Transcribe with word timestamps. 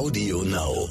Audio 0.00 0.42
Now. 0.44 0.88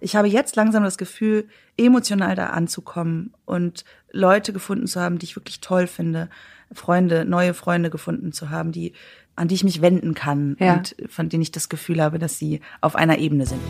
Ich 0.00 0.16
habe 0.16 0.28
jetzt 0.28 0.56
langsam 0.56 0.82
das 0.82 0.96
Gefühl, 0.96 1.46
emotional 1.76 2.34
da 2.34 2.46
anzukommen 2.46 3.34
und 3.44 3.84
Leute 4.12 4.54
gefunden 4.54 4.86
zu 4.86 4.98
haben, 4.98 5.18
die 5.18 5.26
ich 5.26 5.36
wirklich 5.36 5.60
toll 5.60 5.86
finde, 5.86 6.30
Freunde, 6.72 7.26
neue 7.26 7.52
Freunde 7.52 7.90
gefunden 7.90 8.32
zu 8.32 8.48
haben, 8.48 8.72
die 8.72 8.94
an 9.34 9.48
die 9.48 9.56
ich 9.56 9.62
mich 9.64 9.82
wenden 9.82 10.14
kann 10.14 10.56
Ja. 10.58 10.72
und 10.72 10.96
von 11.10 11.28
denen 11.28 11.42
ich 11.42 11.52
das 11.52 11.68
Gefühl 11.68 12.02
habe, 12.02 12.18
dass 12.18 12.38
sie 12.38 12.62
auf 12.80 12.96
einer 12.96 13.18
Ebene 13.18 13.44
sind. 13.44 13.60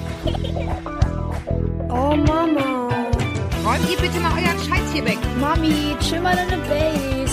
Oh 1.88 2.14
Mama. 2.14 2.88
Räumt 3.64 3.90
ihr 3.90 3.96
bitte 4.00 4.20
mal 4.20 4.34
euren 4.34 4.58
Scheiß 4.68 4.92
hier 4.92 5.04
weg. 5.04 5.18
Mami, 5.40 5.96
chill 5.98 6.20
mal 6.20 6.36
deine 6.36 6.62
Base. 6.62 7.25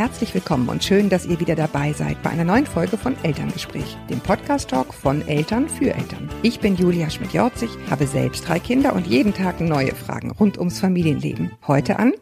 Herzlich 0.00 0.32
willkommen 0.32 0.70
und 0.70 0.82
schön, 0.82 1.10
dass 1.10 1.26
ihr 1.26 1.40
wieder 1.40 1.54
dabei 1.54 1.92
seid 1.92 2.22
bei 2.22 2.30
einer 2.30 2.44
neuen 2.44 2.64
Folge 2.64 2.96
von 2.96 3.14
Elterngespräch, 3.22 3.98
dem 4.08 4.18
Podcast-Talk 4.18 4.94
von 4.94 5.20
Eltern 5.28 5.68
für 5.68 5.94
Eltern. 5.94 6.26
Ich 6.42 6.58
bin 6.58 6.74
Julia 6.74 7.10
Schmidt-Jorzig, 7.10 7.68
habe 7.90 8.06
selbst 8.06 8.48
drei 8.48 8.60
Kinder 8.60 8.94
und 8.94 9.06
jeden 9.06 9.34
Tag 9.34 9.60
neue 9.60 9.94
Fragen 9.94 10.30
rund 10.30 10.56
ums 10.56 10.80
Familienleben. 10.80 11.50
Heute 11.66 11.98
an 11.98 12.14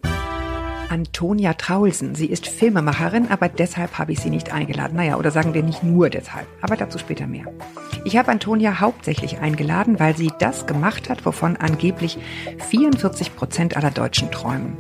Antonia 0.89 1.53
Traulsen. 1.55 2.17
Sie 2.17 2.27
ist 2.27 2.49
Filmemacherin, 2.49 3.29
aber 3.31 3.49
deshalb 3.49 3.97
habe 3.97 4.11
ich 4.11 4.19
sie 4.19 4.31
nicht 4.31 4.53
eingeladen. 4.53 4.97
Naja, 4.97 5.17
oder 5.17 5.31
sagen 5.31 5.55
wir 5.55 5.63
nicht 5.63 5.85
nur 5.85 6.11
deshalb, 6.11 6.49
aber 6.63 6.77
dazu 6.77 6.99
später 6.99 7.29
mehr. 7.29 7.45
Ich 8.05 8.17
habe 8.17 8.33
Antonia 8.33 8.81
hauptsächlich 8.81 9.39
eingeladen, 9.39 10.01
weil 10.01 10.17
sie 10.17 10.33
das 10.41 10.67
gemacht 10.67 11.09
hat, 11.09 11.25
wovon 11.25 11.57
angeblich 11.57 12.19
44 12.71 13.37
Prozent 13.37 13.77
aller 13.77 13.93
Deutschen 13.93 14.33
träumen. 14.33 14.79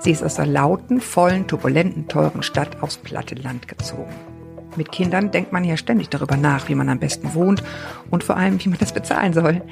Sie 0.00 0.12
ist 0.12 0.24
aus 0.24 0.36
der 0.36 0.46
lauten, 0.46 0.98
vollen, 1.02 1.46
turbulenten, 1.46 2.08
teuren 2.08 2.42
Stadt 2.42 2.82
aufs 2.82 2.96
platte 2.96 3.34
Land 3.34 3.68
gezogen. 3.68 4.14
Mit 4.76 4.92
Kindern 4.92 5.30
denkt 5.30 5.52
man 5.52 5.64
ja 5.64 5.76
ständig 5.76 6.08
darüber 6.10 6.36
nach, 6.36 6.68
wie 6.68 6.74
man 6.74 6.88
am 6.88 6.98
besten 6.98 7.34
wohnt 7.34 7.62
und 8.10 8.24
vor 8.24 8.36
allem, 8.36 8.62
wie 8.64 8.68
man 8.68 8.78
das 8.78 8.92
bezahlen 8.92 9.32
soll. 9.32 9.62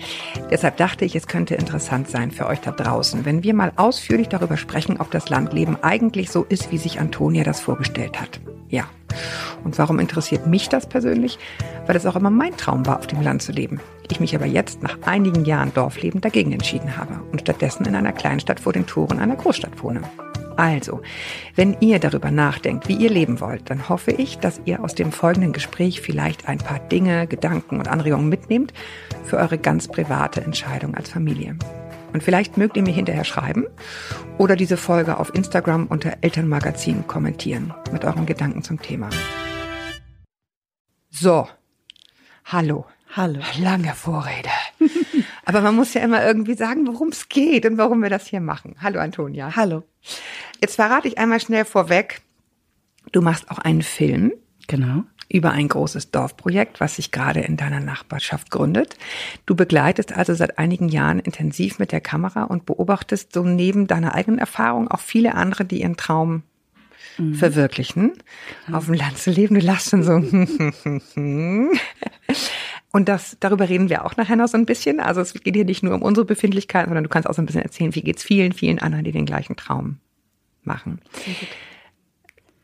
Deshalb 0.50 0.76
dachte 0.76 1.04
ich, 1.04 1.14
es 1.14 1.26
könnte 1.26 1.54
interessant 1.54 2.08
sein 2.08 2.30
für 2.30 2.46
euch 2.46 2.60
da 2.60 2.72
draußen, 2.72 3.24
wenn 3.24 3.42
wir 3.42 3.54
mal 3.54 3.72
ausführlich 3.76 4.28
darüber 4.28 4.56
sprechen, 4.56 5.00
ob 5.00 5.10
das 5.10 5.28
Landleben 5.28 5.76
eigentlich 5.82 6.30
so 6.30 6.44
ist, 6.44 6.70
wie 6.72 6.78
sich 6.78 7.00
Antonia 7.00 7.44
das 7.44 7.60
vorgestellt 7.60 8.20
hat. 8.20 8.40
Ja. 8.68 8.84
Und 9.64 9.78
warum 9.78 9.98
interessiert 9.98 10.46
mich 10.46 10.68
das 10.68 10.86
persönlich? 10.86 11.38
Weil 11.86 11.96
es 11.96 12.06
auch 12.06 12.16
immer 12.16 12.30
mein 12.30 12.56
Traum 12.56 12.86
war, 12.86 12.98
auf 12.98 13.06
dem 13.06 13.22
Land 13.22 13.42
zu 13.42 13.52
leben. 13.52 13.80
Ich 14.10 14.20
mich 14.20 14.34
aber 14.34 14.46
jetzt 14.46 14.82
nach 14.82 14.98
einigen 15.04 15.44
Jahren 15.44 15.72
Dorfleben 15.74 16.20
dagegen 16.20 16.52
entschieden 16.52 16.96
habe 16.96 17.20
und 17.32 17.40
stattdessen 17.40 17.86
in 17.86 17.94
einer 17.94 18.12
Kleinstadt 18.12 18.60
vor 18.60 18.72
den 18.72 18.86
Toren 18.86 19.18
einer 19.18 19.36
Großstadt 19.36 19.82
wohne. 19.82 20.02
Also, 20.58 21.02
wenn 21.54 21.76
ihr 21.78 22.00
darüber 22.00 22.32
nachdenkt, 22.32 22.88
wie 22.88 22.96
ihr 22.96 23.10
leben 23.10 23.38
wollt, 23.38 23.70
dann 23.70 23.88
hoffe 23.88 24.10
ich, 24.10 24.38
dass 24.38 24.60
ihr 24.64 24.82
aus 24.82 24.96
dem 24.96 25.12
folgenden 25.12 25.52
Gespräch 25.52 26.00
vielleicht 26.00 26.48
ein 26.48 26.58
paar 26.58 26.80
Dinge, 26.80 27.28
Gedanken 27.28 27.78
und 27.78 27.86
Anregungen 27.86 28.28
mitnehmt 28.28 28.72
für 29.22 29.36
eure 29.36 29.56
ganz 29.56 29.86
private 29.86 30.40
Entscheidung 30.40 30.96
als 30.96 31.10
Familie. 31.10 31.56
Und 32.12 32.24
vielleicht 32.24 32.56
mögt 32.56 32.76
ihr 32.76 32.82
mir 32.82 32.92
hinterher 32.92 33.22
schreiben 33.22 33.66
oder 34.36 34.56
diese 34.56 34.76
Folge 34.76 35.18
auf 35.18 35.32
Instagram 35.32 35.86
unter 35.86 36.16
Elternmagazin 36.22 37.06
kommentieren 37.06 37.72
mit 37.92 38.04
euren 38.04 38.26
Gedanken 38.26 38.64
zum 38.64 38.82
Thema. 38.82 39.10
So, 41.08 41.46
hallo. 42.46 42.84
Hallo. 43.14 43.40
Lange 43.60 43.94
Vorrede. 43.94 44.50
Aber 45.44 45.62
man 45.62 45.74
muss 45.74 45.94
ja 45.94 46.02
immer 46.02 46.24
irgendwie 46.26 46.54
sagen, 46.54 46.86
worum 46.86 47.08
es 47.08 47.28
geht 47.28 47.64
und 47.64 47.78
warum 47.78 48.02
wir 48.02 48.10
das 48.10 48.26
hier 48.26 48.40
machen. 48.40 48.76
Hallo 48.82 49.00
Antonia. 49.00 49.56
Hallo. 49.56 49.84
Jetzt 50.60 50.76
verrate 50.76 51.08
ich 51.08 51.18
einmal 51.18 51.40
schnell 51.40 51.64
vorweg, 51.64 52.20
du 53.12 53.20
machst 53.22 53.50
auch 53.50 53.58
einen 53.58 53.82
Film 53.82 54.32
Genau. 54.66 55.04
über 55.30 55.50
ein 55.52 55.68
großes 55.68 56.10
Dorfprojekt, 56.10 56.80
was 56.80 56.96
sich 56.96 57.10
gerade 57.10 57.40
in 57.40 57.56
deiner 57.56 57.80
Nachbarschaft 57.80 58.50
gründet. 58.50 58.96
Du 59.46 59.54
begleitest 59.54 60.12
also 60.16 60.34
seit 60.34 60.58
einigen 60.58 60.88
Jahren 60.88 61.20
intensiv 61.20 61.78
mit 61.78 61.92
der 61.92 62.00
Kamera 62.00 62.44
und 62.44 62.66
beobachtest 62.66 63.32
so 63.32 63.42
neben 63.44 63.86
deiner 63.86 64.14
eigenen 64.14 64.38
Erfahrung 64.38 64.88
auch 64.88 65.00
viele 65.00 65.34
andere, 65.34 65.64
die 65.64 65.80
ihren 65.80 65.96
Traum 65.96 66.42
verwirklichen, 67.34 68.12
auf 68.70 68.84
dem 68.86 68.94
Land 68.94 69.18
zu 69.18 69.30
leben. 69.30 69.58
Du 69.58 69.60
lachst 69.64 69.90
schon 69.90 70.02
so. 70.04 70.12
Und 72.92 73.08
das, 73.08 73.36
darüber 73.40 73.68
reden 73.68 73.88
wir 73.88 74.04
auch 74.04 74.16
nachher 74.16 74.36
noch 74.36 74.48
so 74.48 74.56
ein 74.56 74.66
bisschen. 74.66 75.00
Also 75.00 75.20
es 75.20 75.34
geht 75.34 75.54
hier 75.54 75.64
nicht 75.64 75.82
nur 75.82 75.94
um 75.94 76.02
unsere 76.02 76.24
Befindlichkeiten, 76.24 76.88
sondern 76.88 77.04
du 77.04 77.10
kannst 77.10 77.28
auch 77.28 77.34
so 77.34 77.42
ein 77.42 77.46
bisschen 77.46 77.62
erzählen, 77.62 77.94
wie 77.94 78.02
geht's 78.02 78.22
vielen, 78.22 78.52
vielen 78.52 78.78
anderen, 78.78 79.04
die 79.04 79.12
den 79.12 79.26
gleichen 79.26 79.56
Traum 79.56 79.98
machen. 80.68 81.00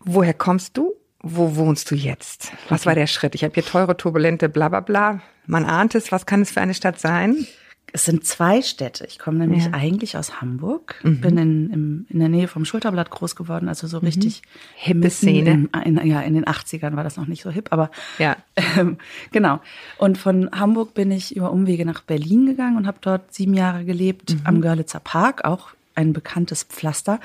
Woher 0.01 0.35
kommst 0.35 0.77
du? 0.77 0.93
Wo 1.23 1.57
wohnst 1.57 1.91
du 1.91 1.95
jetzt? 1.95 2.53
Was 2.69 2.85
war 2.85 2.95
der 2.95 3.07
Schritt? 3.07 3.35
Ich 3.35 3.43
habe 3.45 3.55
hier 3.55 3.65
teure, 3.65 3.97
turbulente, 3.97 4.49
bla 4.51 4.69
bla 4.69 4.81
bla. 4.81 5.21
Man 5.47 5.65
ahnt 5.65 5.95
es. 5.95 6.13
Was 6.13 6.27
kann 6.27 6.43
es 6.43 6.51
für 6.51 6.61
eine 6.61 6.75
Stadt 6.75 7.01
sein? 7.01 7.47
Es 7.95 8.05
sind 8.07 8.25
zwei 8.27 8.61
Städte. 8.61 9.07
Ich 9.07 9.19
komme 9.19 9.39
nämlich 9.39 9.63
Ja. 9.65 9.69
Mhm. 9.69 9.75
eigentlich 9.75 10.17
aus 10.19 10.41
Hamburg, 10.41 10.97
bin 11.03 11.39
in, 11.39 11.71
im, 11.71 12.07
in 12.11 12.19
der 12.19 12.29
Nähe 12.29 12.49
vom 12.49 12.65
Schulterblatt 12.65 13.09
groß 13.11 13.37
geworden, 13.37 13.69
also 13.69 13.87
so 13.87 13.99
richtig 13.99 14.43
Hippe 14.75 14.99
mitten 14.99 15.11
Szene. 15.13 15.51
Im, 15.51 15.69
in, 15.99 16.07
ja, 16.07 16.21
in 16.23 16.35
den 16.35 16.45
80ern 16.45 16.97
war 16.97 17.05
das 17.05 17.17
noch 17.17 17.27
nicht 17.29 17.43
so 17.43 17.51
hip, 17.51 17.69
aber 17.71 17.91
Ja. 18.19 18.37
ähm, 18.79 18.99
genau. 19.33 19.61
Und 19.97 20.19
von 20.19 20.51
Hamburg 20.51 20.93
bin 20.95 21.11
ich 21.13 21.37
über 21.37 21.53
Umwege 21.53 21.87
nach 21.87 22.03
Berlin 22.03 22.47
gegangen 22.47 22.77
und 22.79 22.87
habe 22.89 22.99
dort 23.01 23.33
sieben 23.33 23.55
Jahre 23.55 23.85
gelebt 23.85 24.35
Mhm. 24.35 24.41
am 24.45 24.61
Görlitzer 24.61 25.01
Park, 25.01 25.45
auch 25.45 25.69
ein 25.95 26.13
bekanntes 26.13 26.65
Pflaster. 26.65 27.21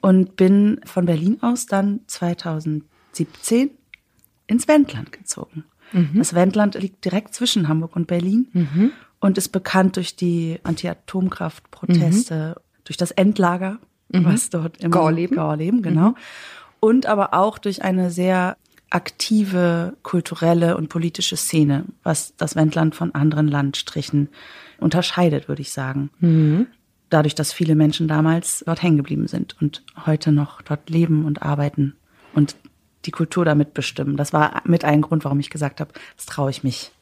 Und 0.00 0.36
bin 0.36 0.80
von 0.84 1.06
Berlin 1.06 1.38
aus 1.42 1.66
dann 1.66 2.00
2017 2.06 3.70
ins 4.46 4.68
Wendland 4.68 5.12
gezogen. 5.12 5.64
Das 6.14 6.34
Wendland 6.34 6.74
liegt 6.74 7.04
direkt 7.04 7.34
zwischen 7.34 7.66
Hamburg 7.68 7.96
und 7.96 8.06
Berlin 8.06 8.92
und 9.20 9.38
ist 9.38 9.48
bekannt 9.48 9.96
durch 9.96 10.16
die 10.16 10.58
Anti-Atomkraft-Proteste, 10.62 12.60
durch 12.84 12.96
das 12.96 13.10
Endlager, 13.10 13.78
was 14.10 14.50
dort 14.50 14.78
im 14.78 14.90
Gorleben. 14.90 15.36
Gorleben, 15.36 15.82
genau. 15.82 16.14
Und 16.80 17.06
aber 17.06 17.34
auch 17.34 17.58
durch 17.58 17.82
eine 17.82 18.10
sehr 18.10 18.56
aktive 18.90 19.96
kulturelle 20.02 20.76
und 20.76 20.88
politische 20.88 21.36
Szene, 21.36 21.84
was 22.02 22.34
das 22.36 22.56
Wendland 22.56 22.94
von 22.94 23.14
anderen 23.14 23.48
Landstrichen 23.48 24.28
unterscheidet, 24.78 25.48
würde 25.48 25.62
ich 25.62 25.72
sagen. 25.72 26.66
Dadurch, 27.10 27.34
dass 27.34 27.52
viele 27.52 27.74
Menschen 27.74 28.08
damals 28.08 28.62
dort 28.66 28.82
hängen 28.82 28.98
geblieben 28.98 29.28
sind 29.28 29.56
und 29.60 29.82
heute 30.06 30.32
noch 30.32 30.62
dort 30.62 30.90
leben 30.90 31.24
und 31.24 31.42
arbeiten 31.42 31.96
und 32.34 32.56
die 33.04 33.10
Kultur 33.10 33.44
damit 33.44 33.74
bestimmen. 33.74 34.16
Das 34.16 34.32
war 34.32 34.62
mit 34.64 34.84
ein 34.84 35.00
Grund, 35.00 35.24
warum 35.24 35.40
ich 35.40 35.50
gesagt 35.50 35.80
habe, 35.80 35.92
das 36.16 36.26
traue 36.26 36.50
ich 36.50 36.64
mich. 36.64 36.92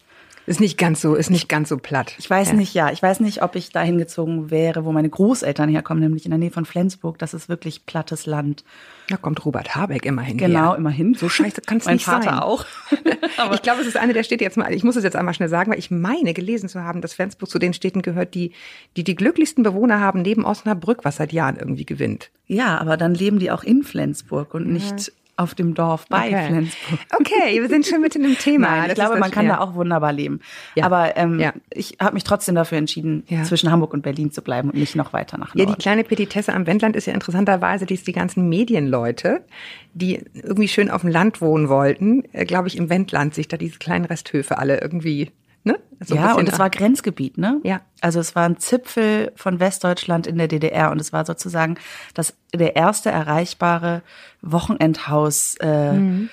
Ist 0.46 0.60
nicht 0.60 0.78
ganz 0.78 1.00
so, 1.00 1.16
ist 1.16 1.30
nicht 1.30 1.48
ganz 1.48 1.68
so 1.68 1.76
platt. 1.76 2.14
Ich 2.18 2.30
weiß 2.30 2.48
ja. 2.48 2.54
nicht, 2.54 2.72
ja, 2.72 2.92
ich 2.92 3.02
weiß 3.02 3.18
nicht, 3.20 3.42
ob 3.42 3.56
ich 3.56 3.70
dahin 3.70 3.98
gezogen 3.98 4.50
wäre, 4.50 4.84
wo 4.84 4.92
meine 4.92 5.08
Großeltern 5.08 5.68
herkommen, 5.68 6.00
nämlich 6.02 6.24
in 6.24 6.30
der 6.30 6.38
Nähe 6.38 6.52
von 6.52 6.64
Flensburg. 6.64 7.18
Das 7.18 7.34
ist 7.34 7.48
wirklich 7.48 7.84
plattes 7.84 8.26
Land. 8.26 8.64
Da 9.08 9.16
kommt 9.16 9.44
Robert 9.44 9.74
Habeck 9.74 10.06
immerhin 10.06 10.38
Genau, 10.38 10.70
her. 10.70 10.76
immerhin. 10.76 11.14
So 11.14 11.28
scheiße 11.28 11.62
kann 11.62 11.78
es 11.78 11.84
mein 11.84 11.94
nicht 11.94 12.04
Vater 12.04 12.30
sein. 12.30 12.38
auch. 12.38 12.64
ich 13.54 13.62
glaube, 13.62 13.80
es 13.80 13.88
ist 13.88 13.96
eine 13.96 14.12
der 14.12 14.22
Städte 14.22 14.44
jetzt 14.44 14.56
mal, 14.56 14.72
ich 14.72 14.84
muss 14.84 14.96
es 14.96 15.02
jetzt 15.04 15.16
einmal 15.16 15.34
schnell 15.34 15.48
sagen, 15.48 15.72
weil 15.72 15.78
ich 15.78 15.90
meine 15.90 16.32
gelesen 16.32 16.68
zu 16.68 16.82
haben, 16.82 17.00
dass 17.00 17.14
Flensburg 17.14 17.50
zu 17.50 17.58
den 17.58 17.74
Städten 17.74 18.02
gehört, 18.02 18.34
die 18.34 18.52
die, 18.96 19.04
die 19.04 19.14
glücklichsten 19.16 19.64
Bewohner 19.64 20.00
haben, 20.00 20.22
neben 20.22 20.44
Osnabrück, 20.44 21.04
was 21.04 21.16
seit 21.16 21.32
Jahren 21.32 21.56
irgendwie 21.56 21.86
gewinnt. 21.86 22.30
Ja, 22.46 22.78
aber 22.78 22.96
dann 22.96 23.14
leben 23.14 23.38
die 23.40 23.50
auch 23.50 23.64
in 23.64 23.82
Flensburg 23.82 24.54
und 24.54 24.72
nicht 24.72 25.12
auf 25.38 25.54
dem 25.54 25.74
Dorf 25.74 26.06
bei 26.08 26.28
Okay. 26.28 26.46
Flensburg. 26.48 26.98
Okay, 27.20 27.60
wir 27.60 27.68
sind 27.68 27.86
schon 27.86 28.00
mitten 28.00 28.24
im 28.24 28.38
Thema. 28.38 28.68
Nein, 28.70 28.88
ich 28.90 28.94
glaube, 28.94 29.18
man 29.18 29.30
kann 29.30 29.46
ja. 29.46 29.56
da 29.56 29.60
auch 29.60 29.74
wunderbar 29.74 30.12
leben. 30.12 30.40
Ja. 30.74 30.84
Aber 30.86 31.16
ähm, 31.16 31.38
Ja. 31.38 31.52
ich 31.70 31.96
habe 32.00 32.14
mich 32.14 32.24
trotzdem 32.24 32.54
dafür 32.54 32.78
entschieden, 32.78 33.22
Ja. 33.28 33.42
zwischen 33.44 33.70
Hamburg 33.70 33.92
und 33.92 34.02
Berlin 34.02 34.30
zu 34.32 34.40
bleiben 34.42 34.70
und 34.70 34.78
nicht 34.78 34.96
noch 34.96 35.12
weiter 35.12 35.36
nach 35.36 35.54
Ja, 35.54 35.64
Norden. 35.64 35.76
die 35.76 35.82
kleine 35.82 36.04
Petitesse 36.04 36.54
am 36.54 36.66
Wendland 36.66 36.96
ist 36.96 37.06
ja 37.06 37.12
interessanterweise, 37.14 37.84
dass 37.84 38.02
die 38.02 38.12
ganzen 38.12 38.48
Medienleute, 38.48 39.44
die 39.92 40.22
irgendwie 40.34 40.68
schön 40.68 40.90
auf 40.90 41.02
dem 41.02 41.10
Land 41.10 41.40
wohnen 41.40 41.68
wollten, 41.68 42.22
äh, 42.32 42.44
glaube 42.46 42.68
ich, 42.68 42.76
im 42.78 42.88
Wendland 42.88 43.34
sich 43.34 43.48
da 43.48 43.56
diese 43.56 43.78
kleinen 43.78 44.06
Resthöfe 44.06 44.58
alle 44.58 44.80
irgendwie, 44.80 45.30
ne? 45.66 45.78
So 46.00 46.14
ja, 46.14 46.34
und 46.34 46.48
es 46.48 46.58
war 46.58 46.70
Grenzgebiet, 46.70 47.36
ne? 47.36 47.60
Ja. 47.64 47.80
Also 48.00 48.20
es 48.20 48.34
war 48.34 48.44
ein 48.48 48.58
Zipfel 48.58 49.32
von 49.36 49.60
Westdeutschland 49.60 50.26
in 50.26 50.38
der 50.38 50.48
DDR 50.48 50.90
und 50.90 51.00
es 51.00 51.12
war 51.12 51.26
sozusagen 51.26 51.76
das 52.14 52.34
der 52.54 52.76
erste 52.76 53.10
erreichbare 53.10 54.02
Wochenendhaus 54.42 55.56
äh, 55.60 55.92
Mhm. 55.92 56.28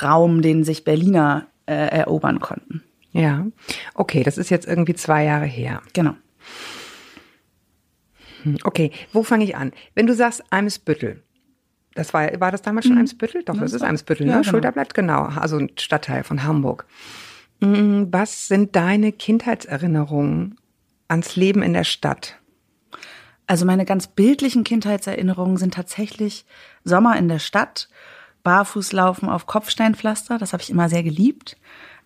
Raum, 0.00 0.42
den 0.42 0.62
sich 0.62 0.84
Berliner 0.84 1.46
äh, 1.66 1.72
erobern 1.74 2.38
konnten. 2.38 2.82
Ja. 3.12 3.46
Okay, 3.94 4.22
das 4.22 4.38
ist 4.38 4.48
jetzt 4.50 4.66
irgendwie 4.66 4.94
zwei 4.94 5.24
Jahre 5.24 5.46
her. 5.46 5.82
Genau. 5.92 6.14
Okay, 8.64 8.90
wo 9.12 9.22
fange 9.22 9.44
ich 9.44 9.56
an? 9.56 9.72
Wenn 9.94 10.06
du 10.06 10.14
sagst 10.14 10.44
Eimsbüttel, 10.50 11.22
das 11.94 12.14
war, 12.14 12.28
war 12.40 12.50
das 12.52 12.62
damals 12.62 12.86
schon 12.86 12.98
Eimsbüttel? 12.98 13.42
Doch, 13.44 13.56
das 13.56 13.72
ist 13.72 13.82
Eimsbüttel, 13.82 14.26
ne? 14.26 14.32
Mhm. 14.32 14.36
Ja, 14.36 14.40
genau. 14.40 14.50
Schulterblatt, 14.50 14.94
genau. 14.94 15.22
Also 15.24 15.58
ein 15.58 15.70
Stadtteil 15.78 16.24
von 16.24 16.42
Hamburg. 16.44 16.86
Mm, 17.62 18.08
Was 18.10 18.48
sind 18.48 18.74
deine 18.74 19.12
Kindheitserinnerungen 19.12 20.56
ans 21.06 21.36
Leben 21.36 21.62
in 21.62 21.72
der 21.72 21.84
Stadt? 21.84 22.38
Also 23.46 23.64
meine 23.64 23.84
ganz 23.84 24.08
bildlichen 24.08 24.64
Kindheitserinnerungen 24.64 25.56
sind 25.56 25.74
tatsächlich 25.74 26.44
Sommer 26.84 27.16
in 27.16 27.28
der 27.28 27.38
Stadt, 27.38 27.88
Barfußlaufen 28.42 29.28
auf 29.28 29.46
Kopfsteinpflaster, 29.46 30.38
das 30.38 30.52
habe 30.52 30.62
ich 30.62 30.70
immer 30.70 30.88
sehr 30.88 31.04
geliebt. 31.04 31.56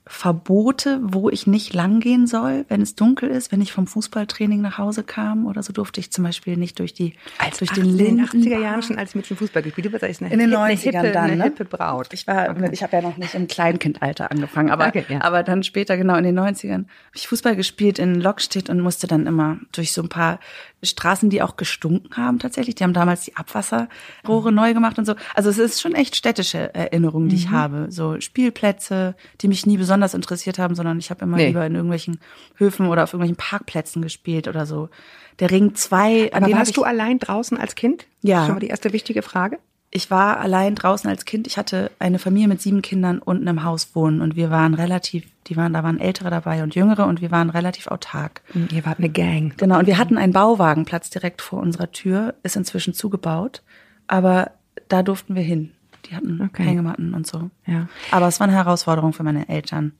Verbote, 0.08 1.00
wo 1.02 1.28
ich 1.30 1.48
nicht 1.48 1.74
langgehen 1.74 2.28
soll, 2.28 2.64
wenn 2.68 2.80
es 2.80 2.94
dunkel 2.94 3.28
ist, 3.28 3.50
wenn 3.50 3.60
ich 3.60 3.72
vom 3.72 3.88
Fußballtraining 3.88 4.60
nach 4.60 4.78
Hause 4.78 5.02
kam 5.02 5.46
oder 5.46 5.64
so 5.64 5.72
durfte 5.72 5.98
ich 5.98 6.12
zum 6.12 6.22
Beispiel 6.22 6.56
nicht 6.56 6.78
durch 6.78 6.94
die 6.94 7.14
Als 7.38 7.58
durch 7.58 7.72
80, 7.72 7.82
den 7.82 7.90
in 7.90 7.98
den 7.98 8.06
Linden 8.18 8.24
80er 8.24 8.58
Jahren 8.60 8.82
schon 8.82 8.98
als 8.98 9.16
Mädchen 9.16 9.36
Fußball 9.36 9.62
gespielt. 9.62 9.84
Du 9.86 9.90
bist 9.90 10.04
eigentlich 10.04 10.20
eine, 10.22 10.32
in 10.32 10.38
den 10.38 10.50
hippe- 10.50 10.58
90ern 10.60 10.88
eine 10.94 11.00
hippe, 11.02 11.12
dann, 11.12 11.38
ne? 11.38 11.44
hippe 11.44 11.64
Braut. 11.64 12.08
Ich 12.12 12.26
war, 12.28 12.56
ich 12.72 12.82
habe 12.84 12.96
ja 12.96 13.02
noch 13.02 13.16
nicht 13.16 13.34
im 13.34 13.48
Kleinkindalter 13.48 14.30
angefangen, 14.30 14.70
aber, 14.70 14.86
Okay, 14.86 15.04
ja. 15.08 15.22
aber 15.22 15.42
dann 15.42 15.64
später, 15.64 15.96
genau 15.96 16.14
in 16.14 16.22
den 16.24 16.38
90ern, 16.38 16.72
habe 16.84 16.86
ich 17.16 17.26
Fußball 17.26 17.56
gespielt 17.56 17.98
in 17.98 18.14
Lockstedt 18.20 18.70
und 18.70 18.80
musste 18.80 19.08
dann 19.08 19.26
immer 19.26 19.58
durch 19.72 19.92
so 19.92 20.02
ein 20.02 20.08
paar 20.08 20.38
Straßen, 20.84 21.30
die 21.30 21.42
auch 21.42 21.56
gestunken 21.56 22.16
haben 22.16 22.38
tatsächlich. 22.38 22.76
Die 22.76 22.84
haben 22.84 22.92
damals 22.92 23.22
die 23.22 23.34
Abwasserrohre 23.36 24.52
neu 24.52 24.72
gemacht 24.72 24.98
und 25.00 25.04
so. 25.04 25.14
Also 25.34 25.50
es 25.50 25.58
ist 25.58 25.80
schon 25.80 25.94
echt 25.96 26.14
städtische 26.14 26.72
Erinnerungen, 26.74 27.28
die 27.28 27.34
ich 27.36 27.50
habe. 27.50 27.86
So 27.90 28.20
Spielplätze, 28.20 29.16
die 29.40 29.48
mich 29.48 29.66
nie 29.66 29.76
besonders 29.78 29.95
interessiert 30.14 30.58
haben, 30.58 30.74
sondern 30.74 30.98
ich 30.98 31.10
habe 31.10 31.24
immer 31.24 31.36
Nee. 31.36 31.48
lieber 31.48 31.64
in 31.66 31.74
irgendwelchen 31.74 32.18
Höfen 32.56 32.86
oder 32.88 33.04
auf 33.04 33.12
irgendwelchen 33.12 33.36
Parkplätzen 33.36 34.02
gespielt 34.02 34.48
oder 34.48 34.66
so. 34.66 34.88
Der 35.38 35.50
Ring 35.50 35.74
2, 35.74 36.32
an 36.32 36.44
Aber 36.44 36.52
warst 36.54 36.76
du 36.76 36.84
allein 36.84 37.18
draußen 37.18 37.58
als 37.58 37.74
Kind? 37.74 38.06
Ja. 38.22 38.38
Das 38.38 38.46
Schon 38.46 38.54
mal 38.56 38.60
die 38.60 38.68
erste 38.68 38.92
wichtige 38.92 39.22
Frage. 39.22 39.58
ich 39.90 40.10
war 40.10 40.40
allein 40.40 40.74
draußen 40.74 41.08
als 41.08 41.24
Kind. 41.24 41.46
Ich 41.46 41.56
hatte 41.58 41.90
eine 41.98 42.18
Familie 42.18 42.48
mit 42.48 42.60
sieben 42.60 42.82
Kindern 42.82 43.18
unten 43.18 43.46
im 43.46 43.62
Haus 43.64 43.90
wohnen 43.94 44.20
und 44.20 44.36
wir 44.36 44.50
waren 44.50 44.74
relativ, 44.74 45.24
die 45.46 45.56
waren, 45.56 45.72
da 45.72 45.82
waren 45.82 46.00
Ältere 46.00 46.28
dabei 46.30 46.62
und 46.62 46.74
Jüngere 46.74 47.06
und 47.06 47.20
wir 47.20 47.30
waren 47.30 47.50
relativ 47.50 47.86
autark. 47.86 48.40
Ihr 48.72 48.84
wart 48.84 48.98
eine 48.98 49.08
Gang. 49.08 49.56
Genau, 49.56 49.78
und 49.78 49.86
wir 49.86 49.96
hatten 49.98 50.18
einen 50.18 50.32
Bauwagenplatz 50.32 51.08
direkt 51.10 51.40
vor 51.40 51.60
unserer 51.60 51.92
Tür, 51.92 52.34
ist 52.42 52.56
inzwischen 52.56 52.94
zugebaut, 52.94 53.62
aber 54.06 54.50
da 54.88 55.02
durften 55.02 55.34
wir 55.34 55.42
hin. 55.42 55.72
Die 56.06 56.14
hatten 56.14 56.40
Okay. 56.40 56.64
Hängematten 56.64 57.14
und 57.14 57.26
so. 57.26 57.50
Ja. 57.66 57.88
Aber 58.10 58.28
es 58.28 58.40
war 58.40 58.46
eine 58.46 58.56
Herausforderung 58.56 59.12
für 59.12 59.22
meine 59.22 59.48
Eltern, 59.48 59.92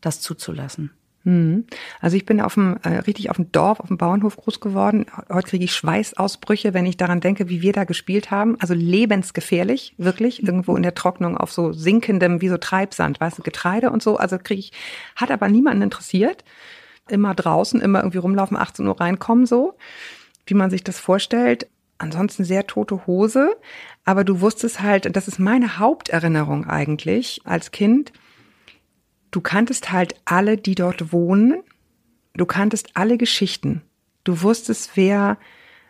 das 0.00 0.20
zuzulassen. 0.20 0.90
Mhm. 1.24 1.66
Also 2.00 2.16
ich 2.16 2.24
bin 2.24 2.40
auf 2.40 2.54
dem, 2.54 2.78
äh, 2.82 2.98
richtig 3.00 3.30
auf 3.30 3.36
dem 3.36 3.52
Dorf, 3.52 3.80
auf 3.80 3.88
dem 3.88 3.98
Bauernhof 3.98 4.36
groß 4.36 4.60
geworden. 4.60 5.06
Heute 5.28 5.48
kriege 5.48 5.64
ich 5.64 5.74
Schweißausbrüche, 5.74 6.72
wenn 6.72 6.86
ich 6.86 6.96
daran 6.96 7.20
denke, 7.20 7.48
wie 7.48 7.60
wir 7.60 7.72
da 7.72 7.84
gespielt 7.84 8.30
haben. 8.30 8.56
Also 8.60 8.74
lebensgefährlich, 8.74 9.94
wirklich. 9.98 10.42
Irgendwo 10.42 10.76
in 10.76 10.82
der 10.82 10.94
Trocknung 10.94 11.36
auf 11.36 11.52
so 11.52 11.72
sinkendem, 11.72 12.40
wie 12.40 12.48
so 12.48 12.56
Treibsand, 12.56 13.20
weißt 13.20 13.38
du, 13.38 13.42
Getreide 13.42 13.90
und 13.90 14.02
so. 14.02 14.16
Also 14.16 14.38
kriege 14.38 14.60
ich, 14.60 14.72
hat 15.16 15.30
aber 15.30 15.48
niemanden 15.48 15.82
interessiert. 15.82 16.44
Immer 17.08 17.34
draußen, 17.34 17.80
immer 17.80 18.00
irgendwie 18.00 18.18
rumlaufen, 18.18 18.56
18 18.56 18.86
Uhr 18.86 18.98
reinkommen, 18.98 19.44
so. 19.44 19.76
Wie 20.46 20.54
man 20.54 20.70
sich 20.70 20.84
das 20.84 20.98
vorstellt. 20.98 21.66
Ansonsten 22.00 22.44
sehr 22.44 22.66
tote 22.66 23.06
Hose. 23.06 23.56
Aber 24.04 24.24
du 24.24 24.40
wusstest 24.40 24.80
halt, 24.80 25.06
und 25.06 25.16
das 25.16 25.28
ist 25.28 25.38
meine 25.38 25.78
Haupterinnerung 25.78 26.66
eigentlich 26.66 27.40
als 27.44 27.70
Kind, 27.70 28.12
Du 29.30 29.40
kanntest 29.40 29.92
halt 29.92 30.14
alle, 30.24 30.56
die 30.56 30.74
dort 30.74 31.12
wohnen. 31.12 31.62
Du 32.34 32.46
kanntest 32.46 32.90
alle 32.94 33.16
Geschichten. 33.16 33.82
Du 34.24 34.42
wusstest, 34.42 34.92
wer, 34.96 35.38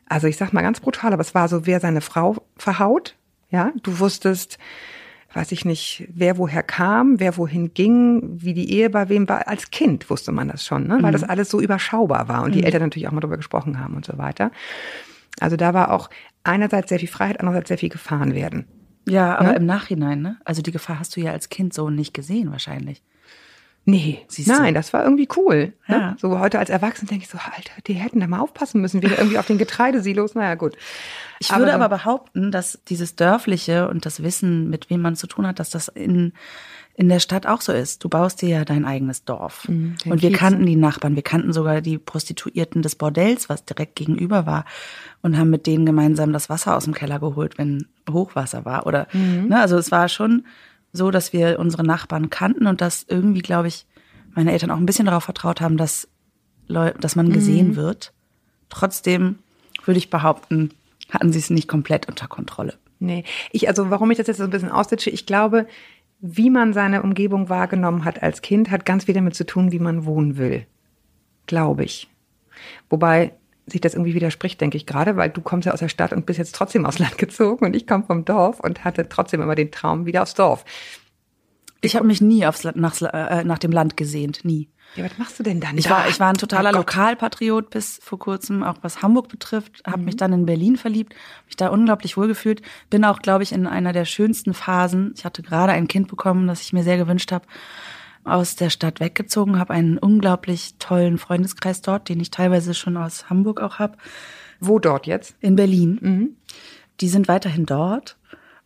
also 0.06 0.26
ich 0.26 0.36
sag 0.36 0.52
mal 0.52 0.62
ganz 0.62 0.80
brutal, 0.80 1.12
aber 1.12 1.22
es 1.22 1.34
war 1.34 1.48
so, 1.48 1.66
wer 1.66 1.80
seine 1.80 2.00
Frau 2.00 2.36
verhaut. 2.56 3.16
Ja, 3.50 3.72
du 3.82 3.98
wusstest, 3.98 4.58
weiß 5.32 5.52
ich 5.52 5.64
nicht, 5.64 6.06
wer 6.12 6.38
woher 6.38 6.62
kam, 6.62 7.18
wer 7.18 7.36
wohin 7.36 7.74
ging, 7.74 8.22
wie 8.40 8.54
die 8.54 8.72
Ehe 8.72 8.90
bei 8.90 9.08
wem 9.08 9.28
war. 9.28 9.48
Als 9.48 9.70
Kind 9.70 10.08
wusste 10.10 10.32
man 10.32 10.48
das 10.48 10.64
schon, 10.64 10.86
ne? 10.86 10.98
weil 11.00 11.12
das 11.12 11.24
alles 11.24 11.50
so 11.50 11.60
überschaubar 11.60 12.28
war 12.28 12.42
und 12.42 12.54
die 12.54 12.62
Eltern 12.62 12.82
natürlich 12.82 13.08
auch 13.08 13.12
mal 13.12 13.20
darüber 13.20 13.38
gesprochen 13.38 13.80
haben 13.80 13.94
und 13.94 14.04
so 14.04 14.18
weiter. 14.18 14.52
Also 15.40 15.56
da 15.56 15.74
war 15.74 15.90
auch 15.90 16.10
einerseits 16.44 16.88
sehr 16.88 16.98
viel 16.98 17.08
Freiheit, 17.08 17.40
andererseits 17.40 17.68
sehr 17.68 17.78
viel 17.78 17.88
gefahren 17.88 18.34
werden. 18.34 18.66
Ja, 19.08 19.36
aber 19.38 19.50
Ne? 19.50 19.56
im 19.56 19.66
Nachhinein, 19.66 20.20
ne? 20.22 20.36
Also 20.44 20.62
die 20.62 20.70
Gefahr 20.72 20.98
hast 21.00 21.16
du 21.16 21.20
ja 21.20 21.32
als 21.32 21.48
Kind 21.48 21.74
so 21.74 21.90
nicht 21.90 22.14
gesehen 22.14 22.50
wahrscheinlich. 22.52 23.02
Nee, 23.86 24.20
Siehst 24.28 24.48
du? 24.50 24.52
nein, 24.52 24.74
das 24.74 24.92
war 24.92 25.02
irgendwie 25.02 25.26
cool. 25.36 25.72
Ja. 25.88 25.98
Ne? 26.10 26.16
So 26.20 26.38
heute 26.38 26.58
als 26.58 26.68
Erwachsene 26.68 27.08
denke 27.08 27.24
ich 27.24 27.30
so, 27.30 27.38
Alter, 27.38 27.72
die 27.86 27.94
hätten 27.94 28.20
da 28.20 28.26
mal 28.26 28.40
aufpassen 28.40 28.80
müssen, 28.82 29.02
wieder 29.02 29.16
irgendwie 29.18 29.38
auf 29.38 29.46
den 29.46 29.56
Getreidesilos. 29.56 30.34
Naja, 30.34 30.54
gut. 30.54 30.76
Ich 31.40 31.50
würde 31.50 31.64
so- 31.70 31.72
aber 31.72 31.88
behaupten, 31.88 32.52
dass 32.52 32.78
dieses 32.88 33.16
Dörfliche 33.16 33.88
und 33.88 34.04
das 34.04 34.22
Wissen, 34.22 34.68
mit 34.68 34.90
wem 34.90 35.00
man 35.00 35.16
zu 35.16 35.26
tun 35.26 35.46
hat, 35.46 35.58
dass 35.58 35.70
das 35.70 35.88
in, 35.88 36.34
in 37.00 37.08
der 37.08 37.18
Stadt 37.18 37.46
auch 37.46 37.62
so 37.62 37.72
ist. 37.72 38.04
Du 38.04 38.10
baust 38.10 38.42
dir 38.42 38.50
ja 38.50 38.64
dein 38.66 38.84
eigenes 38.84 39.24
Dorf. 39.24 39.64
den 40.02 40.12
und 40.12 40.20
wir 40.20 40.28
Kiez. 40.28 40.38
kannten 40.38 40.66
die 40.66 40.76
Nachbarn, 40.76 41.16
wir 41.16 41.22
kannten 41.22 41.54
sogar 41.54 41.80
die 41.80 41.96
Prostituierten 41.96 42.82
des 42.82 42.94
Bordells, 42.94 43.48
was 43.48 43.64
direkt 43.64 43.96
gegenüber 43.96 44.44
war, 44.44 44.66
und 45.22 45.38
haben 45.38 45.48
mit 45.48 45.66
denen 45.66 45.86
gemeinsam 45.86 46.34
das 46.34 46.50
Wasser 46.50 46.76
aus 46.76 46.84
dem 46.84 46.92
Keller 46.92 47.18
geholt, 47.18 47.56
wenn 47.56 47.86
Hochwasser 48.10 48.66
war. 48.66 48.86
Oder 48.86 49.06
ne, 49.48 49.58
also 49.58 49.78
es 49.78 49.90
war 49.90 50.10
schon 50.10 50.44
so, 50.92 51.10
dass 51.10 51.32
wir 51.32 51.58
unsere 51.58 51.84
Nachbarn 51.84 52.28
kannten 52.28 52.66
und 52.66 52.82
dass 52.82 53.06
irgendwie, 53.08 53.40
glaube 53.40 53.68
ich, 53.68 53.86
meine 54.34 54.52
Eltern 54.52 54.70
auch 54.70 54.76
ein 54.76 54.84
bisschen 54.84 55.06
darauf 55.06 55.24
vertraut 55.24 55.62
haben, 55.62 55.78
dass, 55.78 56.06
Leu 56.66 56.92
dass 57.00 57.16
man 57.16 57.32
gesehen 57.32 57.76
wird. 57.76 58.12
Trotzdem 58.68 59.38
würde 59.86 59.96
ich 59.96 60.10
behaupten, 60.10 60.74
hatten 61.08 61.32
sie 61.32 61.38
es 61.38 61.48
nicht 61.48 61.66
komplett 61.66 62.08
unter 62.08 62.28
Kontrolle. 62.28 62.74
Nee, 62.98 63.24
ich, 63.52 63.68
also 63.68 63.88
warum 63.88 64.10
ich 64.10 64.18
das 64.18 64.26
jetzt 64.26 64.36
so 64.36 64.44
ein 64.44 64.50
bisschen 64.50 64.70
ausditsche, 64.70 65.08
ich 65.08 65.24
glaube, 65.24 65.66
wie 66.20 66.50
man 66.50 66.72
seine 66.72 67.02
Umgebung 67.02 67.48
wahrgenommen 67.48 68.04
hat 68.04 68.22
als 68.22 68.42
Kind, 68.42 68.70
hat 68.70 68.84
ganz 68.84 69.04
viel 69.04 69.14
damit 69.14 69.34
zu 69.34 69.46
tun, 69.46 69.72
wie 69.72 69.78
man 69.78 70.04
wohnen 70.04 70.36
will. 70.36 70.66
Glaube 71.46 71.84
ich. 71.84 72.08
Wobei 72.88 73.32
sich 73.66 73.80
das 73.80 73.94
irgendwie 73.94 74.14
widerspricht, 74.14 74.60
denke 74.60 74.76
ich 74.76 74.86
gerade, 74.86 75.16
weil 75.16 75.30
du 75.30 75.40
kommst 75.40 75.66
ja 75.66 75.72
aus 75.72 75.80
der 75.80 75.88
Stadt 75.88 76.12
und 76.12 76.26
bist 76.26 76.38
jetzt 76.38 76.54
trotzdem 76.54 76.84
aufs 76.84 76.98
Land 76.98 77.18
gezogen 77.18 77.64
und 77.64 77.74
ich 77.74 77.86
komme 77.86 78.04
vom 78.04 78.24
Dorf 78.24 78.60
und 78.60 78.84
hatte 78.84 79.08
trotzdem 79.08 79.40
immer 79.40 79.54
den 79.54 79.70
Traum 79.70 80.06
wieder 80.06 80.22
aufs 80.22 80.34
Dorf. 80.34 80.64
Ich 81.80 81.96
habe 81.96 82.06
mich 82.06 82.20
nie 82.20 82.46
aufs, 82.46 82.64
nach, 82.64 83.00
äh, 83.00 83.44
nach 83.44 83.58
dem 83.58 83.72
Land 83.72 83.96
gesehnt, 83.96 84.44
nie. 84.44 84.68
Ja, 84.96 85.04
was 85.04 85.18
machst 85.18 85.38
du 85.38 85.42
denn 85.42 85.60
dann 85.60 85.78
Ich 85.78 85.84
da? 85.84 85.90
war, 85.90 86.08
ich 86.08 86.18
war 86.18 86.28
ein 86.30 86.36
totaler 86.36 86.70
Oh. 86.70 86.78
Lokalpatriot 86.78 87.70
bis 87.70 88.00
vor 88.02 88.18
kurzem, 88.18 88.62
auch 88.62 88.76
was 88.82 89.02
Hamburg 89.02 89.28
betrifft. 89.28 89.82
Habe 89.86 90.02
mich 90.02 90.16
dann 90.16 90.32
in 90.32 90.46
Berlin 90.46 90.76
verliebt, 90.76 91.14
mich 91.46 91.56
da 91.56 91.68
unglaublich 91.68 92.16
wohlgefühlt. 92.16 92.60
Bin 92.90 93.04
auch, 93.04 93.20
glaube 93.20 93.42
ich, 93.44 93.52
in 93.52 93.66
einer 93.66 93.92
der 93.92 94.04
schönsten 94.04 94.52
Phasen. 94.52 95.12
Ich 95.16 95.24
hatte 95.24 95.42
gerade 95.42 95.72
ein 95.72 95.86
Kind 95.88 96.08
bekommen, 96.08 96.46
das 96.48 96.62
ich 96.62 96.72
mir 96.72 96.82
sehr 96.82 96.96
gewünscht 96.96 97.30
habe, 97.30 97.46
aus 98.24 98.56
der 98.56 98.68
Stadt 98.70 99.00
weggezogen, 99.00 99.58
habe 99.58 99.72
einen 99.72 99.96
unglaublich 99.96 100.74
tollen 100.78 101.18
Freundeskreis 101.18 101.80
dort, 101.82 102.08
den 102.08 102.20
ich 102.20 102.30
teilweise 102.30 102.74
schon 102.74 102.96
aus 102.96 103.30
Hamburg 103.30 103.60
auch 103.60 103.78
habe. 103.78 103.96
Wo 104.60 104.78
dort 104.78 105.06
jetzt? 105.06 105.34
in 105.40 105.56
Berlin. 105.56 106.36
Die 107.00 107.08
sind 107.08 107.28
weiterhin 107.28 107.64
dort. 107.64 108.18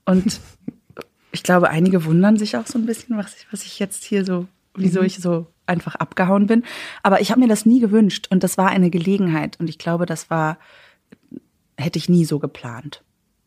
Und 0.07 0.41
ich 1.33 1.43
glaube, 1.43 1.69
einige 1.71 2.05
wundern 2.05 2.37
sich 2.37 2.57
auch 2.57 2.67
so 2.67 2.79
ein 2.79 2.87
bisschen, 2.87 3.17
was 3.17 3.37
ich, 3.37 3.47
was 3.53 3.63
ich 3.65 3.79
jetzt 3.79 4.05
hier 4.05 4.25
so, 4.25 4.47
wieso 4.75 5.03
ich 5.03 5.19
so 5.21 5.47
einfach 5.67 5.95
abgehauen 5.95 6.47
bin. 6.47 6.65
Aber 7.03 7.21
ich 7.21 7.31
habe 7.31 7.41
mir 7.41 7.49
das 7.49 7.67
nie 7.67 7.81
gewünscht 7.81 8.29
und 8.31 8.43
das 8.43 8.59
war 8.59 8.69
eine 8.69 8.91
Gelegenheit. 8.91 9.59
Und 9.61 9.69
ich 9.69 9.79
glaube, 9.79 10.07
das 10.07 10.31
war, 10.31 10.59
hätte 11.77 11.99
ich 11.99 12.09
nie 12.09 12.25
so 12.25 12.39
geplant. 12.39 13.03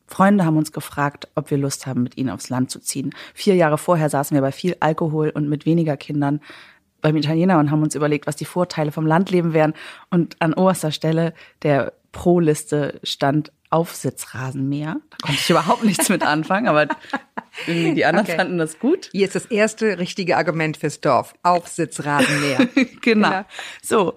Freunde 0.08 0.46
haben 0.46 0.58
uns 0.58 0.72
gefragt, 0.72 1.28
ob 1.36 1.52
wir 1.52 1.58
Lust 1.58 1.86
haben, 1.86 2.04
mit 2.04 2.18
ihnen 2.18 2.30
aufs 2.30 2.50
Land 2.50 2.72
zu 2.72 2.80
ziehen. 2.80 3.14
Vier 3.34 3.56
Jahre 3.56 3.78
vorher 3.78 4.10
saßen 4.10 4.36
wir 4.36 4.42
bei 4.42 4.54
viel 4.54 4.78
Alkohol 4.80 5.30
und 5.30 5.50
mit 5.50 5.66
weniger 5.66 5.98
Kindern 5.98 6.40
beim 7.02 7.18
Italiener 7.18 7.60
und 7.60 7.72
haben 7.72 7.84
uns 7.84 7.94
überlegt, 7.94 8.26
was 8.26 8.36
die 8.36 8.46
Vorteile 8.46 8.92
vom 8.92 9.06
Landleben 9.06 9.54
wären. 9.54 9.74
Und 10.10 10.42
an 10.42 10.54
oberster 10.54 10.92
Stelle 10.92 11.34
der 11.62 11.94
Pro-Liste 12.12 13.00
stand 13.04 13.52
Aufsitzrasenmäher. 13.70 14.98
Da 15.10 15.18
konnte 15.22 15.42
ich 15.42 15.50
überhaupt 15.50 15.84
nichts 15.84 16.10
mit 16.10 16.24
anfangen, 16.24 16.68
aber 16.68 16.88
die 17.68 18.06
anderen 18.06 18.26
Okay. 18.28 18.38
fanden 18.38 18.58
das 18.58 18.80
gut. 18.80 19.10
Hier 19.12 19.26
ist 19.28 19.36
das 19.36 19.46
erste 19.46 19.98
richtige 20.00 20.38
Argument 20.38 20.78
fürs 20.78 21.02
Dorf. 21.02 21.34
Aufsitzrasenmäher. 21.44 22.68
genau. 23.02 23.30
Ja. 23.30 23.46
So, 23.82 24.16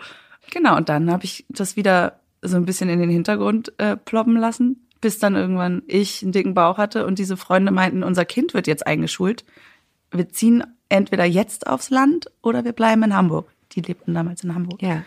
genau. 0.50 0.76
Und 0.76 0.88
dann 0.88 1.10
habe 1.10 1.24
ich 1.24 1.46
das 1.48 1.76
wieder 1.76 2.20
so 2.42 2.56
ein 2.56 2.64
bisschen 2.64 2.88
in 2.88 3.00
den 3.00 3.10
Hintergrund 3.10 3.72
äh, 3.78 3.96
ploppen 3.96 4.36
lassen, 4.36 4.86
bis 5.00 5.18
dann 5.18 5.34
irgendwann 5.34 5.82
ich 5.86 6.22
einen 6.22 6.32
dicken 6.32 6.54
Bauch 6.54 6.78
hatte 6.78 7.06
und 7.06 7.18
diese 7.18 7.36
Freunde 7.36 7.72
meinten, 7.72 8.02
unser 8.02 8.24
Kind 8.24 8.54
wird 8.54 8.66
jetzt 8.66 8.86
eingeschult. 8.86 9.44
Wir 10.10 10.28
ziehen 10.28 10.64
entweder 10.88 11.24
jetzt 11.24 11.66
aufs 11.66 11.90
Land 11.90 12.26
oder 12.42 12.64
wir 12.64 12.72
bleiben 12.72 13.02
in 13.02 13.14
Hamburg. 13.14 13.50
Die 13.72 13.80
lebten 13.80 14.14
damals 14.14 14.42
in 14.42 14.54
Hamburg. 14.54 14.82
Ja. 14.82 15.02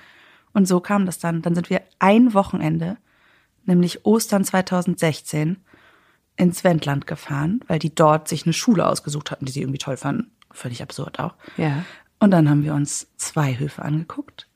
Und 0.53 0.67
so 0.67 0.79
kam 0.79 1.05
das 1.05 1.19
dann. 1.19 1.41
Dann 1.41 1.55
sind 1.55 1.69
wir 1.69 1.81
ein 1.99 2.33
Wochenende, 2.33 2.97
nämlich 3.65 4.05
Ostern 4.05 4.43
2016, 4.43 5.57
ins 6.35 6.63
Wendland 6.63 7.07
gefahren, 7.07 7.59
weil 7.67 7.79
die 7.79 7.93
dort 7.93 8.27
sich 8.27 8.45
eine 8.45 8.53
Schule 8.53 8.87
ausgesucht 8.87 9.31
hatten, 9.31 9.45
die 9.45 9.51
sie 9.51 9.61
irgendwie 9.61 9.77
toll 9.77 9.97
fanden. 9.97 10.31
Völlig 10.51 10.81
absurd 10.81 11.19
auch. 11.19 11.35
Ja. 11.57 11.83
Und 12.19 12.31
dann 12.31 12.49
haben 12.49 12.63
wir 12.63 12.73
uns 12.73 13.07
zwei 13.17 13.57
Höfe 13.57 13.81
angeguckt 13.81 14.47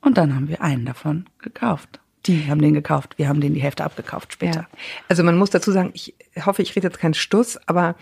und 0.00 0.18
dann 0.18 0.34
haben 0.34 0.48
wir 0.48 0.62
einen 0.62 0.86
davon 0.86 1.26
gekauft. 1.38 2.00
Die 2.26 2.48
haben 2.48 2.60
den 2.60 2.74
gekauft, 2.74 3.18
wir 3.18 3.28
haben 3.28 3.40
den 3.40 3.54
die 3.54 3.62
Hälfte 3.62 3.84
abgekauft 3.84 4.32
später. 4.32 4.60
Ja. 4.60 4.68
Also 5.08 5.22
man 5.22 5.36
muss 5.36 5.50
dazu 5.50 5.72
sagen, 5.72 5.90
ich 5.94 6.14
hoffe, 6.44 6.62
ich 6.62 6.76
rede 6.76 6.86
jetzt 6.86 6.98
keinen 6.98 7.14
Stuss, 7.14 7.58
aber 7.66 7.96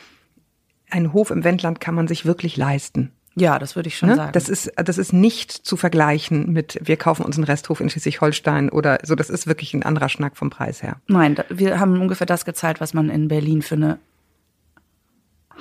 einen 0.90 1.12
Hof 1.12 1.30
im 1.30 1.44
Wendland 1.44 1.80
kann 1.80 1.94
man 1.94 2.08
sich 2.08 2.24
wirklich 2.24 2.56
leisten. 2.56 3.12
Ja, 3.38 3.58
das 3.58 3.76
würde 3.76 3.88
ich 3.88 3.98
schon 3.98 4.08
Ne? 4.08 4.16
sagen. 4.16 4.32
Das 4.32 4.48
ist, 4.48 4.72
das 4.76 4.96
ist 4.96 5.12
nicht 5.12 5.52
zu 5.52 5.76
vergleichen 5.76 6.52
mit, 6.52 6.78
wir 6.82 6.96
kaufen 6.96 7.22
uns 7.24 7.36
einen 7.36 7.44
Resthof 7.44 7.80
in 7.80 7.90
Schleswig-Holstein 7.90 8.70
oder 8.70 8.98
so. 9.02 9.14
Das 9.14 9.28
ist 9.28 9.46
wirklich 9.46 9.74
ein 9.74 9.82
anderer 9.82 10.08
Schnack 10.08 10.36
vom 10.36 10.48
Preis 10.48 10.82
her. 10.82 10.96
Nein, 11.06 11.36
wir 11.50 11.78
haben 11.78 12.00
ungefähr 12.00 12.26
das 12.26 12.44
gezahlt, 12.46 12.80
was 12.80 12.94
man 12.94 13.10
in 13.10 13.28
Berlin 13.28 13.60
für 13.60 13.74
eine 13.74 13.98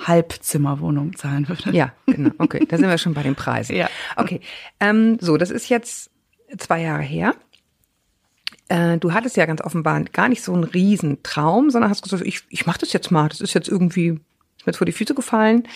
Halbzimmerwohnung 0.06 1.16
zahlen 1.16 1.48
würde. 1.48 1.70
Ja, 1.70 1.92
genau. 2.06 2.30
Okay, 2.38 2.64
da 2.66 2.76
sind 2.78 2.88
wir 2.88 2.98
schon 2.98 3.14
bei 3.14 3.22
den 3.22 3.34
Preisen. 3.34 3.76
Ja. 3.76 3.88
Okay, 4.16 4.40
ähm, 4.80 5.18
so, 5.20 5.36
das 5.36 5.50
ist 5.50 5.68
jetzt 5.68 6.10
zwei 6.58 6.80
Jahre 6.82 7.02
her. 7.02 7.34
Äh, 8.68 8.98
du 8.98 9.12
hattest 9.12 9.36
ja 9.36 9.46
ganz 9.46 9.60
offenbar 9.60 10.02
gar 10.04 10.28
nicht 10.28 10.42
so 10.42 10.52
einen 10.52 10.64
Riesentraum, 10.64 11.70
sondern 11.70 11.90
hast 11.90 12.02
gesagt, 12.02 12.22
ich, 12.24 12.42
ich 12.48 12.66
mache 12.66 12.78
das 12.78 12.92
jetzt 12.92 13.10
mal. 13.10 13.28
Das 13.28 13.40
ist 13.40 13.54
jetzt 13.54 13.68
irgendwie 13.68 14.08
ist 14.58 14.66
mir 14.66 14.72
jetzt 14.72 14.78
vor 14.78 14.86
die 14.86 14.92
Füße 14.92 15.14
gefallen. 15.14 15.66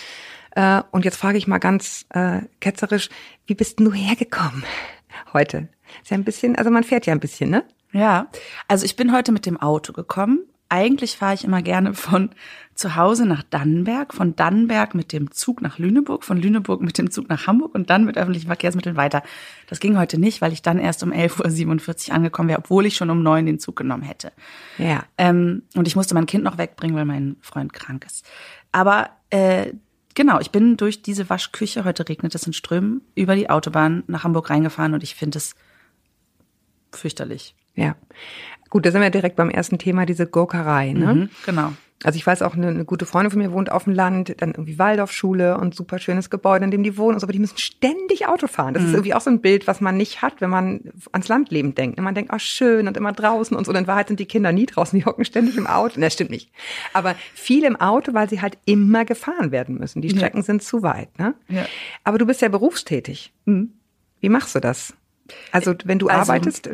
Äh, 0.55 0.81
und 0.91 1.05
jetzt 1.05 1.17
frage 1.17 1.37
ich 1.37 1.47
mal 1.47 1.59
ganz 1.59 2.05
äh, 2.09 2.41
ketzerisch, 2.59 3.09
wie 3.45 3.55
bist 3.55 3.79
denn 3.79 3.85
du 3.85 3.93
hergekommen 3.93 4.63
heute? 5.33 5.69
Ist 6.01 6.11
ja 6.11 6.17
ein 6.17 6.23
bisschen, 6.23 6.55
also 6.55 6.71
man 6.71 6.83
fährt 6.83 7.05
ja 7.05 7.13
ein 7.13 7.19
bisschen, 7.19 7.49
ne? 7.49 7.63
Ja, 7.91 8.27
also 8.67 8.85
ich 8.85 8.95
bin 8.95 9.13
heute 9.13 9.31
mit 9.31 9.45
dem 9.45 9.57
Auto 9.57 9.91
gekommen. 9.91 10.45
Eigentlich 10.69 11.17
fahre 11.17 11.33
ich 11.33 11.43
immer 11.43 11.61
gerne 11.61 11.93
von 11.93 12.29
zu 12.75 12.95
Hause 12.95 13.25
nach 13.25 13.43
Dannenberg, 13.43 14.13
von 14.13 14.37
Dannenberg 14.37 14.95
mit 14.95 15.11
dem 15.11 15.31
Zug 15.31 15.61
nach 15.61 15.77
Lüneburg, 15.77 16.23
von 16.23 16.37
Lüneburg 16.37 16.81
mit 16.81 16.97
dem 16.97 17.11
Zug 17.11 17.27
nach 17.27 17.45
Hamburg 17.45 17.75
und 17.75 17.89
dann 17.89 18.05
mit 18.05 18.17
öffentlichen 18.17 18.47
Verkehrsmitteln 18.47 18.95
weiter. 18.95 19.21
Das 19.67 19.81
ging 19.81 19.97
heute 19.97 20.17
nicht, 20.17 20.41
weil 20.41 20.53
ich 20.53 20.61
dann 20.61 20.79
erst 20.79 21.03
um 21.03 21.11
11.47 21.11 22.09
Uhr 22.09 22.15
angekommen 22.15 22.47
wäre, 22.47 22.59
obwohl 22.59 22.85
ich 22.85 22.95
schon 22.95 23.09
um 23.09 23.21
neun 23.21 23.45
den 23.45 23.59
Zug 23.59 23.75
genommen 23.75 24.03
hätte. 24.03 24.31
Ja. 24.77 25.03
Ähm, 25.17 25.63
und 25.75 25.89
ich 25.89 25.97
musste 25.97 26.13
mein 26.13 26.25
Kind 26.25 26.45
noch 26.45 26.57
wegbringen, 26.57 26.95
weil 26.95 27.05
mein 27.05 27.35
Freund 27.41 27.73
krank 27.73 28.05
ist. 28.05 28.25
Aber 28.71 29.09
äh, 29.29 29.73
genau, 30.13 30.39
ich 30.39 30.51
bin 30.51 30.77
durch 30.77 31.01
diese 31.01 31.29
Waschküche, 31.29 31.85
heute 31.85 32.07
regnet 32.07 32.35
es 32.35 32.47
in 32.47 32.53
Strömen, 32.53 33.01
über 33.15 33.35
die 33.35 33.49
Autobahn 33.49 34.03
nach 34.07 34.23
Hamburg 34.23 34.49
reingefahren 34.49 34.93
und 34.93 35.03
ich 35.03 35.15
finde 35.15 35.37
es 35.37 35.55
fürchterlich. 36.91 37.55
Ja. 37.75 37.95
Gut, 38.69 38.85
da 38.85 38.91
sind 38.91 39.01
wir 39.01 39.09
direkt 39.09 39.35
beim 39.35 39.49
ersten 39.49 39.77
Thema, 39.77 40.05
diese 40.05 40.27
Gurkerei, 40.27 40.93
ne? 40.93 41.13
Mhm, 41.13 41.29
genau. 41.45 41.73
Also 42.03 42.17
ich 42.17 42.25
weiß 42.25 42.41
auch, 42.41 42.55
eine, 42.55 42.67
eine 42.67 42.85
gute 42.85 43.05
Freundin 43.05 43.31
von 43.31 43.39
mir 43.39 43.51
wohnt 43.51 43.71
auf 43.71 43.83
dem 43.83 43.93
Land, 43.93 44.33
dann 44.41 44.51
irgendwie 44.51 44.79
Waldorfschule 44.79 45.57
und 45.57 45.75
super 45.75 45.99
schönes 45.99 46.29
Gebäude, 46.29 46.65
in 46.65 46.71
dem 46.71 46.83
die 46.83 46.97
wohnen 46.97 47.13
und 47.15 47.19
so, 47.19 47.25
aber 47.25 47.33
die 47.33 47.39
müssen 47.39 47.57
ständig 47.57 48.27
Auto 48.27 48.47
fahren. 48.47 48.73
Das 48.73 48.83
ist 48.83 48.93
irgendwie 48.93 49.13
auch 49.13 49.21
so 49.21 49.29
ein 49.29 49.41
Bild, 49.41 49.67
was 49.67 49.81
man 49.81 49.97
nicht 49.97 50.21
hat, 50.21 50.41
wenn 50.41 50.49
man 50.49 50.81
ans 51.11 51.27
Landleben 51.27 51.75
denkt. 51.75 51.97
Und 51.99 52.03
man 52.03 52.15
denkt, 52.15 52.31
oh 52.33 52.39
schön 52.39 52.87
und 52.87 52.97
immer 52.97 53.11
draußen 53.11 53.55
und 53.55 53.65
so. 53.65 53.71
Und 53.71 53.77
in 53.77 53.87
Wahrheit 53.87 54.07
sind 54.07 54.19
die 54.19 54.25
Kinder 54.25 54.51
nie 54.51 54.65
draußen, 54.65 54.97
die 54.97 55.05
hocken 55.05 55.25
ständig 55.25 55.57
im 55.57 55.67
Auto. 55.67 55.99
Das 55.99 56.13
stimmt 56.13 56.31
nicht. 56.31 56.51
Aber 56.93 57.15
viel 57.33 57.63
im 57.63 57.75
Auto, 57.75 58.13
weil 58.13 58.29
sie 58.29 58.41
halt 58.41 58.57
immer 58.65 59.05
gefahren 59.05 59.51
werden 59.51 59.77
müssen. 59.77 60.01
Die 60.01 60.09
Strecken 60.09 60.41
sind 60.43 60.63
zu 60.63 60.81
weit. 60.83 61.17
Ne? 61.19 61.35
Ja. 61.49 61.65
Aber 62.03 62.17
du 62.17 62.25
bist 62.25 62.41
ja 62.41 62.49
berufstätig. 62.49 63.31
Wie 63.45 64.29
machst 64.29 64.55
du 64.55 64.59
das? 64.59 64.93
Also 65.51 65.75
wenn 65.85 65.99
du 65.99 66.07
Also- 66.09 66.31
arbeitest, 66.31 66.69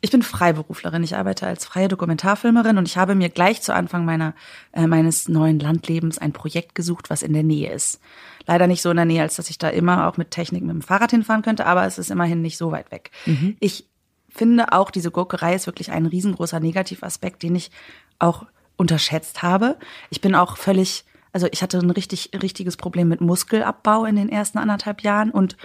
Ich 0.00 0.10
bin 0.10 0.22
Freiberuflerin. 0.22 1.02
Ich 1.02 1.16
arbeite 1.16 1.46
als 1.46 1.64
freie 1.64 1.88
Dokumentarfilmerin 1.88 2.78
und 2.78 2.86
ich 2.86 2.96
habe 2.96 3.14
mir 3.14 3.28
gleich 3.28 3.62
zu 3.62 3.74
Anfang 3.74 4.04
meiner, 4.04 4.34
äh, 4.72 4.86
meines 4.86 5.28
neuen 5.28 5.58
Landlebens 5.58 6.18
ein 6.18 6.32
Projekt 6.32 6.74
gesucht, 6.74 7.10
was 7.10 7.22
in 7.22 7.32
der 7.32 7.42
Nähe 7.42 7.72
ist. 7.72 8.00
Leider 8.46 8.66
nicht 8.66 8.82
so 8.82 8.90
in 8.90 8.96
der 8.96 9.04
Nähe, 9.04 9.22
als 9.22 9.36
dass 9.36 9.50
ich 9.50 9.58
da 9.58 9.68
immer 9.68 10.06
auch 10.06 10.16
mit 10.16 10.30
Technik 10.30 10.62
mit 10.62 10.70
dem 10.70 10.82
Fahrrad 10.82 11.10
hinfahren 11.10 11.42
könnte, 11.42 11.66
aber 11.66 11.86
es 11.86 11.98
ist 11.98 12.10
immerhin 12.10 12.42
nicht 12.42 12.58
so 12.58 12.70
weit 12.70 12.92
weg. 12.92 13.10
Ich 13.58 13.88
finde 14.28 14.72
auch, 14.72 14.90
diese 14.90 15.10
Gurkerei 15.10 15.54
ist 15.54 15.66
wirklich 15.66 15.90
ein 15.90 16.06
riesengroßer 16.06 16.60
Negativaspekt, 16.60 17.42
den 17.42 17.56
ich 17.56 17.70
auch 18.18 18.46
unterschätzt 18.76 19.42
habe. 19.42 19.76
Ich 20.10 20.20
bin 20.20 20.34
auch 20.34 20.56
völlig, 20.56 21.04
also 21.32 21.48
ich 21.50 21.62
hatte 21.62 21.78
ein 21.78 21.90
richtig, 21.90 22.30
richtiges 22.40 22.76
Problem 22.76 23.08
mit 23.08 23.20
Muskelabbau 23.20 24.04
in 24.04 24.16
den 24.16 24.28
ersten 24.28 24.58
anderthalb 24.58 25.02
Jahren 25.02 25.30
und 25.30 25.56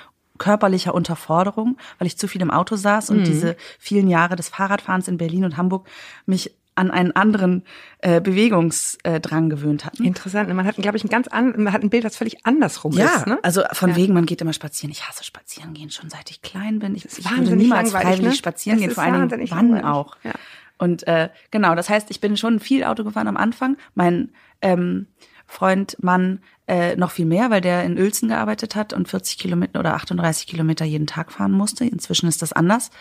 körperlicher 0.41 0.93
Unterforderung, 0.95 1.77
weil 1.99 2.07
ich 2.07 2.17
zu 2.17 2.27
viel 2.27 2.41
im 2.41 2.49
Auto 2.51 2.75
saß 2.75 3.11
und 3.11 3.23
diese 3.25 3.55
vielen 3.79 4.07
Jahre 4.09 4.35
des 4.35 4.49
Fahrradfahrens 4.49 5.07
in 5.07 5.17
Berlin 5.17 5.45
und 5.45 5.55
Hamburg 5.55 5.87
mich 6.25 6.51
an 6.73 6.89
einen 6.89 7.11
anderen 7.15 7.63
äh, 7.99 8.19
Bewegungsdrang 8.21 9.49
gewöhnt 9.49 9.85
hatten. 9.85 10.03
interessant. 10.03 10.51
Man 10.53 10.65
hat, 10.65 10.77
glaube 10.77 10.97
ich, 10.97 11.03
ein 11.03 11.09
ganz 11.09 11.27
an, 11.27 11.53
man 11.57 11.73
hat 11.73 11.83
ein 11.83 11.89
Bild, 11.89 12.05
das 12.05 12.15
völlig 12.15 12.45
andersrum 12.45 12.93
Ja, 12.93 13.07
ist. 13.17 13.27
Ne? 13.27 13.37
also 13.43 13.61
von 13.73 13.89
Ja. 13.91 13.95
wegen, 13.97 14.13
man 14.13 14.25
geht 14.25 14.41
immer 14.41 14.53
spazieren. 14.53 14.91
Ich 14.91 15.07
hasse 15.07 15.23
spazieren 15.23 15.73
gehen 15.73 15.89
schon 15.91 16.09
seit 16.09 16.31
ich 16.31 16.41
klein 16.41 16.79
bin. 16.79 16.95
Ich, 16.95 17.05
ich 17.05 17.29
würde 17.29 17.55
niemals 17.55 17.91
freiwillig 17.91 18.21
ne? 18.21 18.33
spazieren 18.33 18.79
gehen, 18.79 18.91
vor 18.91 19.03
wahnsinnig 19.05 19.51
wann 19.51 19.71
langweilig. 19.71 19.85
auch. 19.85 20.15
Ja. 20.23 20.31
Und 20.77 21.05
äh, 21.07 21.29
genau, 21.51 21.75
das 21.75 21.89
heißt, 21.89 22.09
ich 22.09 22.19
bin 22.21 22.35
schon 22.37 22.59
viel 22.59 22.83
Auto 22.83 23.03
gefahren 23.03 23.27
am 23.27 23.37
Anfang. 23.37 23.77
Mein 23.93 24.31
ähm, 24.61 25.07
Freund, 25.45 25.97
Mann, 26.01 26.39
äh, 26.71 26.95
noch 26.95 27.11
viel 27.11 27.25
mehr, 27.25 27.49
weil 27.49 27.59
der 27.59 27.83
in 27.83 27.97
Uelzen 27.97 28.29
gearbeitet 28.29 28.77
hat 28.77 28.93
und 28.93 29.09
40 29.09 29.37
Kilometer 29.37 29.77
oder 29.77 29.93
38 29.93 30.47
Kilometer 30.47 30.85
jeden 30.85 31.05
Tag 31.05 31.33
fahren 31.33 31.51
musste. 31.51 31.83
Inzwischen 31.83 32.29
ist 32.29 32.41
das 32.41 32.53
anders. 32.53 32.91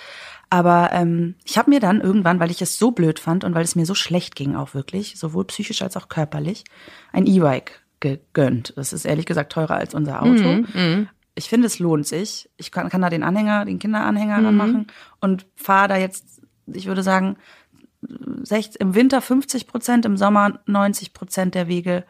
Aber 0.50 0.90
ähm, 0.92 1.36
ich 1.44 1.56
habe 1.56 1.70
mir 1.70 1.78
dann 1.78 2.00
irgendwann, 2.00 2.40
weil 2.40 2.50
ich 2.50 2.60
es 2.60 2.78
so 2.78 2.90
blöd 2.90 3.20
fand 3.20 3.44
und 3.44 3.54
weil 3.54 3.62
es 3.62 3.76
mir 3.76 3.86
so 3.86 3.94
schlecht 3.94 4.34
ging 4.34 4.56
auch 4.56 4.74
wirklich, 4.74 5.16
sowohl 5.20 5.44
psychisch 5.44 5.82
als 5.82 5.96
auch 5.96 6.08
körperlich, 6.08 6.64
ein 7.12 7.26
E-Bike 7.26 7.80
gegönnt. 8.00 8.72
Das 8.74 8.92
ist 8.92 9.04
ehrlich 9.04 9.26
gesagt 9.26 9.52
teurer 9.52 9.76
als 9.76 9.94
unser 9.94 10.20
Auto. 10.20 10.64
Ich 11.36 11.48
finde, 11.48 11.68
es 11.68 11.78
lohnt 11.78 12.08
sich. 12.08 12.50
Ich 12.56 12.72
kann, 12.72 12.88
kann 12.88 13.02
da 13.02 13.08
den 13.08 13.22
Anhänger, 13.22 13.66
den 13.66 13.78
Kinderanhänger 13.78 14.42
dran 14.42 14.56
machen 14.56 14.86
und 15.20 15.46
fahre 15.54 15.86
da 15.86 15.96
jetzt, 15.96 16.42
ich 16.66 16.86
würde 16.86 17.04
sagen, 17.04 17.36
60, 18.42 18.80
im 18.80 18.96
Winter 18.96 19.22
50 19.22 19.68
Prozent, 19.68 20.04
im 20.06 20.16
Sommer 20.16 20.58
90 20.66 21.12
Prozent 21.12 21.54
der 21.54 21.68
Wege 21.68 22.04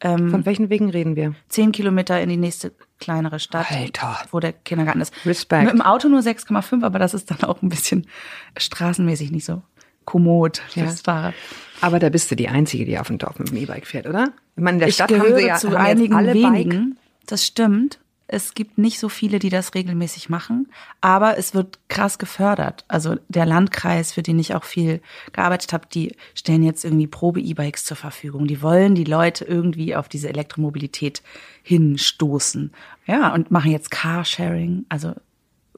Von 0.00 0.44
welchen 0.44 0.68
Wegen 0.68 0.90
reden 0.90 1.16
wir? 1.16 1.34
10 1.48 1.72
Kilometer 1.72 2.20
in 2.20 2.28
die 2.28 2.36
nächste 2.36 2.72
kleinere 3.00 3.38
Stadt, 3.38 3.70
Alter. 3.72 4.18
wo 4.32 4.40
der 4.40 4.52
Kindergarten 4.52 5.00
ist. 5.00 5.14
Respekt. 5.24 5.64
Mit 5.64 5.72
dem 5.72 5.80
Auto 5.80 6.08
nur 6.08 6.20
6,5, 6.20 6.84
aber 6.84 6.98
das 6.98 7.14
ist 7.14 7.30
dann 7.30 7.42
auch 7.44 7.62
ein 7.62 7.70
bisschen 7.70 8.06
straßenmäßig 8.58 9.30
nicht 9.30 9.46
so 9.46 9.62
kommod 10.04 10.58
fürs 10.68 11.00
Fahrrad. 11.00 11.34
Aber 11.80 11.98
da 11.98 12.08
bist 12.10 12.30
du 12.30 12.36
die 12.36 12.48
Einzige, 12.48 12.84
die 12.84 12.98
auf 12.98 13.06
dem 13.06 13.18
Dorf 13.18 13.38
mit 13.38 13.50
dem 13.50 13.56
E-Bike 13.56 13.86
fährt, 13.86 14.06
oder? 14.06 14.32
Ich 14.56 14.62
meine, 14.62 14.76
in 14.76 14.78
der 14.80 14.88
Ich 14.88 14.94
Stadt 14.94 15.10
haben 15.12 15.34
sie 15.36 15.46
ja 15.46 15.56
zu 15.56 15.74
einigen 15.76 16.14
alle 16.14 16.34
wenigen. 16.34 16.90
Bike. 16.90 16.98
Das 17.26 17.44
stimmt. 17.44 17.98
Es 18.34 18.54
gibt 18.54 18.78
nicht 18.78 18.98
so 18.98 19.08
viele, 19.08 19.38
die 19.38 19.48
das 19.48 19.76
regelmäßig 19.76 20.28
machen, 20.28 20.68
aber 21.00 21.38
es 21.38 21.54
wird 21.54 21.78
krass 21.88 22.18
gefördert. 22.18 22.84
Also 22.88 23.14
der 23.28 23.46
Landkreis, 23.46 24.12
für 24.12 24.24
den 24.24 24.40
ich 24.40 24.56
auch 24.56 24.64
viel 24.64 25.00
gearbeitet 25.32 25.72
habe, 25.72 25.86
die 25.86 26.16
stellen 26.34 26.64
jetzt 26.64 26.84
irgendwie 26.84 27.06
Probe-E-Bikes 27.06 27.84
zur 27.84 27.96
Verfügung. 27.96 28.48
Die 28.48 28.60
wollen 28.60 28.96
die 28.96 29.04
Leute 29.04 29.44
irgendwie 29.44 29.94
auf 29.94 30.08
diese 30.08 30.28
Elektromobilität 30.28 31.22
hinstoßen. 31.62 32.72
Ja, 33.06 33.32
und 33.32 33.52
machen 33.52 33.70
jetzt 33.70 33.92
Carsharing. 33.92 34.84
Also 34.88 35.12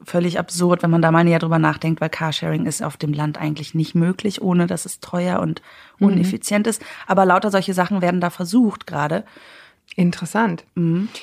völlig 0.02 0.38
absurd, 0.38 0.82
wenn 0.82 0.90
man 0.90 1.02
da 1.02 1.10
mal 1.10 1.25
näher 1.25 1.40
drüber 1.40 1.58
nachdenkt, 1.58 2.00
weil 2.00 2.08
Carsharing 2.08 2.64
ist 2.64 2.82
auf 2.82 2.96
dem 2.96 3.12
Land 3.12 3.38
eigentlich 3.38 3.75
nicht 3.75 3.94
möglich, 3.94 4.40
ohne 4.40 4.66
dass 4.66 4.86
es 4.86 5.00
teuer 5.00 5.40
und 5.40 5.60
uneffizient 6.00 6.66
ist. 6.66 6.82
Aber 7.06 7.26
lauter 7.26 7.50
solche 7.50 7.75
Sachen 7.75 8.00
werden 8.00 8.22
da 8.22 8.30
versucht 8.30 8.86
gerade. 8.86 9.25
Interessant. 9.94 10.64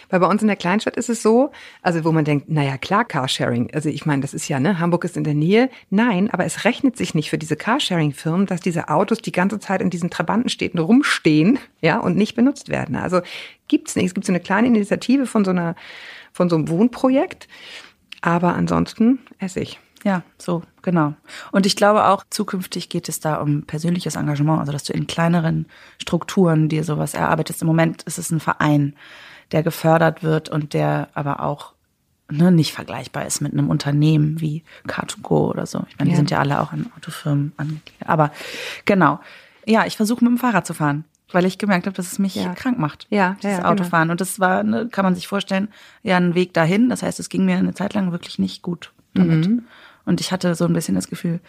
Weil 0.09 0.19
bei 0.19 0.25
uns 0.27 0.41
in 0.41 0.47
der 0.47 0.57
Kleinstadt 0.57 0.97
ist 0.97 1.09
es 1.09 1.21
so, 1.21 1.51
also 1.83 2.03
wo 2.05 2.11
man 2.11 2.25
denkt, 2.25 2.49
naja, 2.49 2.77
klar, 2.77 3.05
Carsharing. 3.05 3.69
Also 3.71 3.89
ich 3.89 4.07
meine, 4.07 4.21
das 4.23 4.33
ist 4.33 4.47
ja, 4.47 4.59
ne, 4.59 4.79
Hamburg 4.79 5.03
ist 5.03 5.15
in 5.15 5.23
der 5.23 5.35
Nähe. 5.35 5.69
Nein, 5.91 6.29
aber 6.31 6.45
es 6.45 6.65
rechnet 6.65 6.97
sich 6.97 7.13
nicht 7.13 7.29
für 7.29 7.37
diese 7.37 7.55
Carsharing-Firmen, 7.55 8.47
dass 8.47 8.61
diese 8.61 8.89
Autos 8.89 9.19
die 9.19 9.31
ganze 9.31 9.59
Zeit 9.59 9.81
in 9.81 9.91
diesen 9.91 10.09
Trabantenstädten 10.09 10.79
rumstehen, 10.79 11.59
ja, 11.81 11.99
und 11.99 12.17
nicht 12.17 12.35
benutzt 12.35 12.69
werden. 12.69 12.95
Also 12.95 13.21
gibt's 13.67 13.95
nicht. 13.95 14.07
Es 14.07 14.13
gibt 14.15 14.25
so 14.25 14.31
eine 14.31 14.39
kleine 14.39 14.69
Initiative 14.69 15.27
von 15.27 15.45
so 15.45 15.51
einer, 15.51 15.75
von 16.31 16.49
so 16.49 16.55
einem 16.55 16.67
Wohnprojekt. 16.67 17.47
Aber 18.21 18.55
ansonsten 18.55 19.19
esse 19.37 19.59
ich. 19.59 19.79
Ja, 20.03 20.21
so, 20.37 20.63
genau. 20.81 21.13
Und 21.51 21.65
ich 21.65 21.75
glaube 21.75 22.05
auch, 22.05 22.23
zukünftig 22.29 22.89
geht 22.89 23.07
es 23.07 23.19
da 23.19 23.35
um 23.37 23.63
persönliches 23.63 24.15
Engagement, 24.15 24.59
also 24.59 24.71
dass 24.71 24.83
du 24.83 24.93
in 24.93 25.07
kleineren 25.07 25.65
Strukturen 26.01 26.67
dir 26.69 26.83
sowas 26.83 27.13
erarbeitest. 27.13 27.61
Im 27.61 27.67
Moment 27.67 28.03
ist 28.03 28.17
es 28.17 28.29
ein 28.31 28.39
Verein, 28.41 28.95
der 29.51 29.63
gefördert 29.63 30.21
wird 30.23 30.49
und 30.49 30.73
der 30.73 31.07
aber 31.13 31.41
auch 31.41 31.73
ne, 32.29 32.51
nicht 32.51 32.73
vergleichbar 32.73 33.25
ist 33.25 33.39
mit 33.41 33.53
einem 33.53 33.69
Unternehmen 33.69 34.41
wie 34.41 34.63
Car2Go 34.87 35.49
oder 35.49 35.65
so. 35.65 35.85
Ich 35.89 35.97
meine, 35.97 36.09
die 36.09 36.13
Ja. 36.13 36.17
sind 36.17 36.31
ja 36.31 36.39
alle 36.39 36.59
auch 36.61 36.71
an 36.73 36.91
Autofirmen 36.97 37.53
angegliedert. 37.57 38.09
Aber 38.09 38.31
genau. 38.85 39.19
Ja, 39.65 39.85
ich 39.85 39.95
versuche 39.95 40.23
mit 40.25 40.31
dem 40.31 40.37
Fahrrad 40.37 40.65
zu 40.67 40.73
fahren, 40.73 41.05
weil 41.31 41.45
ich 41.45 41.57
gemerkt 41.57 41.85
habe, 41.85 41.95
dass 41.95 42.11
es 42.11 42.19
mich 42.19 42.35
Ja. 42.35 42.53
krank 42.55 42.77
macht. 42.77 43.07
Ja, 43.09 43.35
dieses 43.41 43.51
ja, 43.51 43.57
genau. 43.59 43.69
Autofahren. 43.69 44.09
Und 44.09 44.19
das 44.19 44.39
war, 44.41 44.63
ne, 44.63 44.89
kann 44.89 45.05
man 45.05 45.15
sich 45.15 45.27
vorstellen, 45.29 45.69
ja, 46.01 46.17
ein 46.17 46.35
Weg 46.35 46.53
dahin. 46.53 46.89
Das 46.89 47.03
heißt, 47.03 47.19
es 47.21 47.29
ging 47.29 47.45
mir 47.45 47.55
eine 47.57 47.73
Zeit 47.73 47.93
lang 47.93 48.11
wirklich 48.11 48.39
nicht 48.39 48.61
gut 48.61 48.91
damit. 49.13 49.47
Mhm. 49.47 49.63
Und 50.05 50.21
ich 50.21 50.31
hatte 50.31 50.53
so 50.55 50.65
ein 50.65 50.73
bisschen 50.73 50.95
das 50.95 51.07
Gefühl, 51.07 51.39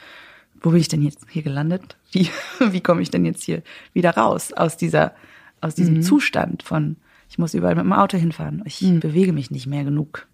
wo 0.62 0.70
bin 0.70 0.80
ich 0.80 0.88
denn 0.88 1.02
jetzt 1.02 1.26
hier 1.28 1.42
gelandet? 1.42 1.96
Wie, 2.12 2.28
wie 2.60 2.80
komme 2.80 3.02
ich 3.02 3.10
denn 3.10 3.24
jetzt 3.24 3.42
hier 3.42 3.62
wieder 3.92 4.10
raus 4.16 4.52
aus 4.52 4.76
dieser, 4.76 5.12
aus 5.60 5.72
Mhm. 5.76 5.80
diesem 5.80 6.02
Zustand 6.02 6.62
von, 6.62 6.96
ich 7.28 7.38
muss 7.38 7.54
überall 7.54 7.74
mit 7.74 7.84
dem 7.84 7.92
Auto 7.92 8.16
hinfahren. 8.16 8.62
Ich 8.66 8.80
Mhm. 8.82 9.00
bewege 9.00 9.32
mich 9.32 9.50
nicht 9.50 9.66
mehr 9.66 9.84
genug. 9.84 10.26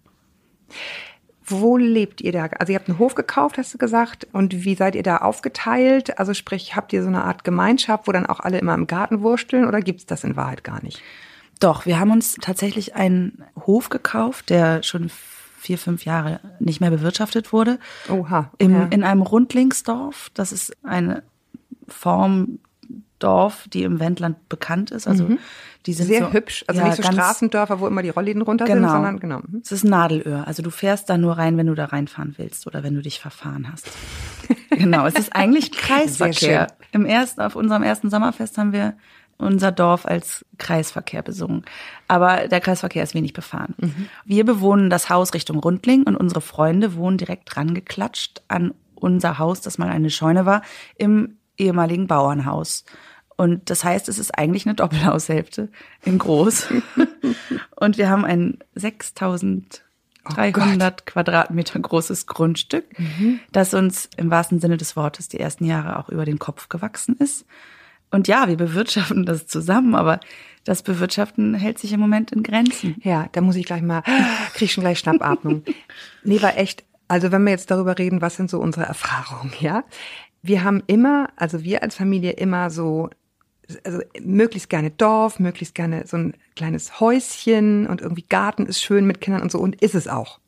Wo 1.43 1.75
lebt 1.75 2.21
ihr 2.21 2.31
da? 2.31 2.45
Also 2.59 2.71
ihr 2.71 2.79
habt 2.79 2.87
einen 2.87 2.99
Hof 2.99 3.15
gekauft, 3.15 3.57
hast 3.57 3.73
du 3.73 3.77
gesagt. 3.77 4.27
Und 4.31 4.63
wie 4.63 4.75
seid 4.75 4.95
ihr 4.95 5.03
da 5.03 5.17
aufgeteilt? 5.17 6.17
Also 6.19 6.33
sprich, 6.33 6.75
habt 6.75 6.93
ihr 6.93 7.01
so 7.01 7.09
eine 7.09 7.25
Art 7.25 7.43
Gemeinschaft, 7.43 8.07
wo 8.07 8.11
dann 8.11 8.25
auch 8.27 8.39
alle 8.39 8.59
immer 8.59 8.75
im 8.75 8.87
Garten 8.87 9.21
wursteln 9.21 9.65
oder 9.65 9.81
gibt's 9.81 10.05
das 10.05 10.23
in 10.23 10.35
Wahrheit 10.35 10.63
gar 10.63 10.81
nicht? 10.83 11.01
Doch, 11.59 11.85
wir 11.85 11.99
haben 11.99 12.11
uns 12.11 12.35
tatsächlich 12.39 12.95
einen 12.95 13.43
Hof 13.65 13.89
gekauft, 13.89 14.49
der 14.49 14.81
schon 14.83 15.09
vier, 15.61 15.77
fünf 15.77 16.05
Jahre 16.05 16.39
nicht 16.59 16.81
mehr 16.81 16.89
bewirtschaftet 16.89 17.53
wurde. 17.53 17.77
Oha, 18.09 18.51
Im, 18.57 18.71
ja. 18.71 18.83
In 18.89 19.03
einem 19.03 19.21
Rundlingsdorf. 19.21 20.31
Das 20.33 20.51
ist 20.51 20.75
eine 20.83 21.21
Form 21.87 22.59
Dorf, 23.19 23.67
die 23.71 23.83
im 23.83 23.99
Wendland 23.99 24.49
bekannt 24.49 24.89
ist. 24.89 25.07
Also 25.07 25.37
die 25.85 25.93
sind 25.93 26.07
Mhm. 26.07 26.09
Sehr 26.11 26.19
so, 26.25 26.33
hübsch. 26.33 26.65
Also 26.67 26.81
ja, 26.81 26.87
nicht 26.87 26.97
so 26.97 27.03
ganz- 27.03 27.13
Straßendörfer, 27.15 27.79
wo 27.79 27.85
immer 27.85 28.01
die 28.01 28.09
Rollläden 28.09 28.41
runter 28.41 28.65
sind, 28.65 28.77
Genau. 28.77 28.89
sondern 28.93 29.19
genau. 29.19 29.39
mhm. 29.47 29.61
Es 29.63 29.71
ist 29.71 29.83
Nadelöhr. 29.83 30.47
Also 30.47 30.63
du 30.63 30.71
fährst 30.71 31.07
da 31.09 31.17
nur 31.19 31.37
rein, 31.37 31.55
wenn 31.57 31.67
du 31.67 31.75
da 31.75 31.85
reinfahren 31.85 32.33
willst 32.37 32.65
oder 32.65 32.81
wenn 32.83 32.95
du 32.95 33.01
dich 33.03 33.19
verfahren 33.19 33.67
hast. 33.71 33.91
genau, 34.71 35.05
es 35.05 35.13
ist 35.13 35.35
eigentlich 35.35 35.71
Kreisverkehr. 35.71 36.67
Im 36.91 37.05
ersten, 37.05 37.41
auf 37.41 37.55
unserem 37.55 37.83
ersten 37.83 38.09
Sommerfest 38.09 38.57
haben 38.57 38.73
wir 38.73 38.93
unser 39.41 39.71
Dorf 39.71 40.05
als 40.05 40.45
Kreisverkehr 40.57 41.21
besungen. 41.21 41.63
Aber 42.07 42.47
der 42.47 42.61
Kreisverkehr 42.61 43.03
ist 43.03 43.13
wenig 43.13 43.33
befahren. 43.33 43.75
Wir 44.25 44.45
bewohnen 44.45 44.89
das 44.89 45.09
Haus 45.09 45.33
Richtung 45.33 45.59
Rundling 45.59 46.03
und 46.03 46.15
unsere 46.15 46.41
Freunde 46.41 46.95
wohnen 46.95 47.17
direkt 47.17 47.55
dran 47.55 47.73
geklatscht 47.73 48.41
an 48.47 48.73
unser 48.95 49.39
Haus, 49.39 49.61
das 49.61 49.77
mal 49.77 49.89
eine 49.89 50.09
Scheune 50.09 50.45
war, 50.45 50.61
im 50.97 51.37
ehemaligen 51.57 52.07
Bauernhaus. 52.07 52.85
Und 53.37 53.69
das 53.69 53.83
heißt, 53.83 54.07
es 54.07 54.19
ist 54.19 54.37
eigentlich 54.37 54.67
eine 54.67 54.75
Doppelhaushälfte 54.75 55.69
in 56.03 56.19
groß. 56.19 56.67
und 57.75 57.97
wir 57.97 58.09
haben 58.09 58.23
ein 58.23 58.59
6300 58.75 61.05
Quadratmeter 61.07 61.79
großes 61.79 62.27
Grundstück, 62.27 62.85
das 63.51 63.73
uns 63.73 64.09
im 64.17 64.29
wahrsten 64.29 64.59
Sinne 64.59 64.77
des 64.77 64.95
Wortes 64.95 65.27
die 65.27 65.39
ersten 65.39 65.65
Jahre 65.65 65.97
auch 65.97 66.09
über 66.09 66.25
den 66.25 66.37
Kopf 66.37 66.69
gewachsen 66.69 67.15
ist. 67.17 67.47
Und 68.11 68.27
ja, 68.27 68.47
wir 68.47 68.57
bewirtschaften 68.57 69.25
das 69.25 69.47
zusammen, 69.47 69.95
aber 69.95 70.19
das 70.63 70.83
Bewirtschaften 70.83 71.55
hält 71.55 71.79
sich 71.79 71.93
im 71.93 71.99
Moment 71.99 72.31
in 72.31 72.43
Grenzen. 72.43 72.95
Ja, 73.03 73.29
da 73.31 73.41
muss 73.41 73.55
ich 73.55 73.65
gleich 73.65 73.81
mal, 73.81 74.01
krieg 74.53 74.63
ich 74.63 74.73
schon 74.73 74.83
gleich 74.83 74.99
Schnappatmung. 74.99 75.63
nee, 76.23 76.41
war 76.41 76.57
echt, 76.57 76.83
also 77.07 77.31
wenn 77.31 77.43
wir 77.43 77.51
jetzt 77.51 77.71
darüber 77.71 77.97
reden, 77.97 78.21
was 78.21 78.35
sind 78.35 78.49
so 78.49 78.59
unsere 78.59 78.85
Erfahrungen, 78.85 79.53
ja? 79.59 79.83
Wir 80.43 80.63
haben 80.63 80.83
immer, 80.87 81.29
also 81.35 81.63
wir 81.63 81.83
als 81.83 81.95
Familie 81.95 82.31
immer 82.31 82.69
so, 82.69 83.09
also 83.83 83.99
möglichst 84.21 84.69
gerne 84.69 84.89
Dorf, 84.89 85.39
möglichst 85.39 85.75
gerne 85.75 86.05
so 86.05 86.17
ein 86.17 86.33
kleines 86.55 86.99
Häuschen 86.99 87.87
und 87.87 88.01
irgendwie 88.01 88.25
Garten 88.27 88.65
ist 88.65 88.81
schön 88.81 89.05
mit 89.05 89.21
Kindern 89.21 89.43
und 89.43 89.51
so 89.51 89.59
und 89.59 89.81
ist 89.81 89.95
es 89.95 90.07
auch. 90.07 90.39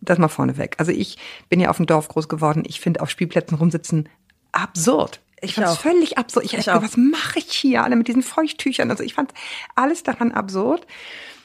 Das 0.00 0.18
mal 0.18 0.28
vorneweg. 0.28 0.74
Also 0.78 0.92
ich 0.92 1.18
bin 1.48 1.60
ja 1.60 1.70
auf 1.70 1.76
dem 1.76 1.86
Dorf 1.86 2.08
groß 2.08 2.28
geworden. 2.28 2.64
Ich 2.66 2.80
finde 2.80 3.00
auf 3.00 3.10
Spielplätzen 3.10 3.56
rumsitzen 3.56 4.08
absurd. 4.52 5.20
Ich, 5.40 5.50
Ich 5.50 5.54
fand 5.54 5.68
es 5.68 5.78
völlig 5.78 6.18
absurd. 6.18 6.44
Ich, 6.46 6.54
Ich 6.54 6.64
dachte, 6.64 6.84
was 6.84 6.96
mache 6.96 7.38
ich 7.38 7.52
hier 7.52 7.84
alle 7.84 7.96
mit 7.96 8.08
diesen 8.08 8.22
Feuchttüchern? 8.22 8.90
Also 8.90 9.02
ich 9.02 9.14
fand 9.14 9.32
alles 9.74 10.02
daran 10.02 10.32
absurd. 10.32 10.86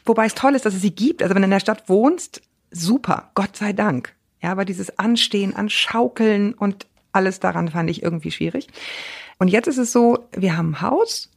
Wobei 0.05 0.25
es 0.25 0.35
toll 0.35 0.55
ist, 0.55 0.65
dass 0.65 0.73
es 0.73 0.81
sie 0.81 0.93
gibt. 0.93 1.21
Also 1.21 1.35
wenn 1.35 1.41
du 1.41 1.45
in 1.45 1.51
der 1.51 1.59
Stadt 1.59 1.87
wohnst, 1.87 2.41
super, 2.71 3.31
Gott 3.35 3.55
sei 3.55 3.73
Dank. 3.73 4.13
Ja, 4.41 4.51
aber 4.51 4.65
dieses 4.65 4.99
Anstehen, 4.99 5.55
Anschaukeln 5.55 6.53
und 6.53 6.87
alles 7.13 7.39
daran 7.39 7.69
fand 7.69 7.89
ich 7.89 8.03
irgendwie 8.03 8.31
schwierig. 8.31 8.67
Und 9.39 9.47
jetzt 9.47 9.67
ist 9.67 9.77
es 9.77 9.91
so, 9.91 10.27
wir 10.35 10.57
haben 10.57 10.71
ein 10.71 10.81
Haus, 10.81 11.31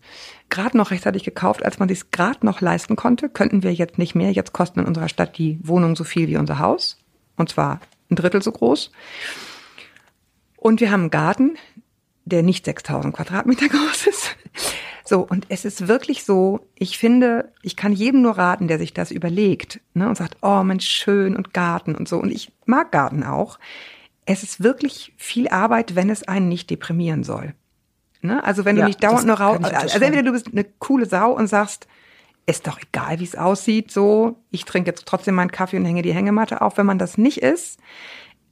gerade 0.48 0.76
noch 0.76 0.90
rechtzeitig 0.90 1.22
gekauft, 1.24 1.64
als 1.64 1.78
man 1.78 1.88
sich 1.88 2.10
gerade 2.10 2.44
noch 2.44 2.60
leisten 2.60 2.96
konnte, 2.96 3.28
könnten 3.28 3.62
wir 3.62 3.72
jetzt 3.72 3.98
nicht 3.98 4.14
mehr. 4.14 4.32
Jetzt 4.32 4.52
kosten 4.52 4.80
in 4.80 4.86
unserer 4.86 5.08
Stadt 5.08 5.38
die 5.38 5.58
Wohnungen 5.62 5.96
so 5.96 6.04
viel 6.04 6.28
wie 6.28 6.36
unser 6.36 6.58
Haus. 6.58 6.98
Und 7.36 7.48
zwar 7.50 7.80
ein 8.10 8.16
Drittel 8.16 8.42
so 8.42 8.52
groß. 8.52 8.90
Und 10.56 10.80
wir 10.80 10.90
haben 10.90 11.02
einen 11.02 11.10
Garten, 11.10 11.56
der 12.26 12.42
nicht 12.42 12.66
6000 12.66 13.14
Quadratmeter 13.14 13.68
groß 13.70 14.08
ist. 14.08 14.36
So, 15.04 15.20
und 15.20 15.46
es 15.48 15.64
ist 15.64 15.88
wirklich 15.88 16.24
so, 16.24 16.66
ich 16.74 16.98
finde, 16.98 17.52
ich 17.62 17.76
kann 17.76 17.92
jedem 17.92 18.22
nur 18.22 18.36
raten, 18.36 18.68
der 18.68 18.78
sich 18.78 18.92
das 18.92 19.12
überlegt 19.12 19.80
ne, 19.94 20.08
und 20.08 20.16
sagt, 20.16 20.36
oh 20.42 20.62
Mensch, 20.64 20.88
schön 20.88 21.36
und 21.36 21.54
Garten 21.54 21.94
und 21.94 22.08
so. 22.08 22.18
Und 22.18 22.32
ich 22.32 22.52
mag 22.66 22.90
Garten 22.90 23.22
auch. 23.22 23.58
Es 24.24 24.42
ist 24.42 24.62
wirklich 24.62 25.14
viel 25.16 25.46
Arbeit, 25.48 25.94
wenn 25.94 26.10
es 26.10 26.26
einen 26.26 26.48
nicht 26.48 26.68
deprimieren 26.68 27.22
soll. 27.22 27.54
Ne? 28.20 28.42
Also 28.42 28.64
wenn 28.64 28.74
du 28.74 28.80
Ja, 28.80 28.88
nicht 28.88 29.02
dauernd 29.04 29.26
nur 29.26 29.38
raus, 29.38 29.58
also 29.62 29.98
entweder 29.98 30.24
du 30.24 30.32
bist 30.32 30.48
eine 30.50 30.64
coole 30.64 31.06
Sau 31.06 31.30
und 31.30 31.46
sagst, 31.46 31.86
ist 32.46 32.66
doch 32.66 32.80
egal, 32.80 33.20
wie 33.20 33.24
es 33.24 33.36
aussieht, 33.36 33.92
so, 33.92 34.42
ich 34.50 34.64
trinke 34.64 34.90
jetzt 34.90 35.06
trotzdem 35.06 35.36
meinen 35.36 35.52
Kaffee 35.52 35.76
und 35.76 35.84
hänge 35.84 36.02
die 36.02 36.14
Hängematte 36.14 36.62
auf. 36.62 36.78
Wenn 36.78 36.86
man 36.86 36.98
das 36.98 37.18
nicht 37.18 37.38
ist, 37.38 37.78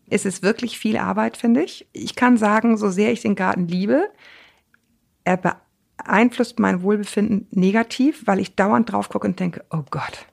ist 0.09 0.27
es 0.27 0.43
wirklich 0.43 0.79
viel 0.79 0.97
Arbeit, 0.97 1.37
finde 1.37 1.63
ich. 1.63 1.87
Ich 1.93 2.15
kann 2.15 2.37
sagen, 2.37 2.77
so 2.77 2.91
sehr 2.91 3.13
ich 3.13 3.23
den 3.23 3.35
Garten 3.35 3.67
liebe, 3.69 4.09
er 5.25 5.39
beeinflusst 5.39 6.59
mein 6.59 6.83
Wohlbefinden 6.83 7.47
negativ, 7.51 8.27
weil 8.27 8.41
ich 8.41 8.55
dauernd 8.57 8.91
drauf 8.93 9.09
gucke 9.09 9.27
und 9.27 9.41
denke, 9.41 9.65
oh 9.71 9.83
Gott, 9.91 10.27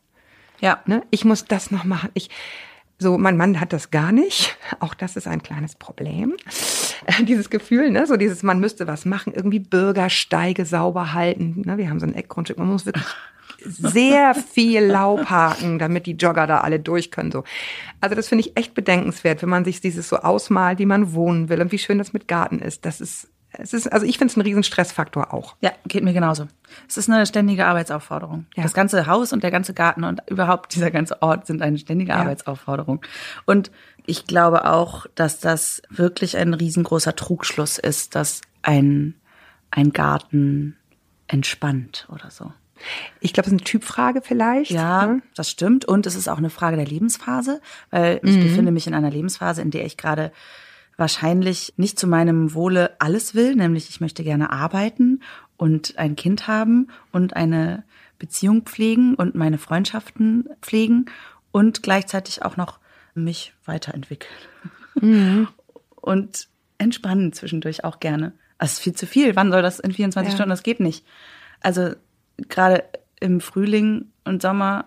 Ja. 0.60 0.82
ne, 0.86 1.04
ich 1.12 1.24
muss 1.26 1.46
das 1.46 1.72
noch 1.72 1.84
machen. 1.86 2.10
Ich, 2.14 2.30
so, 3.00 3.18
mein 3.18 3.38
Mann 3.38 3.60
hat 3.60 3.74
das 3.74 3.90
gar 3.90 4.12
nicht. 4.12 4.58
Auch 4.80 4.94
das 4.94 5.16
ist 5.16 5.28
ein 5.28 5.42
kleines 5.42 5.76
Problem. 5.76 6.36
Dieses 7.24 7.50
Gefühl, 7.50 7.90
ne, 7.90 8.06
so 8.06 8.16
dieses, 8.16 8.44
man 8.44 8.60
müsste 8.60 8.86
was 8.86 9.06
machen, 9.06 9.34
irgendwie 9.34 9.60
Bürgersteige 9.60 10.66
sauber 10.66 11.14
halten. 11.14 11.64
Ne, 11.66 11.78
wir 11.78 11.90
haben 11.90 12.00
so 12.00 12.06
ein 12.06 12.14
Eckgrundstück, 12.14 12.60
man 12.60 12.68
muss 12.68 12.86
wirklich 12.86 13.06
sehr 13.66 14.36
viel 14.36 14.84
Laub 14.84 15.26
haken, 15.26 15.80
damit 15.80 16.06
die 16.06 16.14
Jogger 16.14 16.48
da 16.48 16.60
alle 16.60 16.80
durch 16.80 17.12
können. 17.12 17.32
So. 17.32 17.44
Also 18.00 18.16
das 18.16 18.28
finde 18.28 18.46
ich 18.46 18.58
echt 18.58 18.74
bedenkenswert, 18.74 19.42
wenn 19.42 19.50
man 19.50 19.66
sich 19.66 19.82
dieses 19.82 20.10
so 20.10 20.18
ausmalt, 20.18 20.80
wie 20.80 20.86
man 20.86 21.14
wohnen 21.14 21.50
will 21.50 21.62
und 21.62 21.72
wie 21.72 21.78
schön 21.78 21.98
das 21.98 22.14
mit 22.14 22.28
Garten 22.28 22.60
ist. 22.60 22.86
Das 22.86 23.02
ist, 23.02 23.30
es 23.52 23.74
ist, 23.74 23.92
also 23.92 24.06
ich 24.06 24.18
finde 24.18 24.32
es 24.32 24.38
ein 24.38 24.42
riesen 24.42 24.64
Stressfaktor 24.64 25.34
auch. 25.34 25.56
Ja, 25.62 25.72
geht 25.88 26.04
mir 26.04 26.14
genauso. 26.14 26.48
Es 26.88 26.98
ist 26.98 27.10
eine 27.10 27.26
ständige 27.26 27.66
Arbeitsaufforderung. 27.66 28.46
Ja. 28.56 28.64
Das 28.64 28.74
ganze 28.74 29.08
Haus 29.08 29.34
und 29.34 29.44
der 29.44 29.52
ganze 29.52 29.74
Garten 29.74 30.04
und 30.04 30.22
überhaupt 30.30 30.74
dieser 30.74 30.92
ganze 30.92 31.22
Ort 31.22 31.48
sind 31.48 31.62
eine 31.62 31.78
ständige 31.78 32.16
Arbeitsaufforderung. 32.16 33.02
Und 33.46 33.72
ich 34.06 34.26
glaube 34.26 34.66
auch, 34.66 35.06
dass 35.16 35.40
das 35.40 35.82
wirklich 35.90 36.38
ein 36.38 36.54
riesengroßer 36.54 37.16
Trugschluss 37.16 37.78
ist, 37.78 38.16
dass 38.16 38.42
ein, 38.62 39.16
ein 39.70 39.92
Garten 39.92 40.78
entspannt 41.28 42.08
oder 42.12 42.30
so. 42.32 42.52
Ich 43.20 43.34
glaube, 43.34 43.48
es 43.48 43.54
ist 43.54 43.60
eine 43.60 43.64
Typfrage 43.64 44.22
vielleicht. 44.22 44.72
Ja, 44.72 45.08
ne? 45.08 45.22
das 45.36 45.50
stimmt. 45.50 45.86
Und 45.86 46.06
es 46.06 46.16
ist 46.16 46.28
auch 46.28 46.38
eine 46.38 46.50
Frage 46.50 46.78
der 46.78 46.86
Lebensphase, 46.86 47.62
weil 47.90 48.20
ich 48.24 48.40
befinde 48.40 48.72
mich 48.72 48.88
in 48.88 48.94
einer 48.94 49.12
Lebensphase, 49.12 49.62
in 49.62 49.72
der 49.72 49.86
ich 49.86 49.98
gerade 49.98 50.32
wahrscheinlich 50.98 51.74
nicht 51.78 51.98
zu 51.98 52.08
meinem 52.08 52.54
Wohle 52.54 52.96
alles 53.00 53.34
will, 53.34 53.56
nämlich 53.56 53.90
ich 53.90 54.02
möchte 54.02 54.24
gerne 54.24 54.52
arbeiten 54.52 55.22
und 55.58 55.98
ein 55.98 56.16
Kind 56.16 56.48
haben 56.48 56.88
und 57.12 57.36
eine 57.36 57.84
Beziehung 58.20 58.64
pflegen 58.64 59.16
und 59.16 59.34
meine 59.34 59.58
Freundschaften 59.58 60.48
pflegen 60.62 61.06
und 61.52 61.82
gleichzeitig 61.82 62.44
auch 62.44 62.56
noch 62.56 62.80
mich 63.16 63.54
weiterentwickeln. 63.66 64.32
Und 66.02 66.48
entspannen 66.78 67.32
zwischendurch 67.32 67.84
auch 67.84 68.00
gerne. 68.00 68.34
Es 68.58 68.74
ist 68.74 68.80
viel 68.80 68.94
zu 68.94 69.06
viel. 69.06 69.36
Wann 69.36 69.52
soll 69.52 69.62
das 69.62 69.80
in 69.80 69.92
24 69.94 70.32
Ja. 70.32 70.36
Stunden? 70.36 70.50
Das 70.50 70.64
geht 70.64 70.80
nicht. 70.80 71.06
Also 71.62 71.94
gerade 72.50 72.84
im 73.20 73.42
Frühling 73.42 74.12
und 74.26 74.42
Sommer 74.42 74.86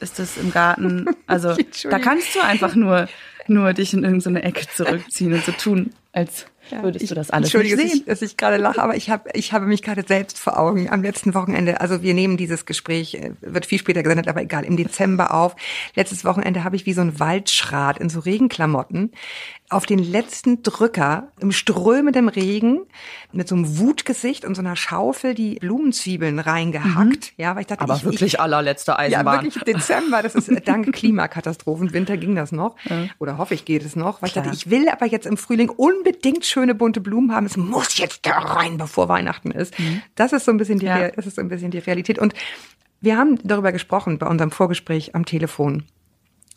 ist 0.00 0.18
es 0.18 0.36
im 0.36 0.52
Garten, 0.52 1.06
also 1.26 1.56
da 1.88 1.98
kannst 1.98 2.34
du 2.34 2.40
einfach 2.40 2.74
nur, 2.74 3.08
nur 3.48 3.72
dich 3.72 3.94
in 3.94 4.04
irgendeine 4.04 4.42
Ecke 4.42 4.66
zurückziehen 4.68 5.32
und 5.32 5.44
so 5.44 5.52
tun, 5.52 5.92
als 6.12 6.46
würdest 6.82 7.10
du 7.10 7.14
das 7.14 7.30
alles 7.30 7.52
nicht 7.52 7.54
Entschuldige, 7.54 7.76
dass 7.76 7.90
sehen. 7.90 8.00
ich, 8.00 8.04
dass 8.06 8.22
ich 8.22 8.36
gerade 8.36 8.56
lache, 8.56 8.82
aber 8.82 8.96
ich 8.96 9.10
habe 9.10 9.30
ich 9.34 9.52
habe 9.52 9.66
mich 9.66 9.82
gerade 9.82 10.04
selbst 10.06 10.38
vor 10.38 10.58
Augen 10.58 10.88
am 10.90 11.02
letzten 11.02 11.34
Wochenende. 11.34 11.80
Also 11.80 12.02
wir 12.02 12.14
nehmen 12.14 12.36
dieses 12.36 12.66
Gespräch, 12.66 13.14
äh, 13.14 13.32
wird 13.40 13.66
viel 13.66 13.78
später 13.78 14.02
gesendet, 14.02 14.28
aber 14.28 14.42
egal, 14.42 14.64
im 14.64 14.76
Dezember 14.76 15.34
auf. 15.34 15.56
Letztes 15.94 16.24
Wochenende 16.24 16.64
habe 16.64 16.76
ich 16.76 16.86
wie 16.86 16.92
so 16.92 17.00
ein 17.00 17.20
Waldschrat 17.20 17.98
in 17.98 18.08
so 18.08 18.20
Regenklamotten 18.20 19.12
auf 19.68 19.84
den 19.84 19.98
letzten 19.98 20.62
Drücker 20.62 21.28
im 21.40 21.50
strömenden 21.50 22.28
Regen 22.28 22.82
mit 23.32 23.48
so 23.48 23.56
einem 23.56 23.78
Wutgesicht 23.78 24.44
und 24.44 24.54
so 24.54 24.60
einer 24.60 24.76
Schaufel 24.76 25.34
die 25.34 25.56
Blumenzwiebeln 25.56 26.38
reingehackt. 26.38 27.32
Ja, 27.36 27.54
weil 27.54 27.62
ich 27.62 27.66
dachte, 27.66 27.82
Aber 27.82 27.96
ich, 27.96 28.04
wirklich 28.04 28.34
ich, 28.34 28.40
allerletzte 28.40 28.92
ja, 28.92 28.98
Eisenbahn. 28.98 29.44
wirklich 29.44 29.64
Dezember, 29.64 30.22
das 30.22 30.34
ist 30.36 30.50
dank 30.66 30.92
Klimakatastrophen. 30.92 31.92
Winter 31.92 32.16
ging 32.16 32.36
das 32.36 32.52
noch. 32.52 32.76
Oder 33.18 33.35
hoffe 33.38 33.54
ich, 33.54 33.64
geht 33.64 33.84
es 33.84 33.96
noch. 33.96 34.22
Weil 34.22 34.28
ich 34.28 34.34
dachte, 34.34 34.50
ich 34.52 34.70
will 34.70 34.88
aber 34.88 35.06
jetzt 35.06 35.26
im 35.26 35.36
Frühling 35.36 35.68
unbedingt 35.68 36.44
schöne 36.44 36.74
bunte 36.74 37.00
Blumen 37.00 37.32
haben. 37.32 37.46
Es 37.46 37.56
muss 37.56 37.98
jetzt 37.98 38.26
da 38.26 38.38
rein, 38.38 38.76
bevor 38.78 39.08
Weihnachten 39.08 39.50
ist. 39.50 39.74
Das 40.14 40.32
ist 40.32 40.44
so 40.44 40.50
ein 40.50 40.56
bisschen 40.56 40.78
die, 40.78 40.86
Ja. 40.86 41.10
Das 41.10 41.26
ist 41.26 41.36
so 41.36 41.42
ein 41.42 41.48
bisschen 41.48 41.70
die 41.70 41.78
Realität. 41.78 42.18
Und 42.18 42.34
wir 43.00 43.16
haben 43.16 43.38
darüber 43.44 43.72
gesprochen 43.72 44.18
bei 44.18 44.26
unserem 44.26 44.50
Vorgespräch 44.50 45.14
am 45.14 45.24
Telefon. 45.24 45.84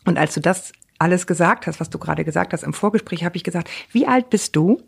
Und 0.04 0.18
als 0.18 0.34
du 0.34 0.40
das 0.40 0.72
alles 0.98 1.26
gesagt 1.26 1.66
hast, 1.66 1.80
was 1.80 1.90
du 1.90 1.98
gerade 1.98 2.24
gesagt 2.24 2.52
hast 2.52 2.62
im 2.62 2.72
Vorgespräch, 2.72 3.24
habe 3.24 3.36
ich 3.36 3.44
gesagt, 3.44 3.70
wie 3.92 4.06
alt 4.06 4.30
bist 4.30 4.54
du? 4.56 4.82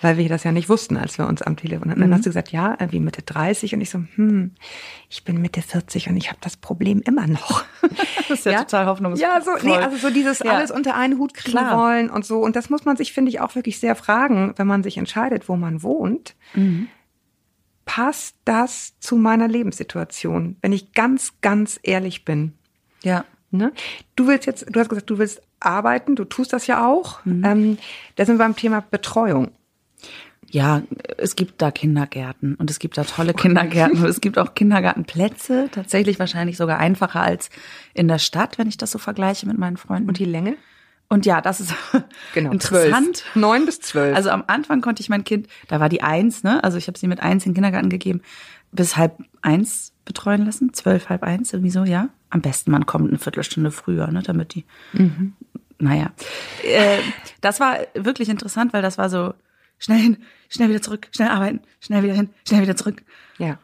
Weil 0.00 0.16
wir 0.16 0.28
das 0.28 0.44
ja 0.44 0.52
nicht 0.52 0.68
wussten, 0.68 0.96
als 0.96 1.18
wir 1.18 1.26
uns 1.26 1.42
am 1.42 1.56
Telefon 1.56 1.90
hatten. 1.90 2.00
Dann 2.00 2.14
hast 2.14 2.24
du 2.24 2.30
gesagt, 2.30 2.52
ja, 2.52 2.76
irgendwie 2.78 3.00
Mitte 3.00 3.22
30. 3.22 3.74
Und 3.74 3.80
ich 3.80 3.90
so, 3.90 4.04
hm, 4.14 4.52
ich 5.08 5.24
bin 5.24 5.42
Mitte 5.42 5.60
40 5.60 6.08
und 6.08 6.16
ich 6.16 6.28
habe 6.28 6.38
das 6.40 6.56
Problem 6.56 7.00
immer 7.04 7.26
noch. 7.26 7.64
Das 8.28 8.40
ist 8.40 8.44
ja, 8.44 8.62
total 8.64 8.84
hoffnungsvoll. 8.86 9.26
Ja, 9.26 9.40
so, 9.40 9.52
nee, 9.62 9.74
also 9.74 9.96
so 9.96 10.10
dieses 10.10 10.40
Ja. 10.40 10.52
alles 10.52 10.70
unter 10.70 10.94
einen 10.94 11.18
Hut 11.18 11.32
kriegen 11.32 11.56
Klar. 11.56 11.78
wollen 11.78 12.10
und 12.10 12.26
so. 12.26 12.40
Und 12.40 12.56
das 12.56 12.68
muss 12.68 12.84
man 12.84 12.94
sich, 12.98 13.14
finde 13.14 13.30
ich, 13.30 13.40
auch 13.40 13.54
wirklich 13.54 13.80
sehr 13.80 13.94
fragen, 13.94 14.52
wenn 14.56 14.66
man 14.66 14.82
sich 14.82 14.98
entscheidet, 14.98 15.48
wo 15.48 15.56
man 15.56 15.82
wohnt. 15.82 16.36
Mhm. 16.52 16.88
Passt 17.86 18.36
das 18.44 18.98
zu 19.00 19.16
meiner 19.16 19.48
Lebenssituation? 19.48 20.56
Wenn 20.60 20.72
ich 20.72 20.92
ganz, 20.92 21.32
ganz 21.40 21.80
ehrlich 21.82 22.26
bin. 22.26 22.52
Ja. 23.02 23.24
Ne? 23.50 23.72
Du 24.14 24.26
willst 24.26 24.44
jetzt, 24.46 24.66
du 24.68 24.78
hast 24.78 24.90
gesagt, 24.90 25.08
du 25.08 25.16
willst 25.16 25.40
arbeiten, 25.58 26.14
du 26.14 26.24
tust 26.24 26.52
das 26.52 26.66
ja 26.66 26.86
auch. 26.86 27.24
Mhm. 27.24 27.44
Ähm, 27.44 27.78
da 28.16 28.26
sind 28.26 28.34
wir 28.34 28.44
beim 28.44 28.56
Thema 28.56 28.84
Betreuung. 28.90 29.52
Ja, 30.50 30.82
es 31.18 31.36
gibt 31.36 31.60
da 31.60 31.70
Kindergärten 31.70 32.54
und 32.54 32.70
es 32.70 32.78
gibt 32.78 32.96
da 32.96 33.04
tolle 33.04 33.34
Kindergärten 33.34 34.02
und 34.02 34.08
es 34.08 34.20
gibt 34.20 34.38
auch 34.38 34.54
Kindergartenplätze, 34.54 35.68
tatsächlich 35.70 36.18
wahrscheinlich 36.18 36.56
sogar 36.56 36.78
einfacher 36.78 37.20
als 37.20 37.50
in 37.92 38.08
der 38.08 38.18
Stadt, 38.18 38.56
wenn 38.58 38.66
ich 38.66 38.78
das 38.78 38.90
so 38.90 38.98
vergleiche 38.98 39.46
mit 39.46 39.58
meinen 39.58 39.76
Freunden. 39.76 40.08
Und 40.08 40.18
die 40.18 40.24
Länge? 40.24 40.56
Und 41.08 41.26
ja, 41.26 41.40
das 41.40 41.60
ist 41.60 41.74
Genau, 42.34 42.52
interessant. 42.52 43.24
Neun 43.34 43.66
bis 43.66 43.80
zwölf. 43.80 44.16
Also 44.16 44.30
am 44.30 44.44
Anfang 44.46 44.80
konnte 44.80 45.02
ich 45.02 45.08
mein 45.08 45.24
Kind, 45.24 45.48
da 45.68 45.80
war 45.80 45.88
die 45.88 46.02
eins, 46.02 46.42
ne? 46.42 46.62
Also 46.64 46.78
ich 46.78 46.86
habe 46.86 46.98
sie 46.98 47.08
mit 47.08 47.20
eins 47.20 47.44
in 47.44 47.50
den 47.50 47.56
Kindergarten 47.56 47.90
gegeben, 47.90 48.22
bis 48.72 48.96
halb 48.96 49.18
eins 49.42 49.92
betreuen 50.04 50.46
lassen, 50.46 50.72
zwölf, 50.72 51.10
halb 51.10 51.22
eins, 51.22 51.52
irgendwie 51.52 51.70
so, 51.70 51.84
ja. 51.84 52.08
Am 52.30 52.40
besten 52.40 52.70
man 52.70 52.86
kommt 52.86 53.08
eine 53.08 53.18
Viertelstunde 53.18 53.70
früher, 53.70 54.06
ne? 54.08 54.22
Damit 54.22 54.54
die. 54.54 54.64
Naja. 55.78 56.12
Äh, 56.62 56.98
das 57.40 57.60
war 57.60 57.78
wirklich 57.94 58.28
interessant, 58.28 58.72
weil 58.72 58.82
das 58.82 58.98
war 58.98 59.08
so 59.08 59.34
schnell 59.78 60.00
hin, 60.00 60.16
schnell 60.48 60.68
wieder 60.68 60.82
zurück, 60.82 61.08
schnell 61.12 61.28
arbeiten, 61.28 61.60
schnell 61.80 62.02
wieder 62.02 62.14
hin, 62.14 62.30
schnell 62.46 62.62
wieder 62.62 62.76
zurück. 62.76 63.02
ja. 63.38 63.58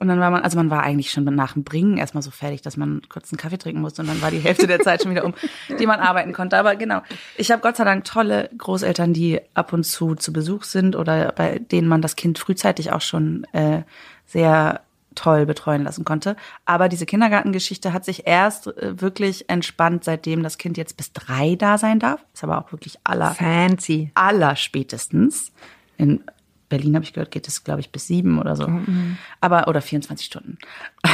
Und 0.00 0.08
dann 0.08 0.18
war 0.20 0.30
man, 0.30 0.42
also 0.42 0.58
man 0.58 0.68
war 0.68 0.82
eigentlich 0.82 1.12
schon 1.12 1.24
nach 1.24 1.54
dem 1.54 1.64
Bringen 1.64 1.96
erstmal 1.96 2.22
so 2.22 2.30
fertig, 2.30 2.60
dass 2.60 2.76
man 2.76 3.00
kurz 3.08 3.32
einen 3.32 3.38
Kaffee 3.38 3.56
trinken 3.56 3.80
musste 3.80 4.02
und 4.02 4.08
dann 4.08 4.20
war 4.20 4.30
die 4.30 4.38
Hälfte 4.38 4.66
der 4.66 4.80
Zeit 4.80 5.02
schon 5.02 5.12
wieder 5.12 5.24
um, 5.24 5.32
die 5.78 5.86
man 5.86 6.00
arbeiten 6.00 6.34
konnte. 6.34 6.58
Aber 6.58 6.76
genau, 6.76 7.00
ich 7.36 7.50
habe 7.50 7.62
Gott 7.62 7.76
sei 7.76 7.84
Dank 7.84 8.04
tolle 8.04 8.50
Großeltern, 8.58 9.14
die 9.14 9.40
ab 9.54 9.72
und 9.72 9.84
zu 9.84 10.14
zu 10.16 10.32
Besuch 10.32 10.64
sind 10.64 10.94
oder 10.94 11.32
bei 11.32 11.58
denen 11.58 11.88
man 11.88 12.02
das 12.02 12.16
Kind 12.16 12.38
frühzeitig 12.38 12.92
auch 12.92 13.00
schon 13.00 13.44
äh, 13.52 13.82
sehr 14.26 14.82
toll 15.14 15.46
betreuen 15.46 15.84
lassen 15.84 16.04
konnte. 16.04 16.36
Aber 16.64 16.88
diese 16.88 17.06
Kindergartengeschichte 17.06 17.92
hat 17.92 18.04
sich 18.04 18.26
erst 18.26 18.66
äh, 18.66 19.00
wirklich 19.00 19.48
entspannt, 19.48 20.04
seitdem 20.04 20.42
das 20.42 20.58
Kind 20.58 20.76
jetzt 20.76 20.96
bis 20.96 21.12
drei 21.12 21.54
da 21.54 21.78
sein 21.78 21.98
darf. 21.98 22.20
Ist 22.34 22.44
aber 22.44 22.58
auch 22.58 22.72
wirklich 22.72 22.98
aller 23.04 23.30
Fancy. 23.30 24.10
aller 24.14 24.56
spätestens. 24.56 25.52
In 25.96 26.24
Berlin 26.68 26.94
habe 26.96 27.04
ich 27.04 27.12
gehört, 27.12 27.30
geht 27.30 27.46
es, 27.46 27.62
glaube 27.64 27.80
ich, 27.80 27.90
bis 27.92 28.06
sieben 28.06 28.38
oder 28.38 28.56
so. 28.56 28.70
Aber, 29.40 29.68
oder 29.68 29.80
24 29.82 30.26
Stunden. 30.26 30.58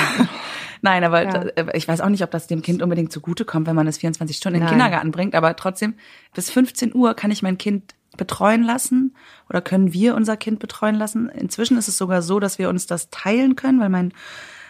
Nein, 0.82 1.04
aber 1.04 1.22
Ja. 1.24 1.42
äh, 1.42 1.76
ich 1.76 1.86
weiß 1.86 2.00
auch 2.00 2.08
nicht, 2.08 2.22
ob 2.22 2.30
das 2.30 2.46
dem 2.46 2.62
Kind 2.62 2.82
unbedingt 2.82 3.12
zugutekommt, 3.12 3.66
wenn 3.66 3.76
man 3.76 3.86
es 3.86 3.98
24 3.98 4.36
Stunden 4.36 4.56
in 4.56 4.60
den 4.62 4.64
Nein. 4.66 4.74
Kindergarten 4.78 5.10
bringt. 5.10 5.34
Aber 5.34 5.54
trotzdem, 5.56 5.94
bis 6.34 6.50
15 6.50 6.94
Uhr 6.94 7.14
kann 7.14 7.30
ich 7.30 7.42
mein 7.42 7.58
Kind 7.58 7.94
betreuen 8.16 8.62
lassen 8.64 9.14
oder 9.48 9.60
können 9.60 9.92
wir 9.92 10.14
unser 10.14 10.36
Kind 10.36 10.58
betreuen 10.58 10.94
lassen. 10.96 11.28
Inzwischen 11.28 11.76
ist 11.78 11.88
es 11.88 11.96
sogar 11.96 12.22
so, 12.22 12.40
dass 12.40 12.58
wir 12.58 12.68
uns 12.68 12.86
das 12.86 13.10
teilen 13.10 13.54
können, 13.56 13.80
weil 13.80 13.88
mein 13.88 14.12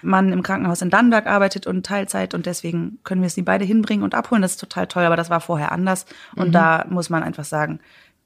Mann 0.02 0.32
im 0.32 0.42
Krankenhaus 0.42 0.82
in 0.82 0.90
Dannenberg 0.90 1.26
arbeitet 1.26 1.66
und 1.66 1.84
Teilzeit 1.84 2.34
und 2.34 2.46
deswegen 2.46 2.98
können 3.04 3.20
wir 3.22 3.26
es 3.26 3.34
die 3.34 3.42
beide 3.42 3.64
hinbringen 3.64 4.02
und 4.02 4.14
abholen. 4.14 4.42
Das 4.42 4.52
ist 4.52 4.60
total 4.60 4.86
toll, 4.88 5.04
aber 5.04 5.16
das 5.16 5.30
war 5.30 5.40
vorher 5.40 5.72
anders. 5.72 6.06
Und 6.36 6.52
da 6.52 6.86
muss 6.88 7.10
man 7.10 7.22
einfach 7.22 7.44
sagen, 7.44 7.80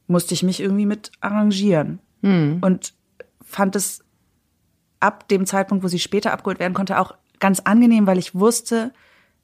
musste 0.06 0.34
ich 0.34 0.42
mich 0.42 0.60
irgendwie 0.60 0.86
mit 0.86 1.12
arrangieren. 1.20 2.00
Und 2.60 2.94
fand 3.42 3.76
es 3.76 4.04
ab 5.00 5.28
dem 5.28 5.46
Zeitpunkt, 5.46 5.84
wo 5.84 5.88
sie 5.88 5.98
später 5.98 6.32
abgeholt 6.32 6.58
werden 6.58 6.74
konnte, 6.74 6.98
auch 6.98 7.14
ganz 7.40 7.60
angenehm, 7.60 8.06
weil 8.06 8.18
ich 8.18 8.34
wusste, 8.34 8.92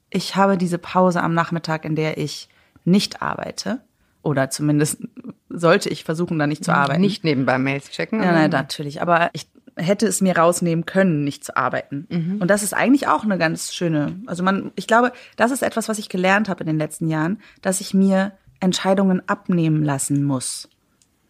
ich 0.09 0.35
habe 0.35 0.57
diese 0.57 0.77
Pause 0.77 1.21
am 1.21 1.33
Nachmittag, 1.33 1.85
in 1.85 1.95
der 1.95 2.17
ich 2.17 2.49
nicht 2.83 3.21
arbeite. 3.21 3.81
Oder 4.23 4.49
zumindest 4.49 5.03
sollte 5.49 5.89
ich 5.89 6.03
versuchen, 6.03 6.39
da 6.39 6.47
nicht 6.47 6.63
zu 6.63 6.73
arbeiten. 6.73 7.01
Nicht 7.01 7.23
nebenbei 7.23 7.57
Mails 7.57 7.89
checken. 7.89 8.21
Ja, 8.21 8.31
nein, 8.31 8.49
natürlich. 8.49 9.01
Aber 9.01 9.29
ich 9.33 9.47
hätte 9.75 10.05
es 10.07 10.21
mir 10.21 10.37
rausnehmen 10.37 10.85
können, 10.85 11.23
nicht 11.23 11.43
zu 11.43 11.55
arbeiten. 11.55 12.07
Mhm. 12.09 12.37
Und 12.41 12.49
das 12.49 12.63
ist 12.63 12.73
eigentlich 12.73 13.07
auch 13.07 13.23
eine 13.23 13.37
ganz 13.37 13.73
schöne, 13.73 14.19
also 14.25 14.43
man, 14.43 14.71
ich 14.75 14.87
glaube, 14.87 15.11
das 15.37 15.51
ist 15.51 15.63
etwas, 15.63 15.89
was 15.89 15.97
ich 15.97 16.09
gelernt 16.09 16.49
habe 16.49 16.61
in 16.61 16.67
den 16.67 16.77
letzten 16.77 17.07
Jahren, 17.07 17.39
dass 17.61 17.81
ich 17.81 17.93
mir 17.93 18.33
Entscheidungen 18.61 19.21
abnehmen 19.27 19.83
lassen 19.83 20.23
muss. 20.23 20.69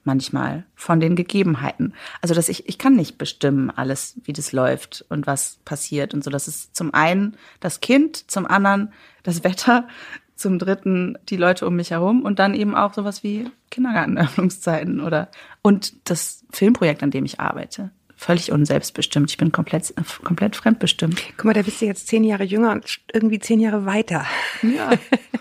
Manchmal 0.04 0.65
von 0.74 1.00
den 1.00 1.15
Gegebenheiten. 1.15 1.94
Also, 2.22 2.34
dass 2.34 2.50
ich, 2.50 2.67
ich 2.67 2.80
kann 2.80 2.96
nicht 2.96 3.20
bestimmen 3.20 3.70
alles, 3.70 4.15
wie 4.24 4.34
das 4.34 4.52
läuft 4.52 5.06
und 5.10 5.28
was 5.28 5.60
passiert 5.63 6.15
und 6.15 6.24
so. 6.24 6.32
Das 6.32 6.48
ist 6.48 6.76
zum 6.76 6.91
einen 6.94 7.38
das 7.60 7.82
Kind, 7.82 8.30
zum 8.32 8.48
anderen 8.48 8.91
das 9.22 9.44
Wetter, 9.44 9.88
zum 10.36 10.58
dritten 10.58 11.20
die 11.30 11.38
Leute 11.38 11.67
um 11.67 11.76
mich 11.76 11.91
herum 11.91 12.24
und 12.24 12.39
dann 12.39 12.56
eben 12.56 12.76
auch 12.76 12.96
sowas 12.96 13.24
wie 13.24 13.50
Kindergartenöffnungszeiten 13.70 15.00
oder 15.00 15.30
und 15.62 16.10
das 16.10 16.44
Filmprojekt, 16.52 17.04
an 17.04 17.12
dem 17.12 17.26
ich 17.26 17.39
arbeite. 17.39 17.91
Völlig 18.23 18.51
unselbstbestimmt. 18.51 19.31
Ich 19.31 19.38
bin 19.38 19.51
komplett, 19.51 19.95
komplett 20.23 20.55
fremdbestimmt. 20.55 21.19
Guck 21.38 21.45
mal, 21.45 21.53
da 21.55 21.63
bist 21.63 21.81
du 21.81 21.88
jetzt 21.88 22.05
zehn 22.05 22.23
Jahre 22.23 22.43
jünger 22.43 22.71
und 22.71 22.99
irgendwie 23.12 23.39
zehn 23.39 23.60
Jahre 23.60 23.88
weiter. 23.88 24.27
Ja. 24.62 24.91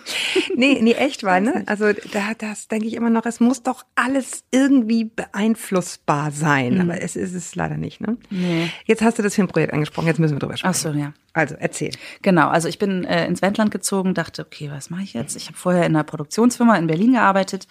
nee, 0.55 0.79
nee, 0.81 0.93
echt 0.93 1.23
war, 1.23 1.39
ne? 1.39 1.63
Also 1.67 1.93
da, 1.93 2.33
das 2.35 2.69
denke 2.69 2.87
ich 2.87 2.95
immer 2.95 3.11
noch, 3.11 3.27
es 3.27 3.39
muss 3.39 3.61
doch 3.61 3.85
alles 3.93 4.45
irgendwie 4.49 5.03
beeinflussbar 5.03 6.31
sein. 6.31 6.81
Aber 6.81 6.99
es 6.99 7.15
ist 7.15 7.35
es 7.35 7.53
leider 7.53 7.77
nicht, 7.77 8.01
ne? 8.01 8.17
Nee. 8.31 8.71
Jetzt 8.85 9.03
hast 9.03 9.19
du 9.19 9.21
das 9.21 9.35
Filmprojekt 9.35 9.73
angesprochen, 9.73 10.07
jetzt 10.07 10.17
müssen 10.17 10.37
wir 10.37 10.39
drüber 10.39 10.57
sprechen. 10.57 10.71
Ach 10.71 10.73
so, 10.73 10.89
ja. 10.89 11.13
Also, 11.33 11.53
erzähl. 11.59 11.91
Genau, 12.23 12.49
also 12.49 12.67
ich 12.67 12.79
bin 12.79 13.03
äh, 13.03 13.27
ins 13.27 13.43
Wendland 13.43 13.69
gezogen, 13.69 14.15
dachte, 14.15 14.41
okay, 14.41 14.71
was 14.71 14.89
mache 14.89 15.03
ich 15.03 15.13
jetzt? 15.13 15.35
Ich 15.35 15.45
habe 15.45 15.57
vorher 15.57 15.85
in 15.85 15.95
einer 15.95 16.03
Produktionsfirma 16.03 16.75
in 16.77 16.87
Berlin 16.87 17.13
gearbeitet, 17.13 17.67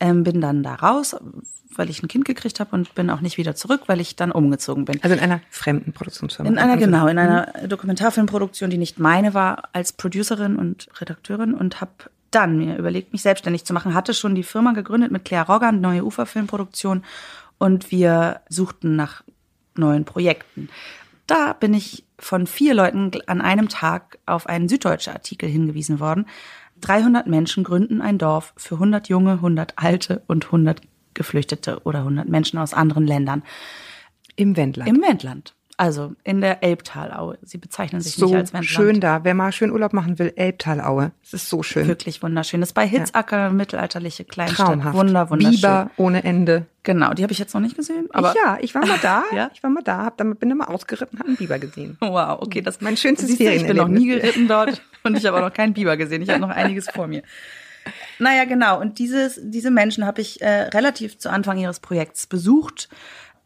ähm, 0.00 0.24
bin 0.24 0.40
dann 0.40 0.62
da 0.62 0.74
raus, 0.74 1.16
weil 1.74 1.90
ich 1.90 2.02
ein 2.02 2.08
Kind 2.08 2.24
gekriegt 2.24 2.60
habe 2.60 2.74
und 2.74 2.94
bin 2.94 3.10
auch 3.10 3.20
nicht 3.20 3.36
wieder 3.36 3.54
zurück, 3.54 3.82
weil 3.86 4.00
ich 4.00 4.16
dann 4.16 4.32
umgezogen 4.32 4.84
bin. 4.84 5.02
Also 5.02 5.14
in 5.14 5.22
einer 5.22 5.40
fremden 5.50 5.92
Produktionsfirma. 5.92 6.48
In 6.50 6.58
einer, 6.58 6.72
Also- 6.74 6.84
genau, 6.84 7.06
in 7.06 7.18
einer 7.18 7.46
Dokumentarfilmproduktion, 7.68 8.70
die 8.70 8.78
nicht 8.78 8.98
meine 8.98 9.34
war, 9.34 9.68
als 9.72 9.92
Producerin 9.92 10.56
und 10.56 10.88
Redakteurin 11.00 11.54
und 11.54 11.80
habe 11.80 11.92
dann 12.30 12.58
mir 12.58 12.76
überlegt, 12.76 13.12
mich 13.12 13.22
selbstständig 13.22 13.64
zu 13.64 13.72
machen. 13.72 13.94
Hatte 13.94 14.12
schon 14.14 14.34
die 14.34 14.42
Firma 14.42 14.72
gegründet 14.72 15.10
mit 15.12 15.24
Claire 15.24 15.46
Roggan, 15.46 15.80
neue 15.80 16.04
Uferfilmproduktion 16.04 17.04
und 17.58 17.90
wir 17.90 18.40
suchten 18.48 18.96
nach 18.96 19.22
neuen 19.74 20.04
Projekten. 20.04 20.68
Da 21.26 21.52
bin 21.52 21.74
ich 21.74 22.04
von 22.18 22.46
vier 22.46 22.74
Leuten 22.74 23.10
an 23.26 23.40
einem 23.40 23.68
Tag 23.68 24.18
auf 24.26 24.46
einen 24.46 24.68
süddeutsche 24.68 25.12
Artikel 25.12 25.48
hingewiesen 25.48 26.00
worden. 26.00 26.26
300 26.80 27.26
Menschen 27.26 27.64
gründen 27.64 28.00
ein 28.00 28.18
Dorf 28.18 28.52
für 28.56 28.74
100 28.74 29.08
Junge, 29.08 29.32
100 29.32 29.74
Alte 29.76 30.22
und 30.26 30.46
100 30.46 30.80
Geflüchtete 31.14 31.80
oder 31.84 32.00
100 32.00 32.28
Menschen 32.28 32.58
aus 32.58 32.74
anderen 32.74 33.06
Ländern. 33.06 33.42
Im 34.36 34.56
Wendland. 34.56 34.88
Im 34.88 35.02
Wendland. 35.02 35.54
Also 35.78 36.14
in 36.24 36.40
der 36.40 36.62
Elbtalaue. 36.62 37.38
Sie 37.42 37.58
bezeichnen 37.58 38.00
sich 38.00 38.14
so 38.14 38.26
nicht 38.26 38.36
als 38.36 38.52
Wendland. 38.54 38.66
schön 38.66 39.00
da. 39.00 39.24
Wer 39.24 39.34
mal 39.34 39.52
schön 39.52 39.70
Urlaub 39.70 39.92
machen 39.92 40.18
will, 40.18 40.32
Elbtalaue. 40.34 41.12
Es 41.22 41.34
ist 41.34 41.50
so 41.50 41.62
schön. 41.62 41.86
Wirklich 41.86 42.22
wunderschön. 42.22 42.60
Das 42.60 42.70
ist 42.70 42.74
bei 42.74 42.86
Hitzacker, 42.86 43.50
mittelalterliche 43.50 44.24
Kleinstadt. 44.24 44.66
Traumhaft. 44.68 44.96
Wunder, 44.96 45.28
wunderschön. 45.28 45.56
Biber 45.56 45.90
ohne 45.98 46.24
Ende. 46.24 46.64
Genau, 46.82 47.12
die 47.12 47.22
habe 47.24 47.32
ich 47.32 47.38
jetzt 47.38 47.52
noch 47.52 47.60
nicht 47.60 47.76
gesehen. 47.76 48.08
Aber 48.12 48.30
ich, 48.30 48.36
ja, 48.36 48.58
ich 48.60 48.74
war 48.74 48.86
mal 48.86 48.98
da. 49.02 49.24
Ja? 49.34 49.50
Ich 49.52 49.62
war 49.62 49.68
mal 49.68 49.82
da, 49.82 50.04
hab 50.04 50.16
damit, 50.16 50.40
bin 50.40 50.56
mal 50.56 50.66
ausgeritten, 50.66 51.18
hab 51.18 51.26
einen 51.26 51.36
Biber 51.36 51.58
gesehen. 51.58 51.98
Wow, 52.06 52.40
okay, 52.40 52.62
das 52.62 52.80
Mein 52.80 52.96
schönstes 52.96 53.28
Siehst 53.28 53.40
du, 53.40 53.52
Ich 53.52 53.66
bin 53.66 53.76
noch 53.76 53.88
nie 53.88 54.06
geritten 54.06 54.48
dort 54.48 54.80
und 55.02 55.16
ich 55.16 55.26
habe 55.26 55.36
auch 55.36 55.42
noch 55.42 55.52
keinen 55.52 55.74
Biber 55.74 55.98
gesehen. 55.98 56.22
Ich 56.22 56.30
habe 56.30 56.40
noch 56.40 56.48
einiges 56.48 56.88
vor 56.88 57.06
mir. 57.06 57.22
Naja, 58.18 58.44
genau. 58.44 58.80
Und 58.80 58.98
dieses, 58.98 59.38
diese 59.42 59.70
Menschen 59.70 60.06
habe 60.06 60.20
ich 60.20 60.40
äh, 60.40 60.62
relativ 60.68 61.18
zu 61.18 61.30
Anfang 61.30 61.58
ihres 61.58 61.80
Projekts 61.80 62.26
besucht 62.26 62.88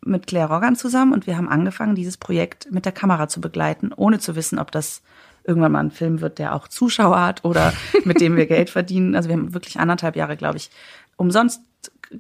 mit 0.05 0.27
Claire 0.27 0.53
Roggan 0.53 0.77
zusammen 0.77 1.13
und 1.13 1.27
wir 1.27 1.37
haben 1.37 1.49
angefangen, 1.49 1.95
dieses 1.95 2.17
Projekt 2.17 2.71
mit 2.73 2.85
der 2.85 2.93
Kamera 2.93 3.29
zu 3.29 3.41
begleiten, 3.41 3.93
ohne 3.95 4.19
zu 4.19 4.37
wissen, 4.37 4.59
ob 4.59 4.71
das 4.71 5.03
irgendwann 5.45 5.73
mal 5.73 5.81
ein 5.81 5.91
Film 5.91 6.21
wird, 6.21 6.39
der 6.39 6.55
auch 6.55 6.69
Zuschauer 6.69 7.21
hat 7.21 7.45
oder 7.45 7.73
mit 8.05 8.21
dem 8.21 8.37
wir 8.37 8.47
Geld 8.47 8.71
verdienen. 8.71 9.15
Also 9.15 9.29
wir 9.29 9.37
haben 9.37 9.55
wirklich 9.55 9.79
anderthalb 9.79 10.17
Jahre, 10.17 10.37
glaube 10.37 10.57
ich, 10.57 10.71
umsonst 11.17 11.63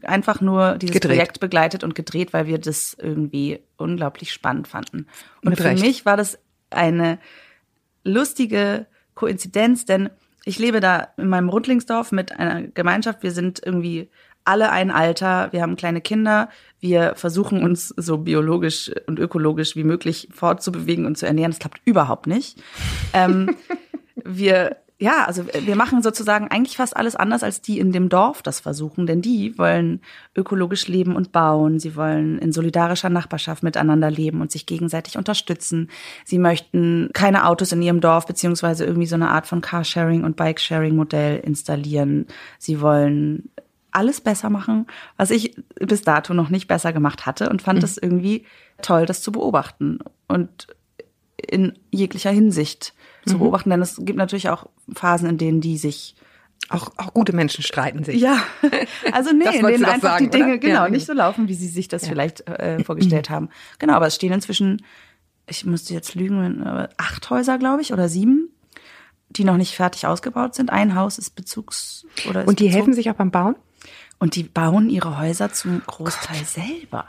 einfach 0.02 0.40
nur 0.40 0.76
dieses 0.78 0.94
Gedreht. 0.94 1.16
Projekt 1.16 1.40
begleitet 1.40 1.84
und 1.84 1.94
gedreht, 1.94 2.32
weil 2.32 2.46
wir 2.46 2.58
das 2.58 2.96
irgendwie 2.98 3.60
unglaublich 3.76 4.32
spannend 4.32 4.68
fanden. 4.68 5.06
Und 5.42 5.50
Mit 5.50 5.60
für 5.60 5.74
mich 5.74 6.06
war 6.06 6.16
das 6.16 6.38
eine 6.70 7.18
lustige 8.04 8.86
Koinzidenz, 9.14 9.84
denn 9.84 10.10
ich 10.44 10.58
lebe 10.58 10.80
da 10.80 11.08
in 11.16 11.28
meinem 11.28 11.48
Rundlingsdorf 11.48 12.12
mit 12.12 12.32
einer 12.38 12.62
Gemeinschaft. 12.62 13.22
Wir 13.22 13.32
sind 13.32 13.60
irgendwie 13.64 14.08
alle 14.44 14.70
ein 14.70 14.90
Alter. 14.90 15.48
Wir 15.52 15.62
haben 15.62 15.76
kleine 15.76 16.00
Kinder. 16.00 16.48
Wir 16.80 17.14
versuchen 17.14 17.62
uns 17.62 17.88
so 17.88 18.18
biologisch 18.18 18.90
und 19.06 19.18
ökologisch 19.18 19.76
wie 19.76 19.84
möglich 19.84 20.28
fortzubewegen 20.32 21.06
und 21.06 21.18
zu 21.18 21.26
ernähren. 21.26 21.52
Das 21.52 21.60
klappt 21.60 21.80
überhaupt 21.84 22.26
nicht. 22.26 22.58
Ähm, 23.12 23.54
wir, 24.24 24.76
ja, 24.98 25.24
also 25.26 25.44
wir 25.46 25.76
machen 25.76 26.02
sozusagen 26.02 26.48
eigentlich 26.48 26.78
fast 26.78 26.96
alles 26.96 27.16
anders, 27.16 27.42
als 27.42 27.60
die 27.60 27.78
in 27.78 27.92
dem 27.92 28.08
Dorf 28.08 28.42
das 28.42 28.60
versuchen, 28.60 29.06
denn 29.06 29.20
die 29.20 29.56
wollen 29.58 30.00
ökologisch 30.34 30.88
leben 30.88 31.16
und 31.16 31.32
bauen. 31.32 31.78
Sie 31.78 31.94
wollen 31.96 32.38
in 32.38 32.52
solidarischer 32.52 33.10
Nachbarschaft 33.10 33.62
miteinander 33.62 34.10
leben 34.10 34.40
und 34.40 34.50
sich 34.50 34.64
gegenseitig 34.64 35.18
unterstützen. 35.18 35.90
Sie 36.24 36.38
möchten 36.38 37.10
keine 37.12 37.46
Autos 37.46 37.72
in 37.72 37.82
ihrem 37.82 38.00
Dorf 38.00 38.26
beziehungsweise 38.26 38.84
irgendwie 38.84 39.06
so 39.06 39.16
eine 39.16 39.30
Art 39.30 39.46
von 39.46 39.60
Carsharing 39.60 40.24
und 40.24 40.36
Bikesharing-Modell 40.36 41.40
installieren. 41.40 42.26
Sie 42.58 42.80
wollen 42.80 43.50
alles 43.92 44.20
besser 44.20 44.50
machen, 44.50 44.86
was 45.16 45.30
ich 45.30 45.56
bis 45.78 46.02
dato 46.02 46.34
noch 46.34 46.48
nicht 46.48 46.68
besser 46.68 46.92
gemacht 46.92 47.26
hatte 47.26 47.48
und 47.50 47.62
fand 47.62 47.82
es 47.82 47.96
irgendwie 47.98 48.44
toll, 48.82 49.06
das 49.06 49.22
zu 49.22 49.32
beobachten 49.32 49.98
und 50.28 50.68
in 51.36 51.78
jeglicher 51.90 52.30
Hinsicht 52.30 52.94
zu 53.26 53.38
beobachten, 53.38 53.70
denn 53.70 53.80
es 53.82 53.96
gibt 53.96 54.18
natürlich 54.18 54.48
auch 54.50 54.66
Phasen, 54.94 55.28
in 55.28 55.38
denen 55.38 55.60
die 55.60 55.76
sich 55.78 56.14
Auch, 56.68 56.90
auch 56.98 57.12
gute 57.14 57.32
Menschen 57.34 57.64
streiten 57.64 58.04
sich. 58.04 58.20
Ja, 58.20 58.38
also 59.12 59.32
nee, 59.32 59.44
in 59.58 59.66
denen 59.66 59.84
einfach 59.84 60.12
sagen, 60.12 60.24
die 60.24 60.30
Dinge 60.30 60.48
oder? 60.52 60.58
genau 60.58 60.84
Ja, 60.84 60.88
nicht 60.90 61.06
so 61.06 61.12
laufen, 61.14 61.48
wie 61.48 61.54
sie 61.54 61.68
sich 61.68 61.88
das 61.88 62.02
Ja. 62.02 62.08
vielleicht 62.10 62.46
äh, 62.48 62.82
vorgestellt 62.84 63.30
haben. 63.30 63.48
Genau, 63.78 63.94
aber 63.94 64.06
es 64.06 64.14
stehen 64.14 64.32
inzwischen, 64.32 64.84
ich 65.46 65.64
musste 65.66 65.94
jetzt 65.94 66.14
lügen, 66.14 66.62
aber 66.62 66.90
acht 66.98 67.28
Häuser, 67.30 67.58
glaube 67.58 67.82
ich, 67.82 67.92
oder 67.92 68.08
sieben, 68.08 68.50
die 69.30 69.44
noch 69.44 69.56
nicht 69.56 69.74
fertig 69.74 70.06
ausgebaut 70.06 70.54
sind. 70.54 70.70
Ein 70.70 70.94
Haus 70.94 71.18
ist 71.18 71.30
Bezugs 71.34 72.04
oder 72.28 72.42
ist 72.42 72.48
Und 72.48 72.58
die 72.60 72.64
bezogen. 72.64 72.76
helfen 72.76 72.94
sich 72.94 73.10
auch 73.10 73.14
beim 73.14 73.30
Bauen? 73.30 73.56
Und 74.20 74.36
die 74.36 74.44
bauen 74.44 74.88
ihre 74.90 75.18
Häuser 75.18 75.52
zum 75.52 75.82
Großteil 75.84 76.44
selber. 76.44 77.06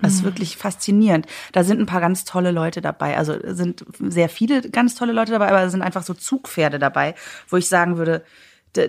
Das 0.00 0.12
Mhm. 0.12 0.18
ist 0.18 0.24
wirklich 0.24 0.56
faszinierend. 0.56 1.26
Da 1.52 1.64
sind 1.64 1.80
ein 1.80 1.86
paar 1.86 2.00
ganz 2.00 2.24
tolle 2.24 2.50
Leute 2.50 2.80
dabei. 2.80 3.16
Also 3.16 3.34
sind 3.42 3.84
sehr 4.00 4.28
viele 4.28 4.68
ganz 4.70 4.94
tolle 4.94 5.12
Leute 5.12 5.32
dabei, 5.32 5.48
aber 5.48 5.62
es 5.62 5.72
sind 5.72 5.82
einfach 5.82 6.02
so 6.02 6.14
Zugpferde 6.14 6.78
dabei, 6.78 7.14
wo 7.48 7.56
ich 7.56 7.68
sagen 7.68 7.96
würde, 7.96 8.22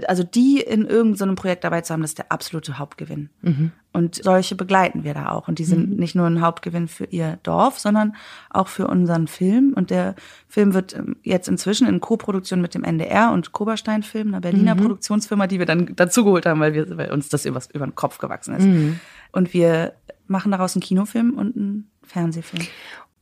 also 0.08 0.24
die 0.24 0.62
in 0.62 0.86
irgendeinem 0.86 1.36
Projekt 1.36 1.64
dabei 1.64 1.82
zu 1.82 1.94
haben, 1.94 2.02
das 2.02 2.12
ist 2.12 2.18
der 2.18 2.32
absolute 2.32 2.78
Hauptgewinn. 2.78 3.30
Mhm. 3.42 3.72
Und 3.92 4.16
solche 4.16 4.56
begleiten 4.56 5.04
wir 5.04 5.14
da 5.14 5.32
auch. 5.32 5.48
Und 5.48 5.58
die 5.58 5.66
sind 5.66 5.98
nicht 5.98 6.14
nur 6.14 6.28
ein 6.28 6.42
Hauptgewinn 6.42 6.88
für 6.88 7.06
ihr 7.06 7.40
Dorf, 7.42 7.80
sondern 7.80 8.16
auch 8.50 8.68
für 8.68 8.88
unseren 8.88 9.28
Film. 9.28 9.74
Und 9.76 9.90
der 9.90 10.16
Film 10.48 10.74
wird 10.74 10.96
ähm, 10.96 11.16
jetzt 11.24 11.48
inzwischen 11.48 11.88
in 11.88 12.00
Co-Produktion 12.00 12.62
mit 12.62 12.76
dem 12.76 12.84
NDR 12.84 13.32
und 13.32 13.52
Koberstein 13.52 14.04
Film, 14.04 14.28
einer 14.30 14.42
Berliner 14.42 14.76
Mhm. 14.76 14.82
Produktionsfirma, 14.82 15.48
die 15.48 15.60
wir 15.60 15.66
dann 15.66 15.96
dazugeholt 15.96 16.46
haben, 16.46 16.60
weil, 16.60 16.74
wir, 16.74 16.98
weil 16.98 17.12
uns 17.12 17.30
das 17.30 17.46
übers, 17.46 17.70
über 17.72 17.88
den 17.88 17.96
Kopf 17.96 18.20
gewachsen 18.20 18.56
ist. 18.56 18.66
Mhm. 18.66 19.00
Und 19.32 19.54
wir 19.54 19.94
machen 20.28 20.52
daraus 20.52 20.76
einen 20.76 20.82
Kinofilm 20.82 21.34
und 21.34 21.56
einen 21.56 21.90
Fernsehfilm. 22.04 22.68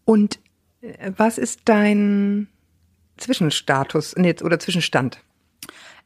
Und 0.03 0.39
äh, 0.81 1.11
was 1.15 1.37
ist 1.37 1.61
dein 1.65 2.47
Zwischenstatus 3.15 4.15
nee, 4.17 4.35
oder 4.43 4.59
Zwischenstand? 4.59 5.21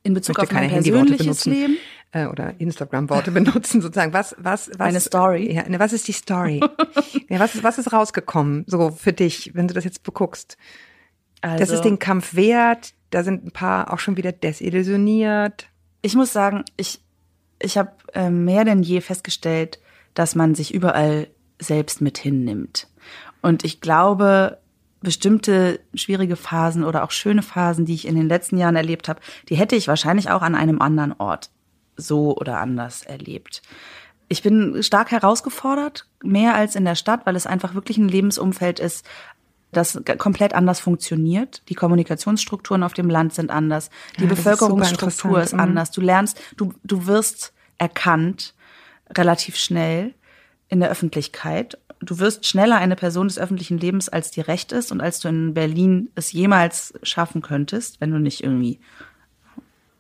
In 0.04 0.14
Bezug 0.14 0.40
auf 0.40 0.52
mein 0.52 0.70
persönliches 0.70 1.20
benutzen. 1.20 1.54
Leben. 1.54 1.78
Äh, 2.12 2.26
oder 2.26 2.60
Instagram-Worte 2.60 3.32
benutzen, 3.32 3.82
sozusagen. 3.82 4.14
Was, 4.14 4.36
was, 4.38 4.70
was? 4.78 4.88
Eine 4.88 5.00
Story? 5.00 5.54
Ja, 5.54 5.68
ne, 5.68 5.80
was 5.80 5.94
ist 5.94 6.08
die 6.08 6.14
Story? 6.14 6.60
ja, 7.30 7.40
was, 7.40 7.56
ist, 7.56 7.64
was 7.64 7.78
ist 7.78 7.94
rausgekommen, 7.94 8.66
so 8.68 8.92
für 8.92 9.14
dich, 9.14 9.52
wenn 9.54 9.68
du 9.68 9.74
das 9.74 9.84
jetzt 9.84 10.04
beguckst? 10.04 10.58
Also, 11.42 11.60
Das 11.60 11.70
ist 11.70 11.82
den 11.82 12.00
Kampf 12.00 12.36
wert. 12.36 12.94
Da 13.10 13.24
sind 13.24 13.46
ein 13.46 13.52
paar 13.52 13.94
auch 13.94 14.00
schon 14.00 14.18
wieder 14.18 14.32
desillusioniert. 14.32 15.68
ich 16.02 16.16
muss 16.16 16.32
sagen, 16.32 16.64
ich, 16.78 17.02
ich 17.60 17.78
habe 17.78 17.92
äh, 18.14 18.30
mehr 18.30 18.64
denn 18.64 18.84
je 18.84 19.02
festgestellt, 19.02 19.80
dass 20.14 20.36
man 20.36 20.56
sich 20.56 20.74
überall 20.74 21.28
selbst 21.60 22.02
mit 22.02 22.18
hinnimmt. 22.18 22.88
Und 23.42 23.64
ich 23.64 23.82
glaube, 23.82 24.60
bestimmte 25.02 25.80
schwierige 25.94 26.36
Phasen 26.36 26.84
oder 26.84 27.04
auch 27.04 27.12
schöne 27.12 27.42
Phasen, 27.42 27.86
die 27.86 27.96
ich 27.96 28.08
in 28.08 28.16
den 28.16 28.30
letzten 28.30 28.58
Jahren 28.58 28.76
erlebt 28.76 29.10
habe, 29.10 29.20
die 29.50 29.56
hätte 29.56 29.76
ich 29.76 29.88
wahrscheinlich 29.88 30.30
auch 30.30 30.42
an 30.42 30.56
einem 30.56 30.82
anderen 30.82 31.14
Ort 31.18 31.50
so 31.98 32.36
oder 32.36 32.60
anders 32.60 33.04
erlebt. 33.04 33.62
Ich 34.28 34.44
bin 34.44 34.82
stark 34.82 35.12
herausgefordert, 35.12 36.08
mehr 36.24 36.56
als 36.56 36.76
in 36.76 36.86
der 36.86 36.96
Stadt, 36.96 37.26
weil 37.26 37.36
es 37.36 37.46
einfach 37.46 37.74
wirklich 37.74 37.98
ein 37.98 38.08
Lebensumfeld 38.08 38.80
ist, 38.80 39.06
das 39.72 40.02
komplett 40.18 40.54
anders 40.54 40.80
funktioniert. 40.80 41.64
Die 41.70 41.76
Kommunikationsstrukturen 41.76 42.84
auf 42.84 42.94
dem 42.94 43.10
Land 43.10 43.34
sind 43.34 43.52
anders. 43.52 43.90
Die 44.18 44.26
Ja, 44.26 44.30
ist 44.30 44.36
Bevölkerungsstruktur 44.36 45.40
ist, 45.40 45.54
interessant. 45.54 45.54
Mhm. 45.54 45.60
anders. 45.60 45.92
Du 45.92 46.02
lernst, 46.02 46.42
du, 46.58 46.74
du 46.84 47.08
wirst 47.08 47.54
erkannt 47.78 48.54
relativ 49.18 49.58
schnell 49.58 50.14
in 50.68 50.80
der 50.80 50.90
Öffentlichkeit. 50.90 51.78
Du 52.02 52.20
wirst 52.20 52.46
schneller 52.46 52.78
eine 52.78 52.96
Person 52.96 53.28
des 53.28 53.38
öffentlichen 53.38 53.78
Lebens, 53.78 54.10
als 54.10 54.32
dir 54.32 54.48
recht 54.48 54.72
ist 54.72 54.92
und 54.92 55.02
als 55.02 55.20
du 55.20 55.28
in 55.28 55.54
Berlin 55.54 56.10
es 56.16 56.32
jemals 56.32 56.94
schaffen 57.04 57.42
könntest, 57.42 58.02
wenn 58.02 58.12
du 58.12 58.20
nicht 58.20 58.44
irgendwie 58.44 58.80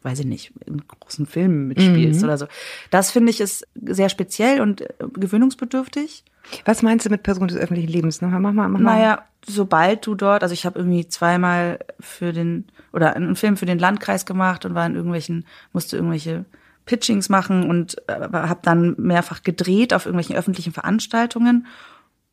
weiß 0.04 0.22
ich 0.22 0.26
nicht, 0.26 0.52
in 0.66 0.82
großen 0.88 1.28
Filmen 1.28 1.68
mitspielst 1.68 2.22
Mhm. 2.22 2.26
oder 2.26 2.38
so. 2.38 2.48
Das 2.90 3.12
finde 3.12 3.30
ich 3.30 3.40
ist 3.40 3.68
sehr 3.86 4.10
speziell 4.10 4.60
und 4.62 4.82
äh, 4.82 4.88
gewöhnungsbedürftig. 5.14 6.24
Was 6.66 6.82
meinst 6.82 7.06
du 7.06 7.12
mit 7.12 7.22
Person 7.24 7.48
des 7.48 7.58
öffentlichen 7.58 7.92
Lebens? 7.92 8.20
Mach 8.22 8.32
mal, 8.32 8.40
mach 8.40 8.52
mal. 8.54 8.68
Mach 8.68 8.80
mal. 8.80 8.96
Naja, 8.96 9.26
sobald 9.46 10.06
du 10.08 10.16
dort, 10.16 10.42
also 10.42 10.54
ich 10.54 10.66
habe 10.66 10.80
irgendwie 10.80 11.08
zweimal 11.08 11.80
für 12.00 12.34
den, 12.34 12.66
oder 12.94 13.16
einen 13.16 13.36
Film 13.36 13.58
für 13.58 13.68
den 13.68 13.78
Landkreis 13.78 14.26
gemacht 14.26 14.66
und 14.66 14.74
war 14.74 14.88
in 14.88 14.96
irgendwelchen, 14.96 15.46
musste 15.72 15.98
irgendwelche 15.98 16.46
Pitchings 16.86 17.30
machen 17.30 17.70
und 17.70 17.98
äh, 18.08 18.14
habe 18.32 18.60
dann 18.64 18.96
mehrfach 18.98 19.44
gedreht 19.44 19.94
auf 19.94 20.06
irgendwelchen 20.06 20.36
öffentlichen 20.36 20.74
Veranstaltungen 20.74 21.68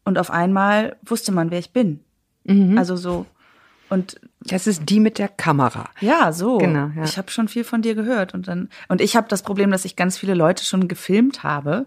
und 0.05 0.19
auf 0.19 0.31
einmal 0.31 0.97
wusste 1.05 1.33
man, 1.33 1.51
wer 1.51 1.59
ich 1.59 1.73
bin. 1.73 2.01
Mhm. 2.45 2.79
Also 2.79 2.97
so 2.97 3.27
und 3.91 4.21
Das 4.41 4.67
ist 4.67 4.83
die 4.91 5.01
mit 5.01 5.19
der 5.19 5.29
Kamera. 5.29 5.89
ja, 6.01 6.33
so. 6.33 6.59
Genau, 6.59 6.91
ja. 6.97 7.05
Ich 7.05 7.17
habe 7.19 7.31
schon 7.31 7.49
viel 7.49 7.65
von 7.65 7.83
dir 7.83 7.95
gehört 7.95 8.35
und 8.35 8.47
dann 8.49 8.69
und 8.89 9.01
ich 9.01 9.17
habe 9.17 9.29
das 9.29 9.43
Problem, 9.43 9.71
dass 9.71 9.85
ich 9.85 9.97
ganz 9.97 10.19
viele 10.19 10.35
Leute 10.35 10.65
schon 10.65 10.89
gefilmt 10.89 11.43
habe, 11.43 11.87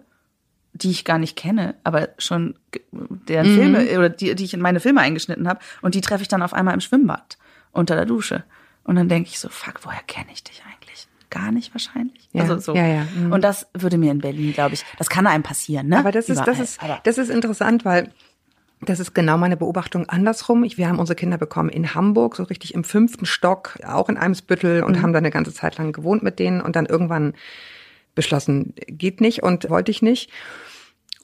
die 0.73 0.89
ich 0.91 1.03
gar 1.05 1.17
nicht 1.19 1.35
kenne, 1.35 1.75
aber 1.83 2.09
schon 2.17 2.55
deren 3.27 3.51
Mhm. 3.51 3.55
Filme 3.55 3.97
oder 3.97 4.09
die, 4.09 4.33
die 4.35 4.43
ich 4.45 4.53
in 4.53 4.61
meine 4.61 4.79
Filme 4.79 5.01
eingeschnitten 5.01 5.47
habe 5.47 5.59
und 5.81 5.95
die 5.95 6.01
treffe 6.01 6.21
ich 6.21 6.27
dann 6.27 6.41
auf 6.43 6.53
einmal 6.53 6.73
im 6.73 6.79
Schwimmbad 6.81 7.37
unter 7.71 7.95
der 7.95 8.05
Dusche 8.05 8.43
und 8.83 8.95
dann 8.95 9.09
denke 9.09 9.29
ich 9.29 9.39
so, 9.39 9.49
fuck, 9.49 9.79
woher 9.83 10.01
kenne 10.07 10.31
ich 10.33 10.43
dich 10.43 10.61
eigentlich? 10.65 10.80
Gar 11.31 11.51
nicht 11.51 11.73
wahrscheinlich. 11.73 12.29
Ja, 12.33 12.43
also 12.43 12.59
so. 12.59 12.75
ja, 12.75 12.85
ja, 12.85 13.07
mhm. 13.15 13.31
Und 13.31 13.41
das 13.43 13.65
würde 13.73 13.97
mir 13.97 14.11
in 14.11 14.19
Berlin, 14.19 14.53
glaube 14.53 14.75
ich, 14.75 14.85
das 14.99 15.09
kann 15.09 15.25
einem 15.25 15.41
passieren, 15.43 15.87
ne? 15.87 15.97
Aber 15.97 16.11
das 16.11 16.29
ist, 16.29 16.41
das 16.45 16.59
ist, 16.59 16.79
das 17.03 17.17
ist 17.17 17.29
interessant, 17.29 17.85
weil 17.85 18.11
das 18.81 18.99
ist 18.99 19.13
genau 19.13 19.37
meine 19.37 19.57
Beobachtung 19.57 20.09
andersrum. 20.09 20.63
Ich, 20.63 20.77
wir 20.77 20.87
haben 20.89 20.99
unsere 20.99 21.15
Kinder 21.15 21.37
bekommen 21.37 21.69
in 21.69 21.95
Hamburg, 21.95 22.35
so 22.35 22.43
richtig 22.43 22.73
im 22.73 22.83
fünften 22.83 23.25
Stock, 23.25 23.79
auch 23.87 24.09
in 24.09 24.17
Eimsbüttel 24.17 24.81
Mhm. 24.81 24.87
und 24.87 25.01
haben 25.01 25.13
da 25.13 25.19
eine 25.19 25.31
ganze 25.31 25.53
Zeit 25.53 25.77
lang 25.77 25.93
gewohnt 25.93 26.21
mit 26.21 26.37
denen 26.37 26.61
und 26.61 26.75
dann 26.75 26.85
irgendwann 26.85 27.33
beschlossen, 28.13 28.73
geht 28.87 29.21
nicht 29.21 29.41
und 29.41 29.69
wollte 29.69 29.91
ich 29.91 30.01
nicht. 30.01 30.29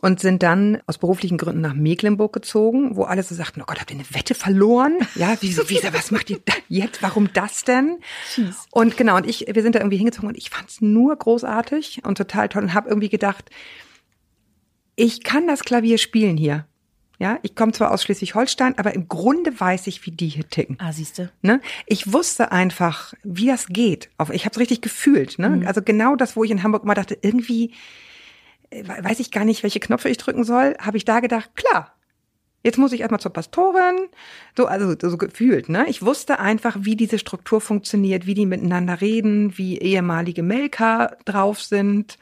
Und 0.07 0.21
sind 0.21 0.41
dann 0.41 0.81
aus 0.85 0.99
beruflichen 0.99 1.37
Gründen 1.37 1.59
nach 1.59 1.73
Mecklenburg 1.73 2.31
gezogen, 2.31 2.95
wo 2.95 3.03
alle 3.03 3.23
so 3.23 3.35
sagten, 3.35 3.61
oh 3.61 3.65
Gott, 3.67 3.81
habt 3.81 3.91
ihr 3.91 3.97
eine 3.97 4.05
Wette 4.09 4.35
verloren? 4.35 4.97
Ja, 5.15 5.35
wieso, 5.41 5.69
wieso, 5.69 5.91
was 5.91 6.11
macht 6.11 6.29
ihr 6.29 6.39
da 6.45 6.53
jetzt? 6.69 7.03
Warum 7.03 7.33
das 7.33 7.65
denn? 7.65 7.97
Und 8.71 8.95
genau, 8.95 9.17
und 9.17 9.27
ich, 9.27 9.47
wir 9.51 9.61
sind 9.61 9.75
da 9.75 9.79
irgendwie 9.79 9.97
hingezogen 9.97 10.29
und 10.29 10.37
ich 10.37 10.49
fand's 10.49 10.79
nur 10.79 11.13
großartig 11.13 12.05
und 12.05 12.17
total 12.17 12.47
toll 12.47 12.63
und 12.63 12.73
habe 12.73 12.87
irgendwie 12.87 13.09
gedacht, 13.09 13.49
ich 14.95 15.25
kann 15.25 15.45
das 15.45 15.65
Klavier 15.65 15.97
spielen 15.97 16.37
hier. 16.37 16.65
Ja, 17.19 17.39
ich 17.41 17.55
komme 17.55 17.73
zwar 17.73 17.91
aus 17.91 18.01
Schleswig-Holstein, 18.03 18.77
aber 18.77 18.95
im 18.95 19.09
Grunde 19.09 19.59
weiß 19.59 19.87
ich, 19.87 20.05
wie 20.05 20.11
die 20.11 20.29
hier 20.29 20.47
ticken. 20.47 20.77
ah, 20.79 20.93
siehste. 20.93 21.33
Ne? 21.41 21.59
Ich 21.85 22.13
wusste 22.13 22.53
einfach, 22.53 23.13
wie 23.23 23.47
das 23.47 23.67
geht. 23.67 24.09
Ich 24.31 24.45
habe 24.45 24.53
es 24.53 24.59
richtig 24.59 24.79
gefühlt. 24.79 25.37
Ne? 25.37 25.63
Also 25.65 25.81
genau 25.81 26.15
das, 26.15 26.37
wo 26.37 26.45
ich 26.45 26.51
in 26.51 26.63
Hamburg 26.63 26.83
immer 26.83 26.93
dachte, 26.93 27.17
irgendwie 27.21 27.73
weiß 28.71 29.19
ich 29.19 29.31
gar 29.31 29.45
nicht, 29.45 29.63
welche 29.63 29.79
Knöpfe 29.79 30.09
ich 30.09 30.17
drücken 30.17 30.43
soll, 30.43 30.75
habe 30.79 30.97
ich 30.97 31.05
da 31.05 31.19
gedacht, 31.19 31.55
klar. 31.55 31.93
Jetzt 32.63 32.77
muss 32.77 32.91
ich 32.91 33.01
erstmal 33.01 33.21
zur 33.21 33.31
Pastorin, 33.31 34.09
so 34.57 34.65
also 34.65 34.93
so 34.99 35.17
gefühlt, 35.17 35.69
ne? 35.69 35.85
Ich 35.87 36.01
wusste 36.01 36.39
einfach, 36.39 36.75
wie 36.81 36.95
diese 36.95 37.19
Struktur 37.19 37.61
funktioniert, 37.61 38.25
wie 38.25 38.33
die 38.33 38.45
miteinander 38.45 38.99
reden, 38.99 39.57
wie 39.57 39.77
ehemalige 39.77 40.43
Melker 40.43 41.17
drauf 41.23 41.61
sind 41.61 42.17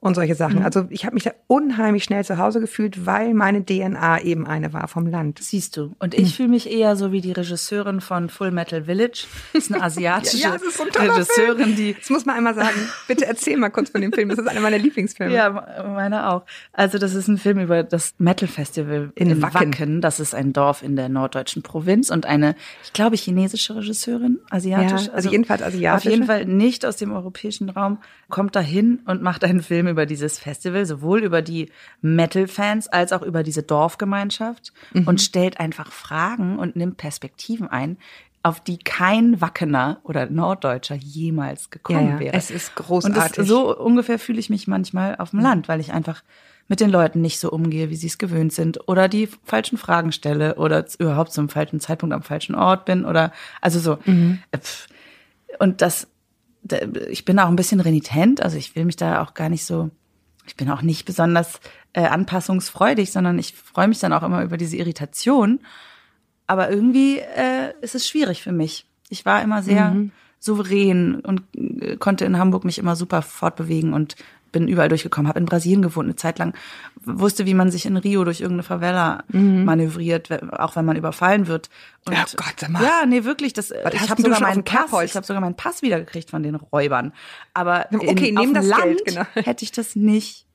und 0.00 0.14
solche 0.14 0.34
Sachen. 0.34 0.62
Also 0.62 0.86
ich 0.88 1.04
habe 1.04 1.14
mich 1.14 1.24
da 1.24 1.32
unheimlich 1.46 2.04
schnell 2.04 2.24
zu 2.24 2.38
Hause 2.38 2.60
gefühlt, 2.60 3.04
weil 3.04 3.34
meine 3.34 3.64
DNA 3.64 4.22
eben 4.22 4.46
eine 4.46 4.72
war 4.72 4.88
vom 4.88 5.06
Land. 5.06 5.40
Siehst 5.42 5.76
du. 5.76 5.94
Und 5.98 6.14
ich 6.14 6.36
fühle 6.36 6.48
mich 6.48 6.70
eher 6.70 6.96
so 6.96 7.12
wie 7.12 7.20
die 7.20 7.32
Regisseurin 7.32 8.00
von 8.00 8.30
Full 8.30 8.50
Metal 8.50 8.84
Village. 8.84 9.26
Das 9.52 9.64
ist 9.64 9.74
eine 9.74 9.82
asiatische 9.84 10.38
Ja, 10.38 10.52
das 10.52 10.62
ist 10.62 10.78
so 10.78 10.84
ein 10.84 10.90
Regisseurin, 11.10 11.76
die 11.76 11.94
Das 11.98 12.08
muss 12.08 12.24
man 12.24 12.36
einmal 12.36 12.54
sagen. 12.54 12.76
Bitte 13.08 13.26
erzähl 13.26 13.58
mal 13.58 13.68
kurz 13.68 13.90
von 13.90 14.00
dem 14.00 14.12
Film. 14.12 14.30
Das 14.30 14.38
ist 14.38 14.48
einer 14.48 14.60
meiner 14.60 14.78
Lieblingsfilme. 14.78 15.34
Ja, 15.34 15.84
meine 15.94 16.30
auch. 16.30 16.44
Also 16.72 16.96
das 16.96 17.14
ist 17.14 17.28
ein 17.28 17.36
Film 17.36 17.60
über 17.60 17.82
das 17.82 18.14
Metal 18.16 18.48
Festival 18.48 19.12
In 19.16 19.30
in, 19.30 19.42
Wacken. 19.42 19.72
Wacken. 19.72 20.00
Das 20.00 20.18
ist 20.18 20.34
ein 20.34 20.54
Dorf 20.54 20.82
in 20.82 20.96
der 20.96 21.10
norddeutschen 21.10 21.62
Provinz 21.62 22.08
und 22.08 22.24
eine, 22.24 22.54
ich 22.84 22.94
glaube, 22.94 23.16
chinesische 23.16 23.76
Regisseurin, 23.76 24.38
asiatisch. 24.48 25.08
Ja, 25.08 25.12
also 25.12 25.28
jedenfalls 25.28 25.62
asiatische. 25.62 26.08
Auf 26.08 26.10
jeden 26.10 26.26
Fall 26.26 26.46
nicht 26.46 26.86
aus 26.86 26.96
dem 26.96 27.12
europäischen 27.12 27.68
Raum, 27.68 27.98
kommt 28.30 28.56
dahin 28.56 29.00
und 29.04 29.20
macht 29.22 29.44
einen 29.44 29.60
Film 29.60 29.89
über 29.90 30.06
dieses 30.06 30.38
Festival, 30.38 30.86
sowohl 30.86 31.22
über 31.24 31.42
die 31.42 31.70
Metal-Fans 32.00 32.88
als 32.88 33.12
auch 33.12 33.22
über 33.22 33.42
diese 33.42 33.62
Dorfgemeinschaft 33.62 34.72
Mhm. 34.92 35.06
und 35.08 35.20
stellt 35.20 35.60
einfach 35.60 35.92
Fragen 35.92 36.58
und 36.58 36.76
nimmt 36.76 36.96
Perspektiven 36.96 37.68
ein, 37.68 37.98
auf 38.42 38.60
die 38.60 38.78
kein 38.78 39.40
Wackener 39.42 39.98
oder 40.02 40.24
Norddeutscher 40.26 40.94
jemals 40.94 41.68
gekommen 41.70 42.06
Ja, 42.06 42.14
ja. 42.14 42.20
wäre. 42.20 42.34
Es 42.36 42.50
ist 42.50 42.70
Und 42.78 42.86
großartig. 42.86 43.32
das, 43.36 43.46
so 43.46 43.76
ungefähr 43.76 44.18
fühle 44.18 44.40
ich 44.40 44.48
mich 44.48 44.66
manchmal 44.66 45.16
auf 45.16 45.30
dem 45.30 45.40
Land, 45.40 45.68
weil 45.68 45.80
ich 45.80 45.92
einfach 45.92 46.22
mit 46.66 46.80
den 46.80 46.88
Leuten 46.88 47.20
nicht 47.20 47.38
so 47.40 47.50
umgehe, 47.50 47.90
wie 47.90 47.96
sie 47.96 48.06
es 48.06 48.16
gewöhnt 48.16 48.52
sind 48.52 48.88
oder 48.88 49.08
die 49.08 49.28
falschen 49.44 49.76
Fragen 49.76 50.12
stelle 50.12 50.54
oder 50.54 50.86
überhaupt 50.98 51.32
zum 51.32 51.48
falschen 51.48 51.80
Zeitpunkt 51.80 52.14
am 52.14 52.22
falschen 52.22 52.54
Ort 52.54 52.84
bin 52.86 53.04
oder 53.04 53.32
also 53.60 53.78
so. 53.80 53.98
Mhm. 54.06 54.38
Äh. 54.52 54.58
Und 55.58 55.82
das, 55.82 56.02
da- 56.02 56.06
ich 57.10 57.24
bin 57.24 57.38
auch 57.38 57.48
ein 57.48 57.56
bisschen 57.56 57.80
renitent, 57.80 58.42
also 58.42 58.56
ich 58.56 58.76
will 58.76 58.84
mich 58.84 58.96
da 58.96 59.22
auch 59.22 59.34
gar 59.34 59.48
nicht 59.48 59.64
so, 59.64 59.90
ich 60.46 60.56
bin 60.56 60.70
auch 60.70 60.82
nicht 60.82 61.04
besonders 61.04 61.60
äh, 61.92 62.02
anpassungsfreudig, 62.02 63.12
sondern 63.12 63.38
ich 63.38 63.54
freue 63.54 63.88
mich 63.88 63.98
dann 63.98 64.12
auch 64.12 64.22
immer 64.22 64.42
über 64.42 64.56
diese 64.56 64.76
Irritation. 64.76 65.60
Aber 66.46 66.70
irgendwie 66.70 67.18
äh, 67.18 67.72
ist 67.80 67.94
es 67.94 68.08
schwierig 68.08 68.42
für 68.42 68.52
mich. 68.52 68.86
Ich 69.08 69.24
war 69.24 69.42
immer 69.42 69.62
sehr 69.62 69.94
souverän 70.40 71.20
und 71.20 71.42
äh, 71.54 71.96
konnte 71.96 72.24
in 72.24 72.38
Hamburg 72.38 72.64
mich 72.64 72.78
immer 72.78 72.96
super 72.96 73.22
fortbewegen 73.22 73.92
und 73.92 74.16
bin 74.52 74.68
überall 74.68 74.88
durchgekommen, 74.88 75.28
habe 75.28 75.38
in 75.38 75.46
Brasilien 75.46 75.82
gewohnt 75.82 76.06
eine 76.06 76.16
Zeit 76.16 76.38
lang, 76.38 76.54
wusste, 77.04 77.46
wie 77.46 77.54
man 77.54 77.70
sich 77.70 77.86
in 77.86 77.96
Rio 77.96 78.24
durch 78.24 78.40
irgendeine 78.40 78.62
Favela 78.64 79.24
manövriert, 79.28 80.30
we- 80.30 80.40
auch 80.60 80.76
wenn 80.76 80.84
man 80.84 80.96
überfallen 80.96 81.46
wird. 81.46 81.70
Und 82.06 82.14
Ja, 82.14 82.24
Gott, 82.36 82.54
sag 82.58 82.70
mal. 82.70 82.82
Ja, 82.82 83.06
nee, 83.06 83.24
wirklich, 83.24 83.52
das 83.52 83.70
Was 83.84 83.94
ich 83.94 84.08
habe 84.10 84.20
sogar 84.22 84.40
meinen? 84.40 84.64
Pass, 84.64 84.90
ich 85.04 85.14
habe 85.16 85.26
sogar 85.26 85.40
meinen 85.40 85.56
Pass 85.56 85.82
wiedergekriegt 85.82 86.30
von 86.30 86.42
den 86.42 86.54
Räubern. 86.56 87.12
Aber 87.54 87.86
Okay, 87.92 88.28
in, 88.28 88.34
nehmen 88.34 88.54
das 88.54 88.66
Land 88.66 88.82
Geld, 88.84 89.04
genau. 89.04 89.22
hätte 89.34 89.64
ich 89.64 89.72
das 89.72 89.96
nicht, 89.96 90.46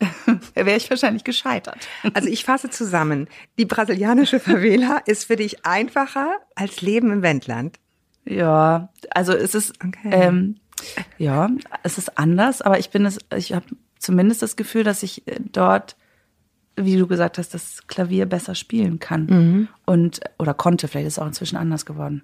wäre 0.54 0.76
ich 0.76 0.88
wahrscheinlich 0.90 1.24
gescheitert. 1.24 1.88
Also 2.14 2.28
ich 2.28 2.44
fasse 2.44 2.70
zusammen. 2.70 3.28
Die 3.58 3.64
brasilianische 3.64 4.38
Favela 4.40 4.98
ist 5.06 5.24
für 5.24 5.36
dich 5.36 5.64
einfacher 5.66 6.30
als 6.54 6.80
Leben 6.82 7.10
im 7.10 7.22
Wendland. 7.22 7.78
Ja, 8.24 8.90
also 9.10 9.32
es 9.32 9.54
ist 9.54 9.72
Okay. 9.84 10.10
ähm, 10.12 10.56
ja, 11.18 11.50
es 11.82 11.98
ist 11.98 12.18
anders, 12.18 12.62
aber 12.62 12.78
ich 12.78 12.90
bin 12.90 13.04
es, 13.06 13.18
ich 13.34 13.52
habe 13.52 13.66
zumindest 13.98 14.42
das 14.42 14.56
Gefühl, 14.56 14.84
dass 14.84 15.02
ich 15.02 15.26
äh, 15.26 15.40
dort, 15.40 15.96
wie 16.76 16.96
du 16.96 17.06
gesagt 17.06 17.38
hast, 17.38 17.54
das 17.54 17.86
Klavier 17.86 18.26
besser 18.26 18.54
spielen 18.54 19.00
kann 19.00 19.68
und 19.84 20.20
oder 20.38 20.54
konnte. 20.54 20.86
Vielleicht 20.86 21.08
ist 21.08 21.14
es 21.14 21.18
auch 21.18 21.26
inzwischen 21.26 21.56
anders 21.56 21.84
geworden. 21.84 22.22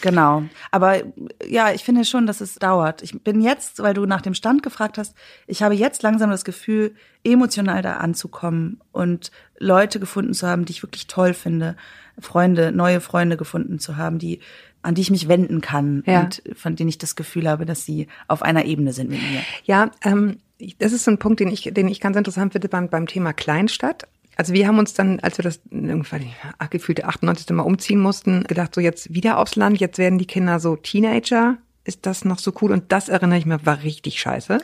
Genau. 0.00 0.44
Aber 0.70 1.02
ja, 1.46 1.72
ich 1.72 1.84
finde 1.84 2.04
schon, 2.04 2.26
dass 2.26 2.40
es 2.40 2.54
dauert. 2.54 3.02
Ich 3.02 3.22
bin 3.22 3.40
jetzt, 3.40 3.82
weil 3.82 3.94
du 3.94 4.06
nach 4.06 4.22
dem 4.22 4.34
Stand 4.34 4.62
gefragt 4.62 4.98
hast, 4.98 5.14
ich 5.46 5.62
habe 5.62 5.74
jetzt 5.74 6.02
langsam 6.02 6.30
das 6.30 6.44
Gefühl, 6.44 6.94
emotional 7.22 7.82
da 7.82 7.98
anzukommen 7.98 8.80
und 8.92 9.30
Leute 9.58 10.00
gefunden 10.00 10.32
zu 10.32 10.46
haben, 10.46 10.64
die 10.64 10.72
ich 10.72 10.82
wirklich 10.82 11.06
toll 11.06 11.34
finde. 11.34 11.76
Freunde, 12.18 12.72
neue 12.72 13.00
Freunde 13.00 13.36
gefunden 13.36 13.78
zu 13.78 13.96
haben, 13.96 14.18
die, 14.18 14.40
an 14.82 14.94
die 14.94 15.02
ich 15.02 15.10
mich 15.10 15.28
wenden 15.28 15.60
kann 15.60 16.02
Ja. 16.06 16.20
und 16.20 16.42
von 16.56 16.76
denen 16.76 16.88
ich 16.88 16.98
das 16.98 17.16
Gefühl 17.16 17.48
habe, 17.48 17.66
dass 17.66 17.84
sie 17.84 18.06
auf 18.28 18.42
einer 18.42 18.64
Ebene 18.64 18.92
sind 18.92 19.10
mit 19.10 19.20
mir. 19.20 19.40
Ja, 19.64 19.90
ähm, 20.02 20.38
das 20.78 20.92
ist 20.92 21.04
so 21.04 21.10
ein 21.10 21.18
Punkt, 21.18 21.40
den 21.40 21.48
ich, 21.48 21.70
den 21.72 21.88
ich 21.88 22.00
ganz 22.00 22.16
interessant 22.16 22.52
finde 22.52 22.68
beim, 22.68 22.88
beim 22.88 23.06
Thema 23.06 23.32
Kleinstadt. 23.32 24.06
Also 24.36 24.54
wir 24.54 24.66
haben 24.66 24.78
uns 24.78 24.94
dann, 24.94 25.20
als 25.20 25.36
wir 25.38 25.42
das 25.42 25.60
irgendwann 25.70 26.22
ja, 26.22 26.66
gefühlte 26.68 27.06
98. 27.06 27.50
Mal 27.50 27.62
umziehen 27.62 28.00
mussten, 28.00 28.44
gedacht, 28.44 28.74
so 28.74 28.80
jetzt 28.80 29.12
wieder 29.12 29.38
aufs 29.38 29.56
Land, 29.56 29.80
jetzt 29.80 29.98
werden 29.98 30.18
die 30.18 30.26
Kinder 30.26 30.60
so 30.60 30.76
Teenager. 30.76 31.58
Ist 31.84 32.06
das 32.06 32.24
noch 32.24 32.38
so 32.38 32.52
cool? 32.60 32.72
Und 32.72 32.92
das 32.92 33.08
erinnere 33.08 33.38
ich 33.38 33.46
mir, 33.46 33.64
war 33.66 33.82
richtig 33.82 34.20
scheiße. 34.20 34.58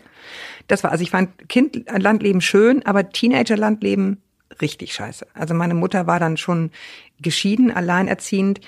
Das 0.69 0.85
war, 0.85 0.93
also 0.93 1.03
ich 1.03 1.11
fand 1.11 1.49
Kind, 1.49 1.85
Landleben 1.91 2.41
schön, 2.41 2.85
aber 2.87 3.09
Teenager-Landleben 3.11 4.19
richtig 4.61 4.93
scheiße. 4.95 5.27
Also 5.35 5.55
meine 5.55 5.75
Mutter 5.75 6.07
war 6.07 6.21
dann 6.21 6.37
schon 6.37 6.71
geschieden, 7.21 7.71
alleinerziehend, 7.71 8.61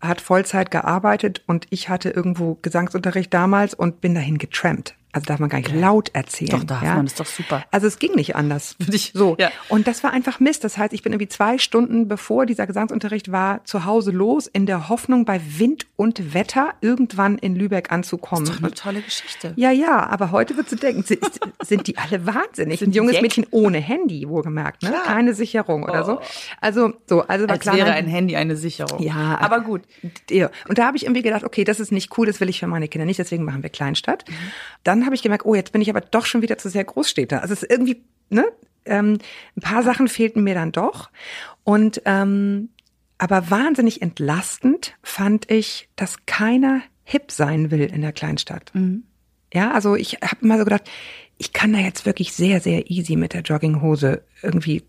hat 0.00 0.20
Vollzeit 0.20 0.70
gearbeitet 0.70 1.42
und 1.46 1.66
ich 1.70 1.88
hatte 1.88 2.10
irgendwo 2.10 2.58
Gesangsunterricht 2.62 3.32
damals 3.32 3.74
und 3.74 4.00
bin 4.00 4.14
dahin 4.14 4.38
getrampt. 4.38 4.94
Also 5.18 5.26
darf 5.26 5.40
man 5.40 5.48
gar 5.48 5.58
nicht 5.58 5.74
laut 5.74 6.10
erzählen. 6.14 6.50
Doch, 6.50 6.64
darf 6.64 6.82
ja? 6.82 6.94
man, 6.94 7.06
ist 7.06 7.18
doch 7.18 7.26
super. 7.26 7.64
Also 7.70 7.86
es 7.86 7.98
ging 7.98 8.14
nicht 8.14 8.36
anders. 8.36 8.76
ich- 8.92 9.10
so. 9.14 9.36
ja. 9.38 9.50
Und 9.68 9.86
das 9.88 10.04
war 10.04 10.12
einfach 10.12 10.38
Mist. 10.40 10.62
Das 10.64 10.78
heißt, 10.78 10.92
ich 10.92 11.02
bin 11.02 11.12
irgendwie 11.12 11.28
zwei 11.28 11.58
Stunden 11.58 12.06
bevor 12.08 12.46
dieser 12.46 12.66
Gesangsunterricht 12.66 13.32
war, 13.32 13.64
zu 13.64 13.84
Hause 13.84 14.10
los, 14.12 14.46
in 14.46 14.66
der 14.66 14.88
Hoffnung, 14.88 15.24
bei 15.24 15.40
Wind 15.58 15.86
und 15.96 16.34
Wetter 16.34 16.74
irgendwann 16.80 17.36
in 17.38 17.56
Lübeck 17.56 17.90
anzukommen. 17.90 18.46
Doch 18.46 18.58
eine 18.58 18.70
tolle 18.72 19.00
Geschichte. 19.02 19.52
Ja, 19.56 19.70
ja, 19.70 20.06
aber 20.06 20.30
heute 20.30 20.56
würdest 20.56 20.72
du 20.72 20.76
denken, 20.76 21.02
sind, 21.02 21.20
sind 21.62 21.86
die 21.86 21.98
alle 21.98 22.24
wahnsinnig? 22.24 22.80
Ein 22.80 22.92
junges? 22.92 23.20
Mädchen 23.20 23.46
ohne 23.50 23.78
Handy, 23.78 24.28
wohlgemerkt, 24.28 24.84
ne? 24.84 24.94
Keine 25.04 25.34
Sicherung 25.34 25.82
oder 25.82 26.04
so. 26.04 26.20
Also, 26.60 26.92
so, 27.06 27.22
also 27.22 27.46
war 27.46 27.54
Als 27.54 27.62
klar. 27.62 27.76
wäre 27.76 27.92
ein 27.92 28.06
Handy 28.06 28.36
eine 28.36 28.56
Sicherung. 28.56 29.02
ja, 29.02 29.38
aber 29.40 29.60
gut. 29.60 29.82
Ja. 30.30 30.50
Und 30.68 30.78
da 30.78 30.86
habe 30.86 30.96
ich 30.96 31.04
irgendwie 31.04 31.22
gedacht, 31.22 31.42
okay, 31.44 31.64
das 31.64 31.80
ist 31.80 31.90
nicht 31.90 32.16
cool, 32.16 32.26
das 32.26 32.40
will 32.40 32.48
ich 32.48 32.60
für 32.60 32.66
meine 32.68 32.86
Kinder 32.88 33.04
nicht, 33.06 33.18
deswegen 33.18 33.44
machen 33.44 33.62
wir 33.62 33.70
Kleinstadt. 33.70 34.24
Dann 34.84 35.04
habe 35.08 35.16
ich 35.16 35.22
gemerkt, 35.22 35.44
oh, 35.44 35.54
jetzt 35.54 35.72
bin 35.72 35.82
ich 35.82 35.90
aber 35.90 36.00
doch 36.00 36.26
schon 36.26 36.42
wieder 36.42 36.58
zu 36.58 36.68
sehr 36.68 36.84
Großstädter. 36.84 37.42
Also 37.42 37.54
es 37.54 37.62
ist 37.62 37.70
irgendwie, 37.70 38.04
ne? 38.30 38.46
Ähm, 38.84 39.18
ein 39.56 39.60
paar 39.60 39.82
Sachen 39.82 40.08
fehlten 40.08 40.44
mir 40.44 40.54
dann 40.54 40.72
doch. 40.72 41.10
Und 41.64 42.00
ähm, 42.04 42.70
aber 43.18 43.50
wahnsinnig 43.50 44.00
entlastend 44.00 44.94
fand 45.02 45.50
ich, 45.50 45.88
dass 45.96 46.24
keiner 46.26 46.82
hip 47.04 47.32
sein 47.32 47.70
will 47.70 47.82
in 47.82 48.00
der 48.00 48.12
Kleinstadt. 48.12 48.72
Ja, 49.52 49.72
also 49.72 49.96
ich 49.96 50.14
habe 50.22 50.36
immer 50.42 50.58
so 50.58 50.64
gedacht, 50.64 50.88
ich 51.36 51.52
kann 51.52 51.72
da 51.72 51.78
jetzt 51.78 52.06
wirklich 52.06 52.32
sehr, 52.32 52.60
sehr 52.60 52.90
easy 52.90 53.16
mit 53.16 53.32
der 53.32 53.42
Jogginghose 53.42 54.22
irgendwie 54.42 54.84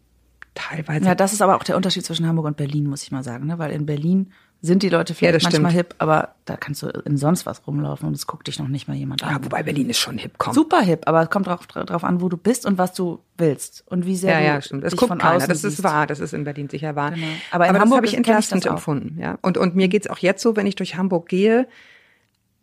teilweise. 0.53 1.05
Ja, 1.05 1.15
das 1.15 1.34
ist 1.34 1.41
aber 1.41 1.55
auch 1.55 1.63
der 1.63 1.77
Unterschied 1.77 2.05
zwischen 2.05 2.27
Hamburg 2.27 2.45
und 2.45 2.58
Berlin, 2.58 2.88
muss 2.88 3.03
ich 3.03 3.12
mal 3.12 3.23
sagen. 3.23 3.47
Ne? 3.47 3.58
Weil 3.58 3.71
in 3.71 3.86
Berlin 3.86 4.32
sind 4.61 4.83
die 4.83 4.89
Leute 4.89 5.13
vielleicht 5.13 5.35
das 5.35 5.43
manchmal 5.43 5.71
stimmt. 5.71 5.91
hip, 5.91 5.95
aber 5.99 6.35
da 6.43 6.57
kannst 6.57 6.81
du 6.81 6.87
in 6.87 7.15
sonst 7.15 7.45
was 7.45 7.65
rumlaufen 7.65 8.07
und 8.07 8.13
es 8.13 8.27
guckt 8.27 8.47
dich 8.47 8.59
noch 8.59 8.67
nicht 8.67 8.89
mal 8.89 8.95
jemand 8.95 9.23
an. 9.23 9.31
ja, 9.31 9.43
wobei 9.43 9.63
Berlin 9.63 9.89
ist 9.89 9.99
schon 9.99 10.17
hip, 10.17 10.33
komm. 10.37 10.53
Super 10.53 10.81
hip, 10.81 11.07
aber 11.07 11.21
es 11.21 11.29
kommt 11.29 11.47
drauf, 11.47 11.65
drauf 11.65 12.03
an, 12.03 12.19
wo 12.19 12.27
du 12.27 12.35
bist 12.35 12.65
und 12.65 12.77
was 12.77 12.93
du 12.93 13.19
willst 13.37 13.83
und 13.87 14.05
wie 14.05 14.17
sehr 14.17 14.33
Ja, 14.33 14.39
du 14.39 14.45
ja, 14.45 14.61
stimmt. 14.61 14.83
Das 14.83 14.91
dich 14.91 14.99
guckt 14.99 15.09
von 15.09 15.17
keiner. 15.19 15.47
Das 15.47 15.63
ist 15.63 15.77
siehst. 15.77 15.83
wahr. 15.83 16.07
Das 16.07 16.19
ist 16.19 16.33
in 16.33 16.43
Berlin 16.43 16.67
sicher 16.67 16.95
wahr. 16.95 17.11
Genau. 17.11 17.27
Aber 17.51 17.67
in 17.67 17.73
das 17.73 17.81
Hamburg 17.81 17.97
habe 17.97 18.07
ich 18.07 18.17
entlastend 18.17 18.65
empfunden. 18.65 19.17
Ja. 19.19 19.37
Und, 19.41 19.57
und 19.57 19.75
mir 19.75 19.87
geht's 19.87 20.07
auch 20.07 20.17
jetzt 20.17 20.41
so, 20.41 20.57
wenn 20.57 20.67
ich 20.67 20.75
durch 20.75 20.97
Hamburg 20.97 21.29
gehe, 21.29 21.67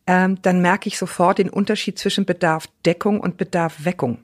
ähm, 0.06 0.40
dann 0.42 0.60
merke 0.60 0.88
ich 0.88 0.98
sofort 0.98 1.38
den 1.38 1.48
Unterschied 1.48 1.98
zwischen 1.98 2.26
Bedarf 2.26 2.68
Deckung 2.84 3.20
und 3.20 3.38
Bedarf 3.38 3.84
Weckung. 3.84 4.18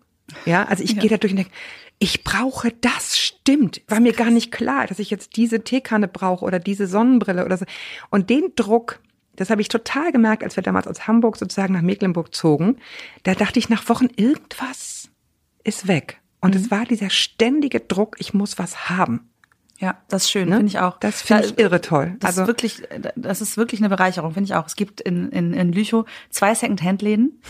Ja, 0.47 0.65
also 0.65 0.83
ich 0.83 0.99
gehe 0.99 1.11
da 1.11 1.17
durch 1.17 1.33
und 1.33 1.37
denke, 1.39 1.53
ich 1.99 2.25
brauche 2.25 2.73
das, 2.81 3.19
stimmt. 3.19 3.81
War 3.89 4.01
mir 4.01 4.13
gar 4.13 4.31
nicht 4.31 4.51
klar, 4.51 4.87
dass 4.87 4.99
ich 4.99 5.11
jetzt 5.11 5.37
diese 5.37 5.63
Teekanne 5.63 6.09
brauche 6.09 6.45
oder 6.45 6.59
diese 6.59 6.87
Sonnenbrille 6.87 7.45
oder 7.45 7.57
so. 7.57 7.65
Und 8.11 8.29
den 8.29 8.53
Druck, 8.57 9.01
das 9.37 9.51
habe 9.51 9.61
ich 9.63 9.69
total 9.69 10.11
gemerkt, 10.13 10.43
als 10.43 10.57
wir 10.57 10.63
damals 10.63 10.87
aus 10.89 11.07
Hamburg 11.07 11.37
sozusagen 11.37 11.75
nach 11.75 11.83
Mecklenburg 11.83 12.35
zogen. 12.35 12.79
Da 13.23 13.35
dachte 13.35 13.59
ich 13.59 13.69
nach 13.69 13.89
Wochen, 13.89 14.09
irgendwas 14.17 15.11
ist 15.65 15.87
weg. 15.87 16.21
Und 16.41 16.55
Mhm. 16.57 16.61
es 16.61 16.71
war 16.73 16.85
dieser 16.87 17.09
ständige 17.11 17.79
Druck, 17.81 18.17
ich 18.19 18.35
muss 18.35 18.59
was 18.59 18.89
haben. 18.91 19.29
Ja, 19.79 20.01
das 20.09 20.25
ist 20.25 20.31
schön, 20.33 20.49
Ne? 20.49 20.57
finde 20.57 20.71
ich 20.71 20.79
auch. 20.81 20.99
Das 20.99 21.23
finde 21.23 21.45
ich 21.45 21.59
irre 21.59 21.81
toll. 21.81 22.17
Das 22.21 22.31
Also 22.31 22.43
ist 22.43 22.47
wirklich, 22.49 22.83
das 23.17 23.41
ist 23.41 23.57
wirklich 23.57 23.81
eine 23.81 23.89
Bereicherung, 23.89 24.33
finde 24.35 24.47
ich 24.49 24.55
auch. 24.55 24.67
Es 24.67 24.77
gibt 24.77 25.01
in, 25.01 25.29
in, 25.31 25.55
in 25.55 25.73
Lüchow 25.73 26.05
zwei 26.31 26.55
Second-Hand-Läden. 26.55 27.41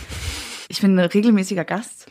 Ich 0.69 0.81
bin 0.81 0.99
ein 0.99 1.07
regelmäßiger 1.07 1.65
Gast. 1.65 2.07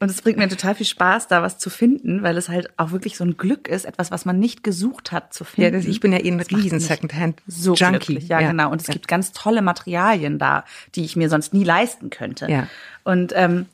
Und 0.00 0.10
es 0.10 0.22
bringt 0.22 0.38
mir 0.38 0.48
total 0.48 0.74
viel 0.74 0.86
Spaß, 0.86 1.28
da 1.28 1.42
was 1.42 1.58
zu 1.58 1.70
finden, 1.70 2.22
weil 2.22 2.36
es 2.36 2.48
halt 2.48 2.70
auch 2.78 2.90
wirklich 2.92 3.16
so 3.16 3.24
ein 3.24 3.36
Glück 3.36 3.68
ist, 3.68 3.84
etwas, 3.84 4.10
was 4.10 4.24
man 4.24 4.38
nicht 4.38 4.62
gesucht 4.64 5.12
hat 5.12 5.32
zu 5.34 5.44
ja, 5.44 5.50
finden. 5.50 5.72
das, 5.74 5.84
ich 5.86 6.00
bin 6.00 6.12
ja 6.12 6.18
eh 6.18 6.30
ein 6.30 6.38
Das 6.38 6.50
riesen 6.50 6.80
Secondhand 6.80 7.40
so 7.46 7.74
Junkie. 7.74 7.98
glücklich. 7.98 8.28
Ja, 8.28 8.40
genau. 8.40 8.70
Und 8.70 8.80
es 8.80 8.88
gibt 8.88 9.08
ganz 9.08 9.32
tolle 9.32 9.62
Materialien 9.62 10.38
da, 10.38 10.64
die 10.94 11.04
ich 11.04 11.16
mir 11.16 11.28
sonst 11.28 11.52
nie 11.54 11.64
leisten 11.64 12.10
könnte. 12.10 12.50
Ja. 12.50 12.66
Und 13.04 13.32
ähm, 13.36 13.66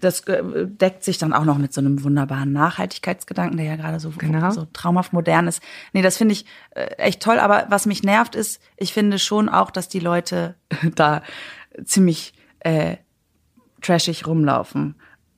das 0.00 0.20
äh, 0.22 0.42
deckt 0.66 1.02
sich 1.02 1.16
dann 1.18 1.32
auch 1.32 1.44
noch 1.44 1.56
mit 1.56 1.72
so 1.72 1.80
einem 1.80 2.04
wunderbaren 2.04 2.52
Nachhaltigkeitsgedanken, 2.52 3.56
der 3.56 3.64
ja 3.66 3.76
gerade 3.76 4.00
so, 4.00 4.10
Genau. 4.18 4.50
so 4.50 4.66
traumhaft 4.72 5.12
modern 5.14 5.46
ist. 5.48 5.62
Nee, 5.94 6.02
das 6.02 6.18
finde 6.18 6.32
ich 6.34 6.44
äh, 6.70 6.84
echt 6.96 7.22
toll. 7.22 7.38
Aber 7.38 7.66
was 7.70 7.86
mich 7.86 8.02
nervt 8.02 8.34
ist, 8.34 8.60
ich 8.76 8.92
finde 8.92 9.18
schon 9.18 9.48
auch, 9.48 9.70
dass 9.70 9.88
die 9.88 10.00
Leute 10.00 10.56
da 10.94 11.22
ziemlich 11.84 12.34
äh, 12.60 12.96
trashig 13.80 14.26
rumlaufen. 14.26 14.94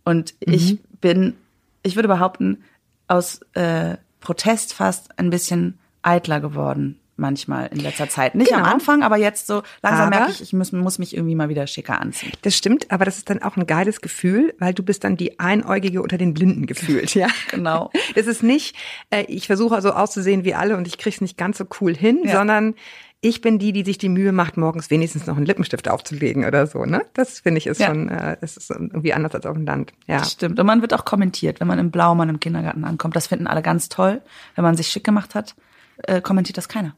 Und 0.06 0.34
ich 0.40 0.78
bin, 1.02 1.34
ich 1.82 1.96
würde 1.96 2.08
behaupten, 2.08 2.62
aus 3.08 3.40
äh, 3.54 3.96
Protest 4.20 4.72
fast 4.72 5.18
ein 5.18 5.28
bisschen 5.30 5.78
eitler 6.02 6.40
geworden 6.40 6.98
manchmal 7.18 7.68
in 7.68 7.80
letzter 7.80 8.08
Zeit. 8.10 8.34
Nicht 8.34 8.52
am 8.52 8.60
Genau. 8.62 8.72
Anfang, 8.74 9.02
aber 9.02 9.16
jetzt 9.16 9.46
so 9.46 9.62
langsam 9.82 10.08
Aber- 10.08 10.16
merke 10.18 10.32
ich, 10.32 10.42
ich 10.42 10.52
muss, 10.52 10.70
muss 10.72 10.98
mich 10.98 11.16
irgendwie 11.16 11.34
mal 11.34 11.48
wieder 11.48 11.66
schicker 11.66 11.98
anziehen. 12.00 12.30
Das 12.42 12.54
stimmt, 12.56 12.90
aber 12.90 13.04
das 13.06 13.16
ist 13.16 13.30
dann 13.30 13.42
auch 13.42 13.56
ein 13.56 13.66
geiles 13.66 14.02
Gefühl, 14.02 14.54
weil 14.58 14.74
du 14.74 14.82
bist 14.82 15.02
dann 15.02 15.16
die 15.16 15.40
Einäugige 15.40 16.02
unter 16.02 16.18
den 16.18 16.34
Blinden 16.34 16.66
gefühlt, 16.66 17.14
ja. 17.14 17.28
Genau. 17.50 17.90
Das 18.14 18.26
ist 18.26 18.42
nicht, 18.42 18.76
äh, 19.10 19.24
ich 19.28 19.46
versuche 19.46 19.80
so 19.80 19.92
auszusehen 19.92 20.44
wie 20.44 20.54
alle 20.54 20.76
und 20.76 20.86
ich 20.86 20.98
krieg's 20.98 21.20
nicht 21.22 21.38
ganz 21.38 21.56
so 21.58 21.64
cool 21.80 21.96
hin, 21.96 22.20
Ja. 22.24 22.32
sondern 22.36 22.74
ich 23.20 23.40
bin 23.40 23.58
die, 23.58 23.72
die 23.72 23.82
sich 23.84 23.98
die 23.98 24.08
Mühe 24.08 24.30
macht, 24.32 24.56
morgens 24.56 24.90
wenigstens 24.90 25.26
noch 25.26 25.36
einen 25.36 25.46
Lippenstift 25.46 25.88
aufzulegen 25.88 26.44
oder 26.44 26.66
so, 26.66 26.84
ne? 26.84 27.02
Das 27.14 27.40
finde 27.40 27.58
ich 27.58 27.66
ist 27.66 27.80
Ja. 27.80 27.86
schon, 27.88 28.08
äh, 28.08 28.36
ist 28.40 28.70
irgendwie 28.70 29.14
anders 29.14 29.34
als 29.34 29.46
auf 29.46 29.54
dem 29.54 29.64
Land. 29.64 29.92
Ja. 30.06 30.18
Das 30.18 30.32
stimmt. 30.32 30.60
Und 30.60 30.66
man 30.66 30.82
wird 30.82 30.92
auch 30.94 31.04
kommentiert, 31.04 31.60
wenn 31.60 31.66
man 31.66 31.78
im 31.78 31.90
Blaumann 31.90 32.28
im 32.28 32.40
Kindergarten 32.40 32.84
ankommt. 32.84 33.16
Das 33.16 33.26
finden 33.26 33.46
alle 33.46 33.62
ganz 33.62 33.88
toll. 33.88 34.20
Wenn 34.54 34.64
man 34.64 34.76
sich 34.76 34.88
schick 34.88 35.04
gemacht 35.04 35.34
hat, 35.34 35.56
äh, 36.04 36.20
kommentiert 36.20 36.58
das 36.58 36.68
keiner. 36.68 36.94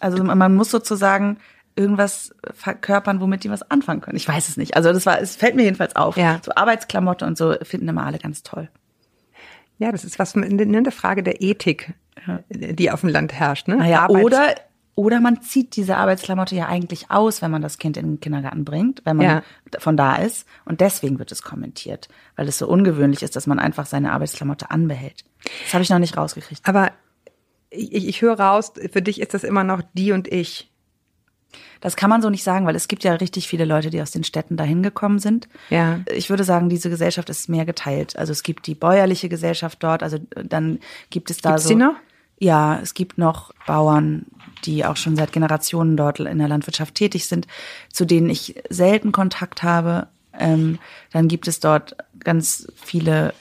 Also 0.00 0.22
man 0.24 0.54
muss 0.54 0.70
sozusagen 0.70 1.38
irgendwas 1.76 2.34
verkörpern, 2.54 3.20
womit 3.20 3.44
die 3.44 3.50
was 3.50 3.62
anfangen 3.70 4.00
können. 4.00 4.16
Ich 4.16 4.26
weiß 4.26 4.48
es 4.48 4.56
nicht. 4.56 4.76
Also 4.76 4.92
das 4.92 5.04
war, 5.06 5.20
es 5.20 5.36
fällt 5.36 5.54
mir 5.54 5.62
jedenfalls 5.62 5.94
auf. 5.96 6.16
Ja. 6.16 6.40
So 6.44 6.52
Arbeitsklamotte 6.54 7.26
und 7.26 7.36
so 7.36 7.54
finden 7.62 7.88
immer 7.88 8.04
alle 8.04 8.18
ganz 8.18 8.42
toll. 8.42 8.68
Ja, 9.78 9.92
das 9.92 10.04
ist 10.04 10.18
was 10.18 10.34
eine 10.34 10.90
Frage 10.90 11.22
der 11.22 11.42
Ethik, 11.42 11.92
die 12.50 12.90
auf 12.90 13.02
dem 13.02 13.10
Land 13.10 13.34
herrscht, 13.34 13.68
ne? 13.68 13.76
Naja, 13.76 14.02
Arbeits- 14.02 14.24
oder, 14.24 14.54
oder 14.96 15.20
man 15.20 15.42
zieht 15.42 15.76
diese 15.76 15.96
Arbeitsklamotte 15.98 16.56
ja 16.56 16.66
eigentlich 16.66 17.10
aus, 17.10 17.42
wenn 17.42 17.50
man 17.52 17.62
das 17.62 17.78
Kind 17.78 17.96
in 17.98 18.06
den 18.14 18.20
Kindergarten 18.20 18.64
bringt, 18.64 19.02
wenn 19.04 19.18
man 19.18 19.26
Ja. 19.26 19.42
von 19.78 19.96
da 19.96 20.16
ist. 20.16 20.48
Und 20.64 20.80
deswegen 20.80 21.18
wird 21.20 21.30
es 21.30 21.42
kommentiert, 21.42 22.08
weil 22.34 22.48
es 22.48 22.58
so 22.58 22.66
ungewöhnlich 22.66 23.22
ist, 23.22 23.36
dass 23.36 23.46
man 23.46 23.58
einfach 23.58 23.86
seine 23.86 24.12
Arbeitsklamotte 24.12 24.70
anbehält. 24.70 25.24
Das 25.64 25.74
habe 25.74 25.84
ich 25.84 25.90
noch 25.90 25.98
nicht 25.98 26.16
rausgekriegt. 26.16 26.62
Aber 26.66 26.90
ich, 27.70 28.08
ich 28.08 28.22
höre 28.22 28.40
raus, 28.40 28.72
für 28.90 29.02
dich 29.02 29.20
ist 29.20 29.34
das 29.34 29.44
immer 29.44 29.62
noch 29.64 29.82
die 29.92 30.12
und 30.12 30.28
ich. 30.28 30.70
Das 31.80 31.94
kann 31.96 32.10
man 32.10 32.22
so 32.22 32.30
nicht 32.30 32.42
sagen, 32.42 32.66
weil 32.66 32.74
es 32.74 32.88
gibt 32.88 33.04
ja 33.04 33.12
richtig 33.14 33.48
viele 33.48 33.64
Leute, 33.66 33.90
die 33.90 34.00
aus 34.00 34.10
den 34.10 34.24
Städten 34.24 34.56
dahin 34.56 34.82
gekommen 34.82 35.18
sind. 35.18 35.46
Ja. 35.68 36.00
Ich 36.10 36.30
würde 36.30 36.42
sagen, 36.44 36.68
diese 36.70 36.88
Gesellschaft 36.90 37.28
ist 37.28 37.48
mehr 37.50 37.66
geteilt. 37.66 38.16
Also 38.18 38.32
es 38.32 38.42
gibt 38.42 38.66
die 38.66 38.74
bäuerliche 38.74 39.28
Gesellschaft 39.28 39.82
dort, 39.82 40.02
also 40.02 40.18
dann 40.42 40.78
gibt 41.10 41.30
es 41.30 41.38
da 41.38 41.50
Gibt's 41.50 41.64
so. 41.64 41.68
die 41.68 41.74
noch? 41.76 41.94
Ja, 42.38 42.78
es 42.82 42.94
gibt 42.94 43.18
noch 43.18 43.52
Bauern, 43.66 44.26
die 44.64 44.84
auch 44.84 44.96
schon 44.96 45.16
seit 45.16 45.32
Generationen 45.32 45.96
dort 45.96 46.20
in 46.20 46.38
der 46.38 46.48
Landwirtschaft 46.48 46.94
tätig 46.94 47.26
sind, 47.28 47.46
zu 47.92 48.04
denen 48.04 48.28
ich 48.28 48.56
selten 48.68 49.12
Kontakt 49.12 49.62
habe. 49.62 50.08
Ähm, 50.38 50.78
dann 51.12 51.28
gibt 51.28 51.48
es 51.48 51.60
dort 51.60 51.96
ganz 52.20 52.66
viele 52.76 53.32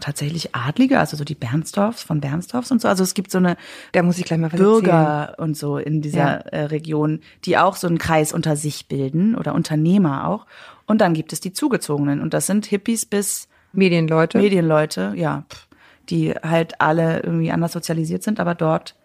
tatsächlich 0.00 0.54
Adlige, 0.54 0.98
also 0.98 1.16
so 1.16 1.22
die 1.24 1.34
Bernsdorfs 1.36 2.02
von 2.02 2.20
Bernsdorfs 2.20 2.70
und 2.72 2.80
so. 2.80 2.88
Also 2.88 3.04
es 3.04 3.14
gibt 3.14 3.30
so 3.30 3.38
eine 3.38 3.56
Da 3.92 4.02
muss 4.02 4.18
ich 4.18 4.24
gleich 4.24 4.40
mal 4.40 4.52
was 4.52 4.58
erzählen. 4.58 4.82
Bürger 4.82 5.34
und 5.38 5.56
so 5.56 5.78
in 5.78 6.02
dieser 6.02 6.18
Ja. 6.18 6.34
äh, 6.36 6.64
Region, 6.64 7.20
die 7.44 7.58
auch 7.58 7.76
so 7.76 7.86
einen 7.86 7.98
Kreis 7.98 8.32
unter 8.32 8.56
sich 8.56 8.86
bilden 8.86 9.36
oder 9.36 9.54
Unternehmer 9.54 10.26
auch. 10.26 10.46
Und 10.86 11.00
dann 11.00 11.14
gibt 11.14 11.32
es 11.32 11.40
die 11.40 11.52
Zugezogenen 11.52 12.20
und 12.20 12.34
das 12.34 12.46
sind 12.46 12.66
Hippies 12.66 13.06
bis 13.06 13.48
Medienleute. 13.72 14.38
Medienleute, 14.38 15.12
ja, 15.16 15.44
pff, 15.48 15.66
die 16.10 16.32
halt 16.32 16.80
alle 16.80 17.20
irgendwie 17.20 17.50
anders 17.52 17.72
sozialisiert 17.72 18.22
sind, 18.22 18.40
aber 18.40 18.54
dort 18.54 18.96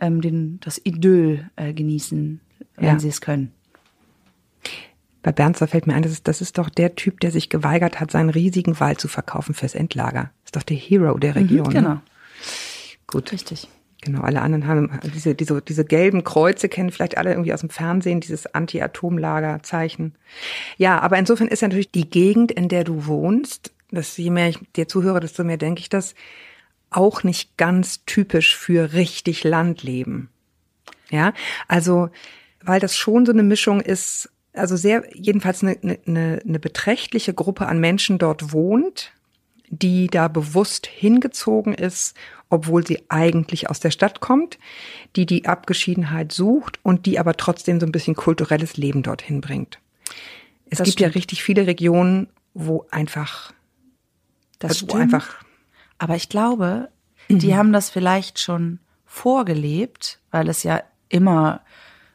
ähm, 0.00 0.20
den, 0.20 0.60
das 0.60 0.80
Idyll 0.84 1.50
äh, 1.56 1.72
genießen, 1.72 2.40
wenn 2.76 2.84
Ja. 2.86 2.98
sie 2.98 3.08
es 3.08 3.20
können. 3.20 3.52
Bei 5.22 5.32
Bernsdorf 5.32 5.70
fällt 5.70 5.86
mir 5.86 5.94
ein, 5.94 6.02
das 6.02 6.12
ist, 6.12 6.28
das 6.28 6.40
ist 6.40 6.58
doch 6.58 6.70
der 6.70 6.94
Typ, 6.94 7.20
der 7.20 7.30
sich 7.32 7.48
geweigert 7.50 8.00
hat, 8.00 8.10
seinen 8.10 8.30
riesigen 8.30 8.78
Wald 8.80 9.00
zu 9.00 9.08
verkaufen 9.08 9.54
fürs 9.54 9.74
Endlager. 9.74 10.30
ist 10.44 10.54
doch 10.56 10.62
der 10.62 10.76
Hero 10.76 11.18
der 11.18 11.34
Region. 11.34 11.66
Mhm, 11.66 11.70
genau, 11.72 11.88
Ne? 11.94 12.00
Gut. 13.06 13.32
richtig. 13.32 13.68
Genau, 14.00 14.20
alle 14.22 14.42
anderen 14.42 14.68
haben 14.68 15.00
diese, 15.12 15.34
diese, 15.34 15.60
diese 15.60 15.84
gelben 15.84 16.22
Kreuze 16.22 16.68
kennen 16.68 16.92
vielleicht 16.92 17.18
alle 17.18 17.30
irgendwie 17.30 17.52
aus 17.52 17.60
dem 17.60 17.68
Fernsehen, 17.70 18.20
dieses 18.20 18.46
Anti-Atomlager-Zeichen. 18.54 20.14
Ja, 20.76 21.00
aber 21.00 21.18
insofern 21.18 21.48
ist 21.48 21.62
ja 21.62 21.68
natürlich 21.68 21.90
die 21.90 22.08
Gegend, 22.08 22.52
in 22.52 22.68
der 22.68 22.84
du 22.84 23.06
wohnst, 23.06 23.72
das, 23.90 24.16
je 24.16 24.30
mehr 24.30 24.48
ich 24.50 24.58
dir 24.76 24.86
zuhöre, 24.86 25.18
desto 25.18 25.42
mehr 25.42 25.56
denke 25.56 25.80
ich 25.80 25.88
das, 25.88 26.14
auch 26.90 27.22
nicht 27.22 27.56
ganz 27.56 28.04
typisch 28.06 28.56
für 28.56 28.92
richtig 28.92 29.44
Landleben. 29.44 30.28
Ja, 31.10 31.32
also, 31.68 32.10
weil 32.62 32.80
das 32.80 32.96
schon 32.96 33.24
so 33.26 33.32
eine 33.32 33.42
Mischung 33.42 33.80
ist, 33.80 34.30
also 34.52 34.76
sehr, 34.76 35.04
jedenfalls 35.14 35.62
eine, 35.62 35.76
eine, 36.06 36.40
eine 36.46 36.58
beträchtliche 36.58 37.32
Gruppe 37.34 37.66
an 37.66 37.80
Menschen 37.80 38.18
dort 38.18 38.52
wohnt, 38.52 39.12
die 39.70 40.06
da 40.08 40.28
bewusst 40.28 40.86
hingezogen 40.86 41.74
ist, 41.74 42.16
obwohl 42.50 42.86
sie 42.86 43.02
eigentlich 43.10 43.68
aus 43.68 43.80
der 43.80 43.90
Stadt 43.90 44.20
kommt, 44.20 44.58
die 45.16 45.26
die 45.26 45.46
Abgeschiedenheit 45.46 46.32
sucht 46.32 46.78
und 46.82 47.04
die 47.06 47.18
aber 47.18 47.34
trotzdem 47.36 47.78
so 47.78 47.86
ein 47.86 47.92
bisschen 47.92 48.14
kulturelles 48.14 48.76
Leben 48.78 49.02
dorthin 49.02 49.40
bringt. 49.42 49.78
Es 50.70 50.78
Das 50.78 50.86
gibt 50.86 51.00
ja 51.00 51.08
stimmt. 51.08 51.16
richtig 51.16 51.42
viele 51.42 51.66
Regionen, 51.66 52.28
wo 52.54 52.86
einfach, 52.90 53.52
Das 54.58 54.82
wo 54.82 54.86
stimmt. 54.86 55.02
einfach, 55.02 55.36
Aber 55.98 56.16
ich 56.16 56.28
glaube, 56.28 56.88
die 57.28 57.54
haben 57.56 57.72
das 57.72 57.90
vielleicht 57.90 58.38
schon 58.38 58.78
vorgelebt, 59.04 60.18
weil 60.30 60.48
es 60.48 60.62
ja 60.62 60.82
immer 61.08 61.60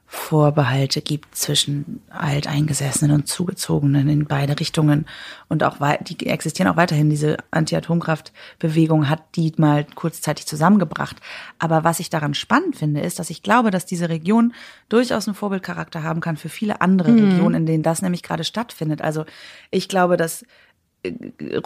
Vorbehalte 0.06 1.02
gibt 1.02 1.36
zwischen 1.36 2.04
Alteingesessenen 2.12 3.16
und 3.16 3.28
Zugezogenen 3.28 4.08
in 4.10 4.26
beide 4.26 4.60
Richtungen. 4.60 5.08
Und 5.50 5.64
auch 5.64 5.78
die 6.02 6.28
existieren 6.28 6.72
auch 6.72 6.76
weiterhin. 6.76 7.10
Diese 7.10 7.38
Anti-Atomkraft-Bewegung 7.50 9.10
hat 9.10 9.24
die 9.36 9.52
mal 9.58 9.88
kurzzeitig 9.96 10.46
zusammengebracht. 10.46 11.18
Aber 11.58 11.84
was 11.84 12.00
ich 12.00 12.12
daran 12.12 12.36
spannend 12.36 12.76
finde, 12.76 13.02
ist, 13.02 13.18
dass 13.18 13.32
ich 13.32 13.42
glaube, 13.42 13.72
dass 13.72 13.88
diese 13.88 14.08
Region 14.08 14.54
durchaus 14.88 15.28
einen 15.28 15.36
Vorbildcharakter 15.36 16.04
haben 16.04 16.22
kann 16.22 16.38
für 16.38 16.50
viele 16.50 16.80
andere 16.82 17.12
Mhm. 17.12 17.20
Regionen, 17.20 17.56
in 17.56 17.66
denen 17.66 17.84
das 17.84 18.04
nämlich 18.04 18.22
gerade 18.22 18.44
stattfindet. 18.44 19.02
Also 19.02 19.26
ich 19.72 19.90
glaube, 19.90 20.16
dass 20.16 20.46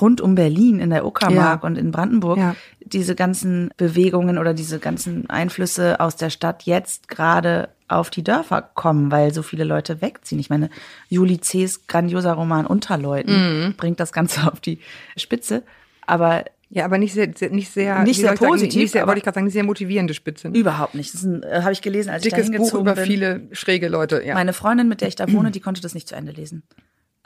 rund 0.02 0.22
um 0.22 0.36
Berlin 0.36 0.80
in 0.80 0.90
der 0.90 1.06
Uckermark 1.06 1.62
Ja. 1.64 1.68
und 1.68 1.78
in 1.78 1.92
Brandenburg 1.92 2.38
Ja. 2.38 2.56
diese 2.84 3.16
ganzen 3.16 3.70
Bewegungen 3.78 4.38
oder 4.38 4.54
diese 4.54 4.80
ganzen 4.80 5.30
Einflüsse 5.30 6.00
aus 6.00 6.16
der 6.16 6.30
Stadt 6.30 6.64
jetzt 6.64 7.08
gerade 7.08 7.70
auf 7.88 8.10
die 8.10 8.24
Dörfer 8.24 8.62
kommen, 8.74 9.12
weil 9.12 9.34
so 9.34 9.44
viele 9.44 9.64
Leute 9.64 10.02
wegziehen. 10.02 10.40
Ich 10.40 10.50
meine, 10.50 10.70
Juli 11.08 11.40
C.'s 11.40 11.88
grandioser 11.88 12.34
Roman 12.34 12.66
Unterleuten 12.66 13.68
Mhm. 13.68 13.74
bringt 13.76 14.00
das 14.00 14.12
Ganze 14.12 14.52
auf 14.52 14.60
die 14.60 14.80
Spitze. 15.16 15.64
Aber 16.06 16.44
ja, 16.70 16.84
aber 16.84 16.98
nicht 16.98 17.14
sehr, 17.14 17.32
sehr 17.34 17.50
nicht 17.50 17.72
sehr, 17.72 18.04
Nicht 18.04 18.20
sehr 18.20 18.34
ich 18.34 18.40
sagen, 18.40 18.52
positiv, 18.52 18.82
nicht 18.82 18.92
sehr, 18.92 19.04
aber- 19.04 19.10
wollte 19.12 19.20
ich 19.20 19.24
gerade 19.24 19.36
sagen, 19.36 19.46
nicht 19.46 19.54
sehr 19.54 19.64
motivierende 19.64 20.14
Spitze. 20.14 20.50
überhaupt 20.50 20.96
nicht. 20.96 21.14
Das 21.14 21.24
äh, 21.24 21.62
habe 21.62 21.72
ich 21.72 21.82
gelesen, 21.82 22.10
als 22.10 22.26
ich 22.26 22.34
Dickes 22.34 22.48
da 22.48 22.52
Buch 22.52 22.56
hingezogen 22.58 22.86
über 22.88 22.96
bin. 22.96 23.06
viele 23.06 23.42
schräge 23.54 23.88
Leute, 23.88 24.22
ja. 24.26 24.34
Meine 24.34 24.52
Freundin, 24.52 24.90
mit 24.90 25.00
der 25.00 25.08
ich 25.08 25.16
da 25.16 25.32
wohne, 25.32 25.52
die 25.52 25.62
konnte 25.62 25.80
das 25.82 25.94
nicht 25.94 26.10
zu 26.10 26.16
Ende 26.16 26.34
lesen. 26.34 26.64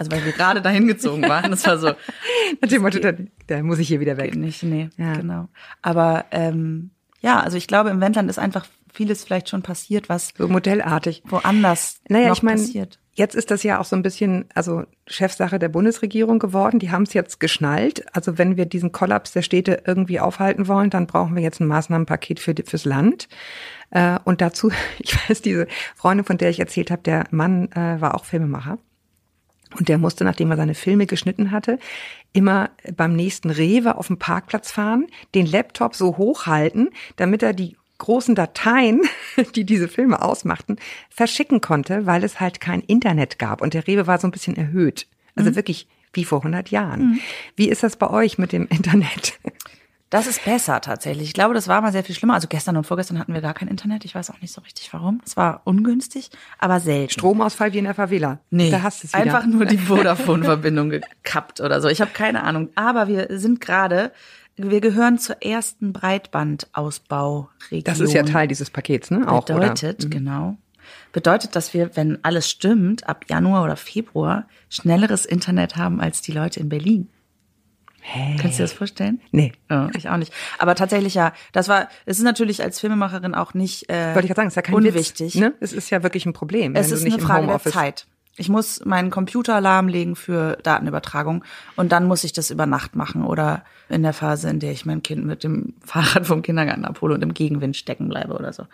Also 0.01 0.11
weil 0.11 0.25
wir 0.25 0.31
gerade 0.31 0.61
dahin 0.63 0.87
gezogen 0.87 1.21
waren. 1.29 1.51
Das 1.51 1.65
war 1.67 1.77
so, 1.77 1.87
Nach 2.59 2.67
dem 2.69 2.81
Motto, 2.81 2.97
da, 2.99 3.11
da 3.45 3.61
muss 3.61 3.77
ich 3.77 3.87
hier 3.87 3.99
wieder 3.99 4.17
weg. 4.17 4.35
Nicht, 4.35 4.63
nee, 4.63 4.89
Ja. 4.97 5.13
genau. 5.13 5.47
Aber 5.83 6.25
ähm, 6.31 6.89
ja, 7.21 7.39
also 7.39 7.55
ich 7.57 7.67
glaube, 7.67 7.91
im 7.91 8.01
Wendland 8.01 8.27
ist 8.29 8.39
einfach 8.39 8.65
vieles 8.91 9.23
vielleicht 9.23 9.47
schon 9.49 9.61
passiert, 9.61 10.09
was 10.09 10.33
So 10.35 10.47
modellartig. 10.47 11.21
woanders 11.25 12.01
Naja, 12.09 12.29
noch 12.29 12.37
ich 12.37 12.41
meine, 12.43 12.59
passiert. 12.59 12.99
jetzt 13.13 13.35
ist 13.35 13.51
das 13.51 13.61
ja 13.61 13.79
auch 13.79 13.85
so 13.85 13.95
ein 13.95 14.01
bisschen, 14.01 14.45
also 14.55 14.85
Chefsache 15.07 15.59
der 15.59 15.69
Bundesregierung 15.69 16.39
geworden. 16.39 16.79
Die 16.79 16.89
haben 16.91 17.03
es 17.03 17.13
jetzt 17.13 17.39
geschnallt. 17.39 18.03
Also 18.15 18.39
wenn 18.39 18.57
wir 18.57 18.65
diesen 18.65 18.91
Kollaps 18.91 19.31
der 19.33 19.43
Städte 19.43 19.83
irgendwie 19.85 20.19
aufhalten 20.19 20.67
wollen, 20.67 20.89
dann 20.89 21.05
brauchen 21.05 21.35
wir 21.35 21.43
jetzt 21.43 21.59
ein 21.61 21.67
Maßnahmenpaket 21.67 22.39
für, 22.39 22.55
die- 22.55 22.63
fürs 22.63 22.85
Land. 22.85 23.29
Äh, 23.91 24.17
und 24.25 24.41
dazu, 24.41 24.71
ich 24.99 25.13
weiß, 25.29 25.41
diese 25.43 25.67
Freundin, 25.95 26.25
von 26.25 26.37
der 26.39 26.49
ich 26.49 26.59
erzählt 26.59 26.89
habe, 26.89 27.03
der 27.03 27.25
Mann 27.29 27.71
äh, 27.73 28.01
war 28.01 28.15
auch 28.15 28.25
Filmemacher. 28.25 28.79
Und 29.77 29.89
der 29.89 29.97
musste, 29.97 30.23
nachdem 30.23 30.51
er 30.51 30.57
seine 30.57 30.75
Filme 30.75 31.05
geschnitten 31.05 31.51
hatte, 31.51 31.79
immer 32.33 32.69
beim 32.95 33.15
nächsten 33.15 33.49
Rewe 33.49 33.97
auf 33.97 34.07
dem 34.07 34.17
Parkplatz 34.17 34.71
fahren, 34.71 35.07
den 35.33 35.45
Laptop 35.45 35.95
so 35.95 36.17
hochhalten, 36.17 36.89
damit 37.15 37.43
er 37.43 37.53
die 37.53 37.77
großen 37.97 38.35
Dateien, 38.35 39.01
die 39.55 39.63
diese 39.63 39.87
Filme 39.87 40.21
ausmachten, 40.21 40.77
verschicken 41.09 41.61
konnte, 41.61 42.05
weil 42.05 42.23
es 42.23 42.39
halt 42.39 42.59
kein 42.59 42.81
Internet 42.81 43.39
gab. 43.39 43.61
Und 43.61 43.73
der 43.73 43.87
Rewe 43.87 44.07
war 44.07 44.17
so 44.17 44.27
ein 44.27 44.31
bisschen 44.31 44.57
erhöht. 44.57 45.07
Also 45.35 45.55
wirklich 45.55 45.87
wie 46.13 46.25
vor 46.25 46.39
100 46.39 46.69
Jahren. 46.69 47.19
Wie 47.55 47.69
ist 47.69 47.83
das 47.83 47.95
bei 47.95 48.09
euch 48.09 48.37
mit 48.37 48.51
dem 48.51 48.67
Internet? 48.69 49.39
Das 50.11 50.27
ist 50.27 50.43
besser 50.43 50.81
tatsächlich. 50.81 51.29
Ich 51.29 51.33
glaube, 51.33 51.53
das 51.53 51.69
war 51.69 51.81
mal 51.81 51.93
sehr 51.93 52.03
viel 52.03 52.13
schlimmer. 52.13 52.33
Also 52.33 52.49
gestern 52.49 52.75
und 52.75 52.85
vorgestern 52.85 53.17
hatten 53.17 53.33
wir 53.33 53.39
gar 53.39 53.53
kein 53.53 53.69
Internet. 53.69 54.03
Ich 54.03 54.13
weiß 54.13 54.29
auch 54.29 54.41
nicht 54.41 54.53
so 54.53 54.59
richtig 54.59 54.91
warum. 54.93 55.21
Es 55.25 55.37
war 55.37 55.61
ungünstig, 55.63 56.29
aber 56.59 56.81
selten. 56.81 57.13
Stromausfall 57.13 57.71
wie 57.71 57.77
in 57.77 57.85
der 57.85 57.93
Favela. 57.93 58.39
Nee, 58.49 58.69
da 58.69 58.83
hast 58.83 59.03
du 59.03 59.07
es 59.07 59.13
wieder. 59.13 59.23
einfach 59.23 59.45
nur 59.47 59.65
die 59.65 59.77
Vodafone-Verbindung 59.77 60.89
gekappt 60.89 61.61
oder 61.61 61.79
so. 61.79 61.87
Ich 61.87 62.01
habe 62.01 62.11
keine 62.11 62.43
Ahnung. 62.43 62.67
Aber 62.75 63.07
wir 63.07 63.27
sind 63.39 63.61
gerade, 63.61 64.11
wir 64.57 64.81
gehören 64.81 65.17
zur 65.17 65.41
ersten 65.41 65.93
Breitbandausbauregion. 65.93 67.83
Das 67.85 68.01
ist 68.01 68.11
ja 68.11 68.23
Teil 68.23 68.49
dieses 68.49 68.69
Pakets, 68.69 69.11
ne? 69.11 69.25
Auch, 69.31 69.45
Bedeutet, 69.45 69.99
oder? 69.99 70.07
Mhm. 70.07 70.11
genau. 70.11 70.57
Bedeutet, 71.13 71.55
dass 71.55 71.73
wir, 71.73 71.95
wenn 71.95 72.21
alles 72.25 72.49
stimmt, 72.49 73.07
ab 73.07 73.23
Januar 73.29 73.63
oder 73.63 73.77
Februar 73.77 74.45
schnelleres 74.69 75.25
Internet 75.25 75.77
haben 75.77 76.01
als 76.01 76.21
die 76.21 76.33
Leute 76.33 76.59
in 76.59 76.67
Berlin. 76.67 77.07
Hey. 78.01 78.35
Kannst 78.39 78.57
du 78.57 78.63
dir 78.63 78.63
das 78.63 78.73
vorstellen? 78.73 79.21
Nee. 79.31 79.53
Ja, 79.69 79.89
ich 79.95 80.09
auch 80.09 80.17
nicht. 80.17 80.33
Aber 80.57 80.75
tatsächlich 80.75 81.13
ja, 81.13 81.33
das 81.53 81.67
war, 81.67 81.87
es 82.05 82.17
ist 82.17 82.23
natürlich 82.23 82.63
als 82.63 82.79
Filmemacherin 82.79 83.35
auch 83.35 83.53
nicht 83.53 83.89
äh, 83.89 84.15
Wollte 84.15 84.27
ich 84.27 84.33
sagen, 84.35 84.47
es 84.47 84.53
ist 84.53 84.55
ja 84.55 84.61
kein 84.63 84.75
unwichtig. 84.75 85.35
Witz. 85.35 85.41
Ne? 85.41 85.53
Es 85.59 85.71
ist 85.71 85.89
ja 85.91 86.03
wirklich 86.03 86.25
ein 86.25 86.33
Problem, 86.33 86.75
Es 86.75 86.91
ist 86.91 87.05
eine 87.05 87.19
Frage 87.19 87.47
der 87.47 87.59
Zeit. 87.59 88.07
Ich 88.37 88.49
muss 88.49 88.83
meinen 88.85 89.11
Computer 89.11 89.59
lahmlegen 89.59 90.15
für 90.15 90.57
Datenübertragung 90.63 91.43
und 91.75 91.91
dann 91.91 92.05
muss 92.05 92.23
ich 92.23 92.31
das 92.31 92.49
über 92.49 92.65
Nacht 92.65 92.95
machen 92.95 93.23
oder 93.25 93.63
in 93.89 94.03
der 94.03 94.13
Phase, 94.13 94.49
in 94.49 94.59
der 94.59 94.71
ich 94.71 94.85
mein 94.85 95.03
Kind 95.03 95.25
mit 95.25 95.43
dem 95.43 95.73
Fahrrad 95.85 96.25
vom 96.25 96.41
Kindergarten 96.41 96.85
abhole 96.85 97.13
und 97.13 97.21
im 97.21 97.33
Gegenwind 97.33 97.75
stecken 97.75 98.07
bleibe 98.07 98.33
oder 98.33 98.53
so. 98.53 98.65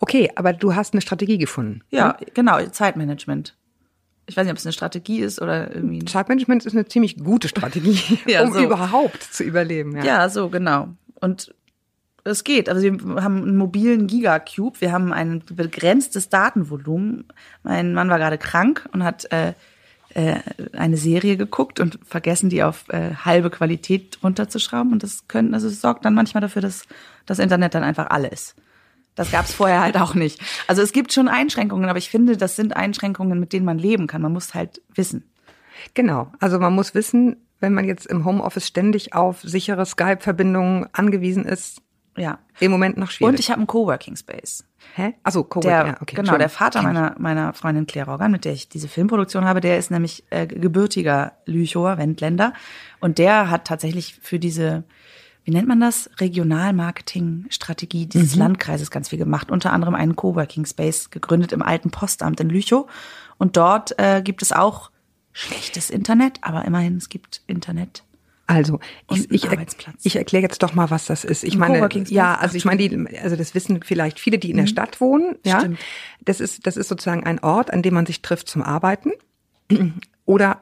Okay, 0.00 0.30
aber 0.36 0.52
du 0.52 0.74
hast 0.74 0.94
eine 0.94 1.02
Strategie 1.02 1.38
gefunden. 1.38 1.82
Ja, 1.90 2.16
genau, 2.32 2.60
Zeitmanagement. 2.66 3.54
Ich 4.26 4.36
weiß 4.36 4.44
nicht, 4.44 4.52
ob 4.52 4.58
es 4.58 4.66
eine 4.66 4.72
Strategie 4.72 5.20
ist 5.20 5.40
oder 5.40 5.74
irgendwie. 5.74 6.04
Zeitmanagement 6.04 6.64
ist 6.64 6.72
eine 6.72 6.86
ziemlich 6.86 7.18
gute 7.18 7.48
Strategie, 7.48 7.98
Ja, 8.26 8.42
um 8.42 8.52
so. 8.52 8.62
überhaupt 8.62 9.22
zu 9.22 9.44
überleben. 9.44 9.96
Ja. 9.96 10.04
Ja, 10.04 10.28
so, 10.28 10.48
genau. 10.48 10.88
Und 11.20 11.54
es 12.24 12.42
geht. 12.42 12.68
Also 12.68 12.82
wir 12.82 13.22
haben 13.22 13.42
einen 13.42 13.56
mobilen 13.56 14.06
Gigacube, 14.06 14.80
wir 14.80 14.92
haben 14.92 15.12
ein 15.12 15.42
begrenztes 15.50 16.30
Datenvolumen. 16.30 17.26
Mein 17.62 17.92
Mann 17.92 18.08
war 18.08 18.18
gerade 18.18 18.38
krank 18.38 18.88
und 18.92 19.04
hat 19.04 19.30
äh, 19.30 19.52
äh, 20.14 20.36
eine 20.72 20.96
Serie 20.96 21.36
geguckt 21.36 21.80
und 21.80 21.98
vergessen, 22.04 22.48
die 22.48 22.62
auf 22.62 22.88
äh, 22.88 23.14
halbe 23.14 23.50
Qualität 23.50 24.18
runterzuschrauben. 24.22 24.92
Und 24.92 25.02
das 25.02 25.28
können, 25.28 25.52
also 25.54 25.68
es 25.68 25.80
sorgt 25.80 26.04
dann 26.04 26.14
manchmal 26.14 26.40
dafür, 26.40 26.62
dass 26.62 26.84
das 27.26 27.38
Internet 27.38 27.74
dann 27.74 27.82
einfach 27.82 28.08
alle 28.08 28.28
ist. 28.28 28.54
Das 29.14 29.30
gab 29.30 29.44
es 29.44 29.54
vorher 29.54 29.80
halt 29.80 29.96
auch 29.96 30.14
nicht. 30.14 30.40
Also 30.66 30.82
es 30.82 30.92
gibt 30.92 31.12
schon 31.12 31.28
Einschränkungen, 31.28 31.88
aber 31.88 31.98
ich 31.98 32.10
finde, 32.10 32.36
das 32.36 32.56
sind 32.56 32.76
Einschränkungen, 32.76 33.38
mit 33.38 33.52
denen 33.52 33.64
man 33.64 33.78
leben 33.78 34.06
kann. 34.06 34.22
Man 34.22 34.32
muss 34.32 34.54
halt 34.54 34.82
wissen. 34.94 35.30
Genau. 35.94 36.32
Also 36.40 36.58
man 36.58 36.74
muss 36.74 36.94
wissen, 36.94 37.36
wenn 37.60 37.74
man 37.74 37.84
jetzt 37.84 38.06
im 38.06 38.24
Homeoffice 38.24 38.66
ständig 38.66 39.14
auf 39.14 39.40
sichere 39.42 39.86
Skype-Verbindungen 39.86 40.88
angewiesen 40.92 41.44
ist, 41.44 41.80
Ja. 42.16 42.38
Im 42.60 42.70
Moment 42.70 42.96
noch 42.96 43.10
schwierig. 43.10 43.32
Und 43.32 43.40
ich 43.40 43.50
habe 43.50 43.58
einen 43.58 43.66
Coworking 43.66 44.14
Space. 44.16 44.64
Hä? 44.94 45.14
Achso, 45.24 45.42
Coworking, 45.42 45.70
Der, 45.70 45.86
ja, 45.86 45.96
okay. 46.00 46.14
Genau, 46.16 46.36
der. 46.38 46.48
Vater 46.48 46.82
meiner, 46.82 47.16
meiner 47.18 47.52
Freundin 47.54 47.86
Claire 47.86 48.10
Roggan, 48.10 48.30
mit 48.30 48.44
der 48.44 48.52
ich 48.52 48.68
diese 48.68 48.86
Filmproduktion 48.86 49.44
habe, 49.44 49.60
der 49.60 49.78
ist 49.78 49.90
nämlich 49.90 50.24
äh, 50.30 50.46
gebürtiger 50.46 51.32
Lüchower, 51.46 51.98
Wendländer. 51.98 52.52
Und 53.00 53.18
der 53.18 53.50
hat 53.50 53.64
tatsächlich 53.66 54.14
für 54.22 54.38
diese, 54.38 54.84
wie 55.44 55.50
nennt 55.50 55.68
man 55.68 55.80
das, 55.80 56.10
Regionalmarketing-Strategie 56.18 58.06
dieses 58.06 58.34
Landkreises 58.34 58.90
ganz 58.90 59.10
viel 59.10 59.18
gemacht. 59.18 59.50
Unter 59.50 59.72
anderem 59.72 59.94
einen 59.94 60.16
Coworking 60.16 60.64
Space 60.64 61.10
gegründet 61.10 61.52
im 61.52 61.62
alten 61.62 61.90
Postamt 61.90 62.40
in 62.40 62.48
Lüchow. 62.48 62.90
Und 63.36 63.56
dort 63.56 63.98
äh, 63.98 64.22
gibt 64.22 64.40
es 64.42 64.52
auch 64.52 64.90
schlechtes 65.32 65.90
Internet, 65.90 66.38
aber 66.40 66.64
immerhin, 66.64 66.96
es 66.96 67.10
gibt 67.10 67.42
Internet. 67.46 68.04
Also, 68.46 68.78
ich, 69.10 69.30
ich, 69.30 69.48
ich 70.02 70.16
erkläre 70.16 70.42
jetzt 70.42 70.62
doch 70.62 70.74
mal, 70.74 70.90
was 70.90 71.06
das 71.06 71.24
ist. 71.24 71.44
Ich 71.44 71.54
Ein 71.54 71.60
meine, 71.60 72.04
ja, 72.08 72.34
also 72.34 72.56
ich 72.56 72.66
meine, 72.66 72.86
die, 72.86 73.18
also 73.18 73.36
das 73.36 73.54
wissen 73.54 73.82
vielleicht 73.82 74.20
viele, 74.20 74.38
die 74.38 74.50
in 74.50 74.58
der 74.58 74.66
Stadt 74.66 75.00
wohnen. 75.00 75.36
Ja, 75.44 75.60
Stimmt. 75.60 75.78
das 76.24 76.40
ist, 76.40 76.66
das 76.66 76.76
ist 76.76 76.88
sozusagen 76.88 77.24
ein 77.24 77.38
Ort, 77.42 77.72
an 77.72 77.82
dem 77.82 77.94
man 77.94 78.04
sich 78.04 78.20
trifft 78.20 78.48
zum 78.48 78.62
Arbeiten 78.62 79.12
oder 80.26 80.60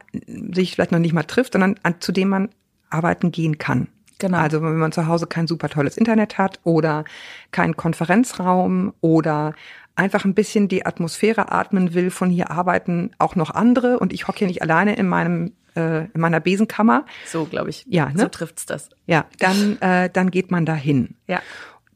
sich 0.53 0.75
vielleicht 0.75 0.93
noch 0.93 1.01
nicht 1.01 1.13
mal 1.13 1.25
trifft, 1.25 1.55
sondern 1.55 1.75
an, 1.83 1.97
zu 2.01 2.13
dem 2.13 2.29
man 2.29 2.51
arbeiten 2.89 3.33
gehen 3.33 3.59
kann. 3.59 3.89
Genau. 4.23 4.39
Also 4.39 4.63
wenn 4.63 4.77
man 4.77 4.93
zu 4.93 5.09
Hause 5.09 5.27
kein 5.27 5.49
super 5.49 5.69
tolles 5.69 5.97
Internet 5.97 6.39
hat 6.39 6.61
oder 6.63 7.05
keinen 7.51 7.77
Konferenzraum 7.77 8.95
oder 9.01 9.55
einfach 9.97 10.25
ein 10.25 10.35
bisschen 10.35 10.69
die 10.69 10.87
Atmosphäre 10.87 11.51
atmen 11.51 11.93
will, 11.93 12.11
von 12.11 12.31
hier 12.31 12.53
arbeiten 12.53 13.11
auch 13.19 13.35
noch 13.35 13.51
andere 13.51 13.99
und 13.99 14.13
ich 14.13 14.29
hocke 14.29 14.39
hier 14.39 14.47
nicht 14.47 14.63
alleine 14.63 14.95
in 14.95 15.09
meinem 15.09 15.53
äh, 15.75 16.05
in 16.05 16.21
meiner 16.21 16.39
Besenkammer. 16.39 17.05
So, 17.27 17.47
glaube 17.47 17.71
ich. 17.71 17.85
Ja, 17.89 18.11
ne? 18.11 18.21
So 18.21 18.29
trifft's 18.29 18.65
das. 18.65 18.91
Ja, 19.07 19.25
dann, 19.41 19.81
äh, 19.81 20.09
dann 20.09 20.31
geht 20.31 20.53
man 20.53 20.67
dahin. 20.67 21.17
Ja. 21.27 21.43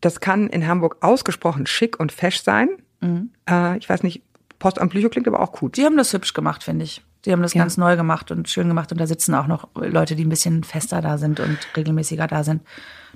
Das 0.00 0.18
kann 0.18 0.48
in 0.48 0.66
Hamburg 0.66 0.96
ausgesprochen 1.02 1.66
schick 1.66 2.00
und 2.00 2.10
fesch 2.10 2.42
sein. 2.42 2.70
Mhm. 3.00 3.30
Äh, 3.48 3.78
ich 3.78 3.88
weiß 3.88 4.02
nicht, 4.02 4.22
Postamt 4.58 4.94
Lüchow 4.94 5.10
klingt 5.10 5.28
aber 5.28 5.40
auch 5.40 5.52
gut. 5.52 5.76
Die 5.76 5.84
haben 5.84 5.96
das 5.96 6.12
hübsch 6.12 6.32
gemacht, 6.32 6.64
finde 6.64 6.84
ich. 6.84 7.02
Die 7.26 7.32
haben 7.32 7.42
das 7.42 7.54
Ja. 7.54 7.62
ganz 7.62 7.76
neu 7.76 7.96
gemacht 7.96 8.30
und 8.30 8.48
schön 8.48 8.68
gemacht 8.68 8.92
und 8.92 9.00
da 9.00 9.06
sitzen 9.06 9.34
auch 9.34 9.46
noch 9.48 9.68
Leute, 9.74 10.14
die 10.16 10.24
ein 10.24 10.28
bisschen 10.30 10.64
fester 10.64 11.00
da 11.02 11.18
sind 11.18 11.40
und 11.40 11.58
regelmäßiger 11.76 12.26
da 12.26 12.44
sind. 12.44 12.62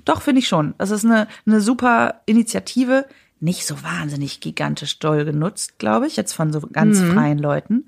Doch, 0.05 0.21
finde 0.21 0.39
ich 0.39 0.47
schon. 0.47 0.73
Das 0.77 0.91
ist 0.91 1.05
eine, 1.05 1.27
eine 1.45 1.61
super 1.61 2.21
Initiative. 2.25 3.05
Nicht 3.39 3.65
so 3.65 3.81
wahnsinnig 3.83 4.39
gigantisch 4.39 4.99
doll 4.99 5.25
genutzt, 5.25 5.79
glaube 5.79 6.05
ich, 6.07 6.15
jetzt 6.15 6.33
von 6.33 6.51
so 6.53 6.61
ganz 6.61 6.99
freien 7.01 7.39
Leuten. 7.39 7.87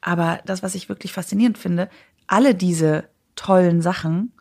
Aber 0.00 0.40
das, 0.46 0.62
was 0.62 0.74
ich 0.74 0.88
wirklich 0.88 1.12
faszinierend 1.12 1.58
finde, 1.58 1.88
alle 2.26 2.54
diese 2.54 3.04
tollen 3.36 3.82
Sachen, 3.82 4.32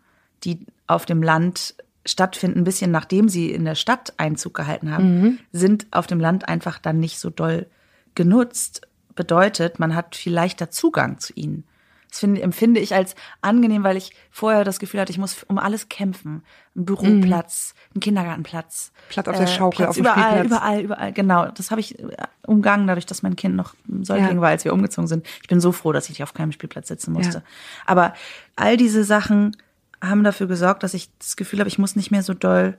die 0.44 0.66
auf 0.88 1.06
dem 1.06 1.22
Land 1.22 1.76
stattfinden, 2.06 2.60
ein 2.60 2.64
bisschen 2.64 2.90
nachdem 2.90 3.28
sie 3.30 3.52
in 3.52 3.66
der 3.66 3.76
Stadt 3.76 4.14
Einzug 4.18 4.54
gehalten 4.54 4.92
haben, 4.92 5.40
sind 5.52 5.88
auf 5.92 6.08
dem 6.08 6.20
Land 6.20 6.48
einfach 6.48 6.80
dann 6.80 7.00
nicht 7.00 7.20
so 7.20 7.30
doll 7.30 7.68
genutzt. 8.16 8.82
Bedeutet, 9.18 9.80
man 9.80 9.96
hat 9.96 10.16
viel 10.16 10.34
leichter 10.34 10.72
Zugang 10.72 11.20
zu 11.20 11.34
ihnen. 11.36 11.66
Das 12.10 12.20
finde, 12.20 12.42
empfinde 12.42 12.80
ich 12.80 12.96
als 12.96 13.16
angenehm, 13.42 13.84
weil 13.84 13.98
ich 13.98 14.12
vorher 14.32 14.64
das 14.64 14.80
Gefühl 14.80 15.02
hatte, 15.02 15.12
ich 15.12 15.18
muss 15.18 15.44
um 15.44 15.58
alles 15.58 15.90
kämpfen. 15.90 16.44
Ein 16.76 16.86
Büroplatz, 16.86 17.74
ein 17.94 18.00
Kindergartenplatz. 18.00 18.94
Platz 19.10 19.28
auf 19.28 19.38
der 19.38 19.48
Schaukel, 19.48 19.78
Platz 19.78 19.90
auf 19.90 19.96
dem 19.96 20.02
überall, 20.06 20.22
Spielplatz. 20.38 20.46
überall, 20.46 20.82
überall. 20.82 21.14
Genau, 21.14 21.48
das 21.50 21.70
habe 21.70 21.82
ich 21.82 22.00
äh, 22.00 22.16
umgangen, 22.46 22.88
dadurch, 22.88 23.06
dass 23.06 23.24
mein 23.24 23.36
Kind 23.36 23.56
noch 23.56 23.76
Säugling 24.04 24.38
Ja. 24.38 24.42
war, 24.42 24.50
als 24.50 24.64
wir 24.64 24.72
umgezogen 24.74 25.08
sind. 25.08 25.28
Ich 25.42 25.50
bin 25.50 25.60
so 25.60 25.74
froh, 25.74 25.92
dass 25.92 26.10
ich 26.10 26.24
auf 26.24 26.34
keinem 26.34 26.54
Spielplatz 26.54 26.88
sitzen 26.88 27.12
musste. 27.12 27.40
Ja. 27.40 27.44
Aber 27.86 28.14
all 28.56 28.78
diese 28.78 29.04
Sachen 29.04 29.58
haben 30.02 30.24
dafür 30.24 30.48
gesorgt, 30.48 30.84
dass 30.84 30.94
ich 30.94 31.10
das 31.20 31.36
Gefühl 31.36 31.60
habe, 31.60 31.68
ich 31.68 31.80
muss 31.80 31.98
nicht 31.98 32.12
mehr 32.12 32.24
so 32.24 32.34
doll 32.34 32.78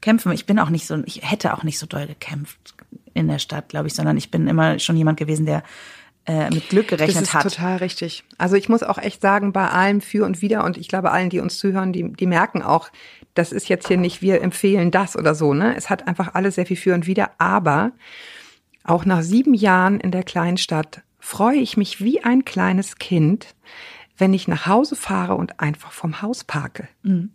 kämpfen. 0.00 0.32
Ich 0.32 0.46
bin 0.46 0.58
auch 0.58 0.70
nicht 0.70 0.86
so, 0.86 0.96
ich 1.04 1.30
hätte 1.30 1.52
auch 1.52 1.62
nicht 1.62 1.78
so 1.78 1.86
doll 1.86 2.06
gekämpft 2.06 2.74
in 3.14 3.28
der 3.28 3.38
Stadt, 3.38 3.68
glaube 3.68 3.88
ich, 3.88 3.94
sondern 3.94 4.16
ich 4.16 4.30
bin 4.30 4.46
immer 4.46 4.78
schon 4.78 4.96
jemand 4.96 5.18
gewesen, 5.18 5.46
der 5.46 5.62
äh, 6.26 6.50
mit 6.50 6.68
Glück 6.68 6.88
gerechnet 6.88 7.16
das 7.16 7.22
ist 7.22 7.34
hat. 7.34 7.42
total 7.42 7.78
richtig. 7.78 8.24
Also 8.38 8.56
ich 8.56 8.68
muss 8.68 8.82
auch 8.82 8.98
echt 8.98 9.20
sagen, 9.22 9.52
bei 9.52 9.68
allem 9.68 10.00
für 10.00 10.24
und 10.24 10.42
wieder 10.42 10.64
und 10.64 10.76
ich 10.76 10.88
glaube 10.88 11.10
allen, 11.10 11.30
die 11.30 11.40
uns 11.40 11.58
zuhören, 11.58 11.92
die, 11.92 12.12
die 12.12 12.26
merken 12.26 12.62
auch, 12.62 12.90
das 13.34 13.52
ist 13.52 13.68
jetzt 13.68 13.88
hier 13.88 13.96
nicht, 13.96 14.22
wir 14.22 14.42
empfehlen 14.42 14.90
das 14.90 15.16
oder 15.16 15.34
so, 15.34 15.54
ne? 15.54 15.74
Es 15.76 15.88
hat 15.88 16.06
einfach 16.06 16.34
alles 16.34 16.56
sehr 16.56 16.66
viel 16.66 16.76
für 16.76 16.94
und 16.94 17.06
wieder, 17.06 17.30
aber 17.38 17.92
auch 18.84 19.04
nach 19.04 19.22
sieben 19.22 19.54
Jahren 19.54 20.00
in 20.00 20.10
der 20.10 20.22
Kleinstadt 20.22 21.02
freue 21.18 21.58
ich 21.58 21.76
mich 21.76 22.02
wie 22.02 22.22
ein 22.22 22.44
kleines 22.44 22.96
Kind, 22.96 23.54
wenn 24.20 24.34
ich 24.34 24.46
nach 24.48 24.66
Hause 24.66 24.96
fahre 24.96 25.34
und 25.34 25.60
einfach 25.60 25.92
vom 25.92 26.22
Haus 26.22 26.44
parke. 26.44 26.88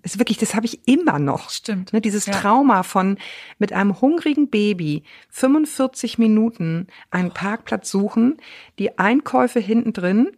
Ist 0.03 0.19
wirklich, 0.19 0.37
das 0.37 0.55
habe 0.55 0.65
ich 0.65 0.87
immer 0.87 1.19
noch. 1.19 1.45
Mhm. 1.45 1.51
Stimmt. 1.51 1.93
Ne, 1.93 2.01
dieses 2.01 2.27
Ja. 2.27 2.33
Trauma 2.33 2.83
von 2.83 3.17
mit 3.59 3.73
einem 3.73 3.99
hungrigen 3.99 4.49
Baby 4.49 5.03
45 5.29 6.17
Minuten 6.17 6.87
einen 7.11 7.31
Parkplatz 7.31 7.89
suchen, 7.89 8.37
die 8.79 8.97
Einkäufe 8.99 9.59
hinten 9.59 9.93
drin, 9.93 10.31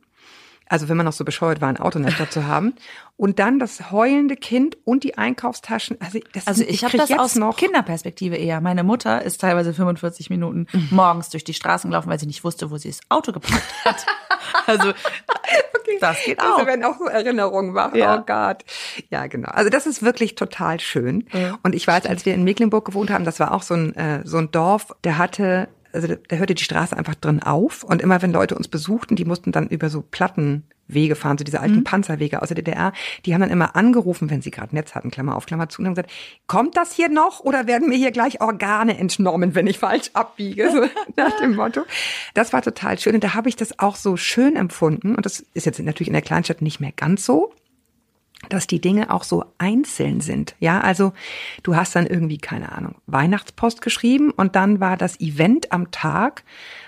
also 0.69 0.89
wenn 0.89 0.97
man 0.97 1.05
noch 1.05 1.13
so 1.13 1.23
bescheuert 1.25 1.61
war, 1.61 1.69
ein 1.69 1.77
Auto 1.77 1.97
in 1.99 2.05
der 2.05 2.11
Stadt 2.11 2.31
zu 2.31 2.45
haben, 2.47 2.73
und 3.15 3.39
dann 3.39 3.57
das 3.57 3.89
heulende 3.91 4.35
Kind 4.35 4.77
und 4.85 5.03
die 5.03 5.17
Einkaufstaschen. 5.17 5.97
Also, 5.99 6.19
das, 6.33 6.45
Also 6.45 6.63
ich, 6.63 6.83
habe 6.83 6.91
krieg 6.91 6.99
das 7.01 7.09
jetzt 7.09 7.19
aus 7.19 7.35
noch. 7.35 7.57
Kinderperspektive 7.57 8.35
eher. 8.35 8.61
Meine 8.61 8.83
Mutter 8.83 9.23
ist 9.23 9.41
teilweise 9.41 9.73
45 9.73 10.29
Minuten 10.29 10.67
Mhm. 10.71 10.89
morgens 10.91 11.29
durch 11.29 11.43
die 11.43 11.55
Straßen 11.55 11.89
gelaufen, 11.89 12.09
weil 12.11 12.19
sie 12.19 12.27
nicht 12.27 12.43
wusste, 12.43 12.69
wo 12.69 12.77
sie 12.77 12.89
das 12.89 12.99
Auto 13.09 13.31
geparkt 13.31 13.63
hat. 13.85 14.05
also 14.67 14.93
das 15.99 16.17
geht 16.25 16.39
Also 16.39 16.61
auch. 16.61 16.65
wenn 16.67 16.83
auch 16.83 16.97
so 16.99 17.05
Erinnerungen 17.05 17.73
wach. 17.73 17.95
Ja. 17.95 18.17
Oh 18.19 18.23
Gott. 18.25 18.63
Ja, 19.09 19.25
genau. 19.27 19.49
Also 19.49 19.69
das 19.71 19.87
ist 19.87 20.03
wirklich 20.03 20.35
total 20.35 20.79
schön. 20.79 21.25
Und 21.63 21.73
ich 21.73 21.87
weiß, 21.87 22.05
als 22.05 22.25
wir 22.25 22.33
in 22.35 22.43
Mecklenburg 22.43 22.85
gewohnt 22.85 23.09
haben, 23.09 23.25
das 23.25 23.39
war 23.39 23.51
auch 23.53 23.63
so 23.63 23.73
ein, 23.73 23.95
äh, 23.95 24.21
so 24.25 24.37
ein 24.37 24.51
Dorf, 24.51 24.93
der 25.03 25.17
hatte, 25.17 25.69
also 25.93 26.07
da 26.07 26.35
hörte 26.35 26.55
die 26.55 26.63
Straße 26.63 26.95
einfach 26.95 27.15
drin 27.15 27.41
auf. 27.41 27.83
Und 27.83 28.01
immer 28.01 28.21
wenn 28.21 28.31
Leute 28.31 28.55
uns 28.55 28.67
besuchten, 28.67 29.15
die 29.15 29.25
mussten 29.25 29.51
dann 29.51 29.67
über 29.67 29.89
so 29.89 30.01
Plattenwege 30.01 31.15
fahren, 31.15 31.37
so 31.37 31.43
diese 31.43 31.59
alten 31.59 31.83
Panzerwege 31.83 32.41
aus 32.41 32.49
der 32.49 32.55
DDR, 32.55 32.93
die 33.25 33.33
haben 33.33 33.41
dann 33.41 33.49
immer 33.49 33.75
angerufen, 33.75 34.29
wenn 34.29 34.41
sie 34.41 34.51
gerade 34.51 34.75
Netz 34.75 34.95
hatten, 34.95 35.11
Klammer 35.11 35.35
auf, 35.35 35.45
Klammer 35.45 35.69
zu, 35.69 35.81
und 35.81 35.87
haben 35.87 35.95
gesagt, 35.95 36.11
kommt 36.47 36.77
das 36.77 36.93
hier 36.93 37.09
noch 37.09 37.39
oder 37.39 37.67
werden 37.67 37.89
mir 37.89 37.97
hier 37.97 38.11
gleich 38.11 38.41
Organe 38.41 38.97
entnommen, 38.97 39.55
wenn 39.55 39.67
ich 39.67 39.79
falsch 39.79 40.09
abbiege? 40.13 40.71
So 40.71 40.81
nach 41.15 41.37
dem 41.39 41.55
Motto. 41.55 41.81
Das 42.33 42.53
war 42.53 42.61
total 42.61 42.99
schön. 42.99 43.15
Und 43.15 43.23
da 43.23 43.33
habe 43.33 43.49
ich 43.49 43.55
das 43.55 43.79
auch 43.79 43.95
so 43.95 44.17
schön 44.17 44.55
empfunden. 44.55 45.15
Und 45.15 45.25
das 45.25 45.45
ist 45.53 45.65
jetzt 45.65 45.79
natürlich 45.79 46.07
in 46.07 46.13
der 46.13 46.21
Kleinstadt 46.21 46.61
nicht 46.61 46.79
mehr 46.79 46.91
ganz 46.91 47.25
so 47.25 47.53
dass 48.49 48.67
die 48.67 48.79
Dinge 48.79 49.11
auch 49.11 49.23
so 49.23 49.45
einzeln 49.57 50.21
sind. 50.21 50.55
Ja, 50.59 50.79
also 50.81 51.13
du 51.63 51.75
hast 51.75 51.95
dann 51.95 52.05
irgendwie, 52.05 52.37
keine 52.37 52.71
Ahnung, 52.71 52.95
Weihnachtspost 53.07 53.81
geschrieben 53.81 54.31
und 54.31 54.55
dann 54.55 54.79
war 54.79 54.95
das 54.95 55.19
Event 55.19 55.71
am 55.71 55.91
Tag. 55.91 56.43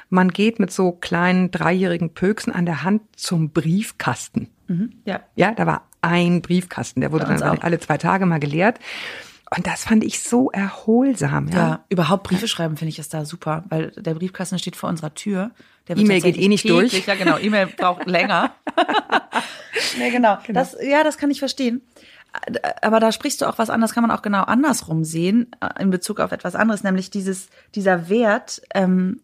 Man 0.09 0.29
geht 0.29 0.59
mit 0.59 0.71
so 0.71 0.91
kleinen 0.91 1.51
dreijährigen 1.51 2.13
Pöksen 2.13 2.53
an 2.53 2.65
der 2.65 2.83
Hand 2.83 3.01
zum 3.15 3.49
Briefkasten. 3.49 4.49
ja. 5.05 5.21
Ja, 5.35 5.51
da 5.53 5.65
war 5.65 5.87
ein 6.01 6.41
Briefkasten, 6.41 7.01
der 7.01 7.11
wurde 7.11 7.25
dann 7.25 7.41
auch. 7.43 7.63
alle 7.63 7.79
zwei 7.79 7.97
Tage 7.97 8.25
mal 8.25 8.39
geleert. 8.39 8.79
Und 9.55 9.65
das 9.65 9.83
fand 9.83 10.03
ich 10.03 10.21
so 10.21 10.51
erholsam. 10.51 11.47
Ja, 11.47 11.57
Ja, 11.57 11.85
überhaupt 11.89 12.23
Briefe 12.23 12.47
schreiben 12.47 12.77
finde 12.77 12.89
ich 12.89 12.99
ist 12.99 13.13
da 13.15 13.25
super, 13.25 13.63
weil 13.69 13.89
der 13.97 14.13
Briefkasten 14.13 14.59
steht 14.59 14.75
vor 14.75 14.89
unserer 14.89 15.15
Tür. 15.15 15.49
E-Mail 15.89 16.21
geht 16.21 16.37
eh 16.37 16.47
nicht 16.47 16.69
durch. 16.69 16.91
täglich- 16.91 17.07
Ja, 17.07 17.15
genau. 17.15 17.39
E-Mail 17.39 17.65
braucht 17.75 18.05
länger. 18.07 18.53
nee, 19.97 20.11
genau. 20.11 20.37
Das, 20.49 20.77
ja, 20.81 21.03
das 21.03 21.17
kann 21.17 21.31
ich 21.31 21.39
verstehen. 21.39 21.81
Aber 22.81 22.99
da 22.99 23.11
sprichst 23.11 23.41
du 23.41 23.47
auch 23.47 23.57
was 23.57 23.69
an, 23.69 23.81
das 23.81 23.93
kann 23.93 24.03
man 24.03 24.11
auch 24.11 24.21
genau 24.21 24.43
andersrum 24.43 25.03
sehen, 25.03 25.51
äh, 25.61 25.81
in 25.81 25.89
Bezug 25.89 26.19
auf 26.19 26.31
etwas 26.31 26.55
anderes, 26.55 26.83
nämlich 26.83 27.09
dieses, 27.09 27.49
dieser 27.73 28.09
Wert, 28.09 28.61
ähm, 28.75 29.21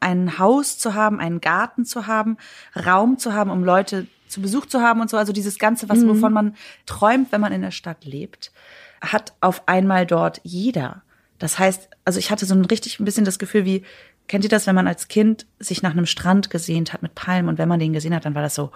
ein 0.00 0.38
Haus 0.38 0.78
zu 0.78 0.94
haben, 0.94 1.20
einen 1.20 1.40
Garten 1.40 1.84
zu 1.84 2.06
haben, 2.06 2.36
Raum 2.74 3.18
zu 3.18 3.32
haben, 3.32 3.50
um 3.50 3.64
Leute 3.64 4.06
zu 4.26 4.42
Besuch 4.42 4.66
zu 4.66 4.80
haben 4.80 5.00
und 5.00 5.08
so. 5.08 5.16
Also 5.16 5.32
dieses 5.32 5.58
Ganze, 5.58 5.88
was, 5.88 6.06
wovon 6.06 6.32
man 6.32 6.56
träumt, 6.84 7.32
wenn 7.32 7.40
man 7.40 7.52
in 7.52 7.62
der 7.62 7.70
Stadt 7.70 8.04
lebt, 8.04 8.52
hat 9.00 9.32
auf 9.40 9.66
einmal 9.66 10.06
dort 10.06 10.40
jeder. 10.42 11.02
Das 11.38 11.58
heißt, 11.58 11.88
also 12.04 12.18
ich 12.18 12.30
hatte 12.30 12.46
so 12.46 12.54
ein 12.54 12.64
richtig 12.64 13.00
ein 13.00 13.04
bisschen 13.04 13.24
das 13.24 13.38
Gefühl 13.38 13.64
wie, 13.64 13.84
kennt 14.28 14.44
ihr 14.44 14.50
das, 14.50 14.66
wenn 14.66 14.74
man 14.74 14.86
als 14.86 15.08
Kind 15.08 15.46
sich 15.58 15.82
nach 15.82 15.90
einem 15.92 16.06
Strand 16.06 16.50
gesehnt 16.50 16.92
hat 16.92 17.02
mit 17.02 17.14
Palmen 17.14 17.48
und 17.48 17.58
wenn 17.58 17.68
man 17.68 17.80
den 17.80 17.92
gesehen 17.92 18.14
hat, 18.14 18.24
dann 18.24 18.34
war 18.34 18.42
das 18.42 18.54
so, 18.54 18.70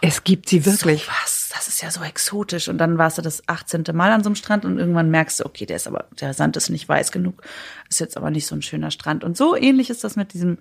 Es 0.00 0.24
gibt 0.24 0.48
sie 0.48 0.64
wirklich. 0.66 1.04
so 1.04 1.10
was, 1.22 1.50
das 1.54 1.68
ist 1.68 1.82
ja 1.82 1.90
so 1.90 2.02
exotisch. 2.02 2.68
Und 2.68 2.78
dann 2.78 2.98
warst 2.98 3.18
du 3.18 3.22
das 3.22 3.42
18. 3.48 3.84
Mal 3.94 4.12
an 4.12 4.22
so 4.22 4.28
einem 4.28 4.34
Strand 4.36 4.64
und 4.64 4.78
irgendwann 4.78 5.10
merkst 5.10 5.40
du, 5.40 5.46
okay, 5.46 5.66
der 5.66 5.76
ist 5.76 5.86
aber, 5.86 6.04
der 6.20 6.34
Sand 6.34 6.56
ist 6.56 6.68
nicht 6.70 6.88
weiß 6.88 7.12
genug, 7.12 7.42
ist 7.88 8.00
jetzt 8.00 8.16
aber 8.16 8.30
nicht 8.30 8.46
so 8.46 8.54
ein 8.54 8.62
schöner 8.62 8.90
Strand. 8.90 9.24
Und 9.24 9.36
so 9.36 9.56
ähnlich 9.56 9.88
ist 9.90 10.04
das 10.04 10.16
mit 10.16 10.32
diesem 10.34 10.58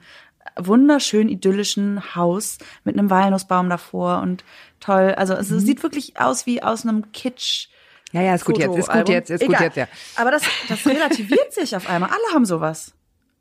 wunderschön 0.57 1.27
idyllischen 1.27 2.15
Haus 2.15 2.57
mit 2.83 2.97
einem 2.97 3.09
Walnussbaum 3.09 3.69
davor 3.69 4.21
und 4.21 4.43
toll. 4.79 5.13
Also 5.17 5.33
es 5.33 5.49
Mhm. 5.49 5.59
sieht 5.59 5.83
wirklich 5.83 6.19
aus 6.19 6.45
wie 6.45 6.61
aus 6.63 6.83
einem 6.85 7.11
Kitsch. 7.11 7.67
Ja, 8.11 8.21
ja, 8.21 8.35
ist 8.35 8.45
gut 8.45 8.57
jetzt, 8.59 8.77
ist 8.77 8.89
gut 8.89 9.09
jetzt, 9.09 9.29
ist 9.29 9.41
gut 9.41 9.49
Egal. 9.49 9.63
jetzt, 9.63 9.75
ja. 9.77 9.87
Aber 10.15 10.31
das, 10.31 10.43
das 10.69 10.85
relativiert 10.85 11.51
sich 11.53 11.75
auf 11.75 11.89
einmal. 11.89 12.09
Alle 12.09 12.33
haben 12.33 12.45
sowas. 12.45 12.93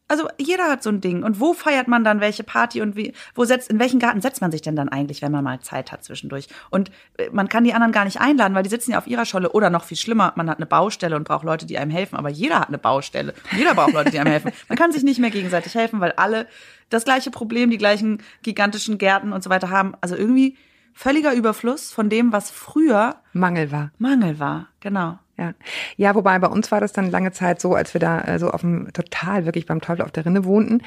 Also 0.07 0.29
jeder 0.39 0.65
hat 0.65 0.83
so 0.83 0.91
ein 0.91 1.01
Ding. 1.01 1.23
Und 1.23 1.41
wo 1.41 1.55
feiert 1.55 1.89
man 1.89 2.05
dann 2.05 2.21
welche 2.21 2.45
Party 2.45 2.83
und 2.83 2.95
wie, 2.95 3.15
wo 3.35 3.45
setzt, 3.45 3.71
in 3.71 3.79
welchen 3.79 3.99
Garten 3.99 4.21
setzt 4.21 4.43
man 4.43 4.53
sich 4.53 4.61
denn 4.61 4.77
dann 4.77 4.91
eigentlich, 4.91 5.23
wenn 5.23 5.33
man 5.33 5.43
mal 5.43 5.61
Zeit 5.61 5.93
hat 5.93 6.05
zwischendurch? 6.05 6.49
Und 6.69 6.91
äh, 7.17 7.31
man 7.33 7.49
kann 7.49 7.65
die 7.65 7.73
anderen 7.73 7.93
gar 7.93 8.05
nicht 8.05 8.21
einladen, 8.21 8.55
weil 8.55 8.63
die 8.63 8.71
sitzen 8.71 8.93
ja 8.93 8.99
auf 8.99 9.07
ihrer 9.07 9.25
Scholle. 9.25 9.53
Oder 9.53 9.71
noch 9.71 9.85
viel 9.85 9.97
schlimmer, 9.97 10.35
man 10.37 10.51
hat 10.51 10.59
eine 10.59 10.67
Baustelle 10.67 11.17
und 11.17 11.25
braucht 11.25 11.45
Leute, 11.45 11.65
die 11.65 11.79
einem 11.79 11.91
helfen. 11.91 12.17
Aber 12.17 12.29
jeder 12.29 12.61
hat 12.61 12.69
eine 12.69 12.79
Baustelle. 12.79 13.33
Jeder 13.57 13.75
braucht 13.75 13.95
Leute, 13.95 14.11
die 14.11 14.19
einem 14.19 14.31
helfen. 14.31 14.53
Man 14.69 14.77
kann 14.77 14.93
sich 14.93 15.05
nicht 15.05 15.21
mehr 15.21 15.31
gegenseitig 15.31 15.75
helfen, 15.75 16.01
weil 16.01 16.13
alle 16.13 16.47
das 16.91 17.05
gleiche 17.05 17.31
Problem, 17.31 17.71
die 17.71 17.79
gleichen 17.79 18.23
gigantischen 18.43 18.99
Gärten 18.99 19.33
und 19.33 19.43
so 19.43 19.51
weiter 19.51 19.71
haben. 19.71 19.95
Also 20.01 20.17
irgendwie 20.17 20.57
völliger 20.93 21.33
Überfluss 21.35 21.93
von 21.93 22.09
dem, 22.09 22.33
was 22.33 22.51
früher 22.51 23.17
Mangel 23.33 23.73
war. 23.73 23.91
Mangel 23.99 24.39
war. 24.39 24.69
Genau. 24.81 25.19
Ja. 25.37 25.53
ja, 25.97 26.15
wobei 26.15 26.39
bei 26.39 26.47
uns 26.47 26.71
war 26.71 26.81
das 26.81 26.93
dann 26.93 27.11
lange 27.11 27.33
Zeit 27.33 27.61
so, 27.61 27.75
als 27.75 27.93
wir 27.95 28.01
da 28.01 28.21
äh, 28.23 28.39
so 28.39 28.51
auf 28.51 28.61
dem 28.61 28.93
total 28.93 29.45
wirklich 29.47 29.67
beim 29.67 29.81
Teufel 29.81 30.03
auf 30.05 30.13
der 30.13 30.25
Rinne 30.27 30.45
wohnten, 30.45 30.81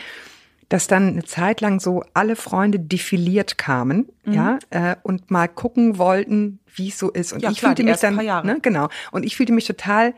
dass 0.70 0.88
dann 0.88 1.08
eine 1.10 1.24
Zeit 1.24 1.62
lang 1.62 1.80
so 1.80 2.04
alle 2.14 2.36
Freunde 2.36 2.80
defiliert 2.80 3.58
kamen, 3.58 4.08
Mhm. 4.26 4.34
ja, 4.34 4.60
äh, 4.70 4.96
und 5.04 5.32
mal 5.32 5.48
gucken 5.48 5.98
wollten, 5.98 6.60
wie 6.76 6.90
es 6.90 6.98
so 7.00 7.10
ist. 7.12 7.34
Und 7.34 7.42
Ja, 7.42 7.52
ich 7.52 7.60
klar, 7.60 7.72
fühlte 7.72 7.84
mich 7.84 7.98
dann, 8.00 8.16
ne, 8.16 8.60
genau. 8.62 8.90
Und 9.12 9.24
ich 9.24 9.36
fühlte 9.38 9.54
mich 9.54 9.66
total 9.66 10.14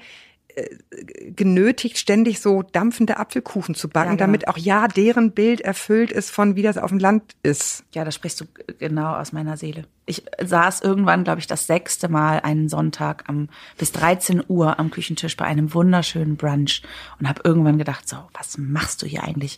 genötigt, 1.36 1.98
ständig 1.98 2.42
so 2.42 2.64
dampfende 2.64 3.18
Apfelkuchen 3.18 3.76
zu 3.76 3.88
backen, 3.88 4.12
Ja, 4.12 4.16
genau. 4.16 4.26
damit 4.26 4.48
auch 4.48 4.58
ja 4.58 4.88
deren 4.88 5.32
Bild 5.32 5.62
erfüllt 5.62 6.12
ist 6.12 6.32
von 6.32 6.56
wie 6.56 6.62
das 6.62 6.78
auf 6.78 6.90
dem 6.90 7.00
Land 7.00 7.36
ist. 7.44 7.84
Ja, 7.94 8.04
da 8.04 8.12
sprichst 8.12 8.42
du 8.42 8.46
genau 8.80 9.14
aus 9.16 9.32
meiner 9.32 9.58
Seele. 9.58 9.84
Ich 10.06 10.24
saß 10.44 10.82
irgendwann, 10.82 11.24
glaube 11.24 11.40
ich, 11.40 11.48
das 11.48 11.68
sechste 11.68 12.10
Mal 12.10 12.40
einen 12.40 12.68
Sonntag 12.68 13.24
am, 13.28 13.50
bis 13.78 13.92
13 13.92 14.44
Uhr 14.48 14.80
am 14.80 14.92
Küchentisch 14.92 15.38
bei 15.38 15.46
einem 15.46 15.74
wunderschönen 15.74 16.36
Brunch 16.36 16.82
und 17.20 17.30
habe 17.30 17.42
irgendwann 17.44 17.78
gedacht, 17.78 18.10
so, 18.10 18.18
was 18.34 18.58
machst 18.58 19.02
du 19.02 19.06
hier 19.06 19.24
eigentlich? 19.24 19.58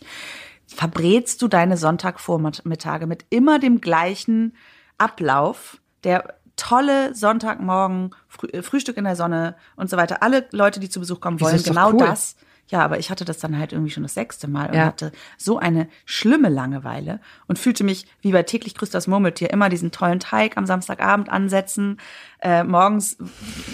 Verbrätst 0.66 1.42
du 1.42 1.48
deine 1.48 1.76
Sonntagvormittage 1.76 3.06
mit 3.06 3.24
immer 3.30 3.58
dem 3.58 3.80
gleichen 3.80 4.54
Ablauf, 4.98 5.80
der 6.04 6.34
tolle 6.56 7.14
Sonntagmorgen, 7.14 8.10
Früh, 8.28 8.46
äh, 8.48 8.62
Frühstück 8.62 8.96
in 8.96 9.04
der 9.04 9.16
Sonne 9.16 9.56
und 9.76 9.90
so 9.90 9.96
weiter. 9.96 10.22
Alle 10.22 10.46
Leute, 10.52 10.80
die 10.80 10.88
zu 10.88 11.00
Besuch 11.00 11.20
kommen 11.20 11.40
wollen, 11.40 11.56
doch 11.58 11.64
genau 11.64 11.90
cool. 11.92 11.98
das. 11.98 12.36
Ja, 12.68 12.80
aber 12.82 12.98
ich 12.98 13.10
hatte 13.10 13.24
das 13.26 13.38
dann 13.38 13.58
halt 13.58 13.72
irgendwie 13.72 13.90
schon 13.90 14.04
das 14.04 14.14
sechste 14.14 14.48
Mal 14.48 14.68
und 14.70 14.76
Ja. 14.76 14.86
hatte 14.86 15.12
so 15.36 15.58
eine 15.58 15.88
schlimme 16.06 16.48
Langeweile 16.48 17.20
und 17.46 17.58
fühlte 17.58 17.84
mich 17.84 18.06
wie 18.22 18.32
bei 18.32 18.44
täglich 18.44 18.74
grüßt 18.76 18.94
das 18.94 19.06
Murmeltier 19.08 19.50
immer 19.50 19.68
diesen 19.68 19.90
tollen 19.90 20.20
Teig 20.20 20.56
am 20.56 20.64
Samstagabend 20.64 21.28
ansetzen. 21.28 21.98
Äh, 22.40 22.64
morgens 22.64 23.18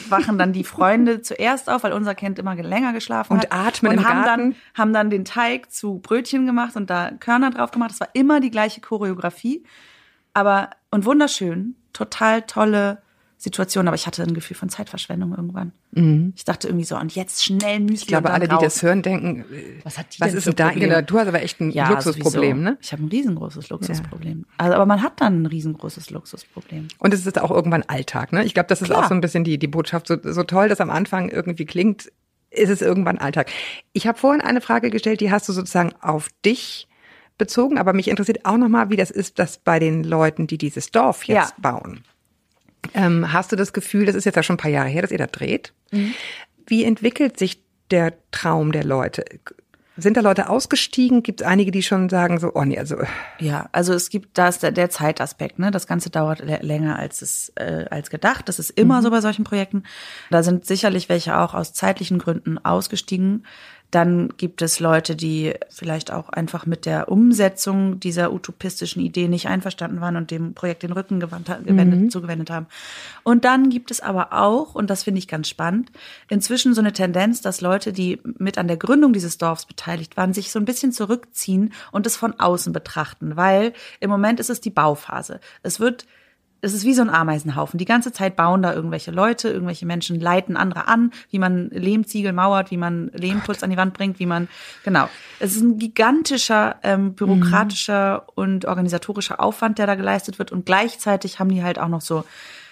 wachen 0.09 0.37
dann 0.39 0.53
die 0.53 0.65
Freunde 0.65 1.21
zuerst 1.23 1.69
auf, 1.71 1.85
weil 1.85 1.93
unser 1.93 2.15
Kind 2.17 2.39
immer 2.41 2.57
länger 2.57 2.93
geschlafen 2.93 3.35
Und 3.35 3.41
hat. 3.43 3.53
atmen 3.53 3.93
und 3.93 3.99
im 3.99 4.09
haben 4.09 4.25
Garten. 4.25 4.51
dann 4.51 4.57
haben 4.75 4.93
dann 4.93 5.11
den 5.11 5.25
Teig 5.25 5.71
zu 5.71 5.99
Brötchen 5.99 6.47
gemacht 6.47 6.75
und 6.75 6.91
da 6.91 7.11
Körner 7.21 7.51
drauf 7.51 7.71
gemacht. 7.71 7.91
Das 7.91 8.01
war 8.01 8.09
immer 8.15 8.41
die 8.41 8.51
gleiche 8.51 8.81
Choreografie, 8.81 9.65
aber 10.33 10.71
und 10.91 11.05
wunderschön, 11.05 11.77
total 11.93 12.43
tolle 12.43 12.99
Situation, 13.41 13.87
aber 13.87 13.95
ich 13.95 14.09
hatte 14.09 14.25
ein 14.25 14.35
Gefühl 14.35 14.57
von 14.57 14.69
Zeitverschwendung 14.69 15.31
irgendwann. 15.33 15.73
Ich 16.35 16.45
dachte 16.45 16.67
irgendwie 16.67 16.85
so, 16.85 16.97
und 16.99 17.15
jetzt 17.15 17.45
schnell 17.45 17.79
Müsli 17.79 17.87
Mhm. 17.87 17.95
Ich 17.95 18.07
glaube, 18.09 18.31
alle, 18.33 18.49
die 18.49 18.55
raus. 18.55 18.63
das 18.65 18.83
hören, 18.83 19.03
denken, 19.03 19.45
äh, 19.53 19.79
Was 19.85 19.97
hat 19.97 20.07
die 20.17 20.21
was 20.21 20.31
denn 20.31 20.39
ist 20.39 20.47
denn 20.49 20.57
da? 20.57 20.71
Genau, 20.71 21.01
du 21.03 21.19
hast 21.21 21.29
aber 21.29 21.41
echt 21.43 21.61
ein 21.61 21.71
Luxusproblem, 21.73 22.57
sowieso. 22.57 22.71
ne? 22.71 22.79
Ich 22.81 22.91
habe 22.91 23.05
ein 23.05 23.09
riesengroßes 23.09 23.69
Luxusproblem. 23.69 24.45
Also, 24.57 24.75
aber 24.75 24.87
man 24.87 25.03
hat 25.03 25.21
dann 25.21 25.43
ein 25.43 25.47
riesengroßes 25.47 26.11
Luxusproblem. 26.11 26.89
Und 26.99 27.15
es 27.15 27.25
ist 27.25 27.41
auch 27.41 27.53
irgendwann 27.53 27.85
Alltag, 27.85 28.33
ne? 28.33 28.45
Ich 28.45 28.55
glaube, 28.55 28.67
das 28.69 28.83
ist 28.83 28.89
Klar. 28.89 29.05
auch 29.05 29.09
so 29.09 29.15
ein 29.15 29.21
bisschen 29.21 29.45
die, 29.45 29.57
die 29.57 29.69
Botschaft. 29.69 30.09
So, 30.09 30.17
so 30.21 30.43
toll 30.43 30.69
das 30.69 30.81
am 30.81 30.91
Anfang 30.91 31.29
irgendwie 31.29 31.65
klingt, 31.65 32.11
ist 32.51 32.71
es 32.71 32.83
irgendwann 32.83 33.19
Alltag. 33.19 33.51
Ich 33.93 34.09
habe 34.09 34.19
vorhin 34.19 34.41
eine 34.41 34.61
Frage 34.61 34.91
gestellt, 34.91 35.21
die 35.21 35.31
hast 35.31 35.49
du 35.49 35.53
sozusagen 35.53 35.93
auf 36.01 36.29
dich 36.45 36.89
bezogen, 37.39 37.79
aber 37.79 37.93
mich 37.93 38.09
interessiert 38.09 38.45
auch 38.45 38.57
nochmal, 38.57 38.91
wie 38.91 38.97
das 38.97 39.11
ist, 39.11 39.39
dass 39.39 39.59
bei 39.59 39.79
den 39.79 40.05
Leuten, 40.05 40.47
die 40.47 40.59
dieses 40.59 40.91
Dorf 40.91 41.25
jetzt 41.25 41.35
Ja. 41.51 41.53
bauen. 41.59 42.05
Ähm, 42.95 43.33
hast 43.33 43.51
du 43.53 43.57
das 43.57 43.73
Gefühl, 43.73 44.07
das 44.07 44.15
ist 44.15 44.25
jetzt 44.25 44.37
ja 44.37 44.43
schon 44.43 44.55
ein 44.55 44.59
paar 44.59 44.71
Jahre 44.71 44.89
her, 44.89 45.03
dass 45.03 45.11
ihr 45.11 45.19
da 45.19 45.27
dreht? 45.27 45.73
Mhm. 45.91 46.15
Wie 46.67 46.85
entwickelt 46.85 47.39
sich 47.39 47.63
der 47.91 48.15
Traum 48.31 48.73
der 48.73 48.85
Leute? 48.85 49.25
Sind 49.97 50.17
da 50.17 50.21
Leute 50.21 50.49
ausgestiegen? 50.49 51.25
Gibt 51.25 51.41
es 51.41 51.47
einige, 51.47 51.73
die 51.73 51.83
schon 51.83 52.09
sagen 52.09 52.39
so, 52.39 52.53
oh 52.55 52.63
nee, 52.65 52.79
also 52.79 52.99
Ja, 53.41 53.69
also 53.73 53.95
es 53.95 54.11
gibt 54.11 54.39
da 54.39 54.47
ist 54.49 54.63
der, 54.63 54.71
der 54.71 54.91
Zeitaspekt, 54.91 55.59
ne? 55.59 55.73
Das 55.73 55.89
Ganze 55.89 56.09
dauert 56.09 56.41
lä- 56.41 56.63
länger 56.63 56.97
als 57.01 57.21
es 57.21 57.49
äh, 57.57 57.87
als 57.91 58.09
gedacht. 58.09 58.49
Das 58.49 58.61
ist 58.61 58.71
immer 58.71 59.03
so 59.03 59.11
bei 59.11 59.21
solchen 59.21 59.43
Projekten. 59.45 59.83
Da 60.31 60.45
sind 60.45 60.65
sicherlich 60.67 61.09
welche 61.09 61.37
auch 61.37 61.53
aus 61.55 61.73
zeitlichen 61.73 62.19
Gründen 62.21 62.59
ausgestiegen. 62.65 63.45
Dann 63.91 64.35
gibt 64.37 64.61
es 64.61 64.81
Leute, 64.81 65.17
die 65.17 65.55
vielleicht 65.71 66.13
auch 66.13 66.29
einfach 66.29 66.67
mit 66.67 66.85
der 66.85 67.11
Umsetzung 67.11 67.99
dieser 67.99 68.33
utopistischen 68.33 69.01
Idee 69.01 69.29
nicht 69.29 69.49
einverstanden 69.49 70.03
waren 70.03 70.17
und 70.17 70.31
dem 70.31 70.53
Projekt 70.53 70.83
den 70.83 70.93
Rücken 70.93 71.21
gewandt, 71.21 71.51
gewendet, 71.65 72.13
zugewendet 72.13 72.51
haben. 72.51 72.67
Und 73.23 73.45
dann 73.45 73.71
gibt 73.71 73.91
es 73.91 74.01
aber 74.01 74.35
auch, 74.35 74.75
und 74.75 74.91
das 74.91 75.05
finde 75.05 75.21
ich 75.21 75.29
ganz 75.29 75.49
spannend, 75.49 75.91
inzwischen 76.29 76.75
so 76.75 76.83
eine 76.83 76.93
Tendenz, 76.93 77.41
dass 77.41 77.63
Leute, 77.63 77.95
die 77.95 78.21
mit 78.39 78.59
an 78.59 78.69
der 78.69 78.77
Gründung 78.77 79.15
dieses 79.15 79.39
Dorfs 79.39 79.65
beteiligt 79.65 80.19
waren, 80.19 80.35
sich 80.35 80.51
so 80.51 80.59
ein 80.59 80.67
bisschen 80.67 80.93
zurückziehen 80.93 81.73
und 81.91 82.07
es 82.07 82.17
von 82.17 82.39
außen 82.39 82.75
betrachten, 82.75 83.37
weil 83.37 83.73
im 84.01 84.11
Moment 84.11 84.39
ist 84.39 84.51
es 84.51 84.61
die 84.61 84.71
Bauphase. 84.71 85.41
Es 85.63 85.81
wird 85.81 86.07
es 86.61 86.75
ist 86.75 86.85
wie 86.85 86.95
so 86.95 87.03
ein 87.03 87.11
Ameisenhaufen. 87.11 87.79
Die 87.79 87.85
ganze 87.85 88.13
Zeit 88.13 88.35
bauen 88.35 88.63
da 88.63 88.73
irgendwelche 88.73 89.11
Leute, 89.11 89.49
irgendwelche 89.49 89.87
Menschen 89.87 90.19
leiten 90.19 90.57
andere 90.57 90.89
an, 90.89 91.13
wie 91.31 91.39
man 91.39 91.71
Lehmziegel 91.71 92.33
mauert, 92.33 92.71
wie 92.71 92.77
man 92.77 93.11
Lehmputz 93.15 93.63
an 93.63 93.71
die 93.71 93.77
Wand 93.77 93.95
bringt, 93.95 94.19
wie 94.19 94.27
man, 94.27 94.49
genau. 94.85 95.09
Es 95.39 95.55
ist 95.55 95.63
ein 95.63 95.79
gigantischer 95.79 96.77
ähm, 96.83 97.15
bürokratischer 97.15 98.25
und 98.35 98.65
organisatorischer 98.65 99.41
Aufwand, 99.41 99.79
der 99.79 99.87
da 99.87 99.95
geleistet 99.95 100.39
wird. 100.39 100.51
Und 100.51 100.67
gleichzeitig 100.67 101.39
haben 101.39 101.51
die 101.51 101.63
halt 101.63 101.79
auch 101.79 101.89
noch 101.89 102.01
so 102.01 102.25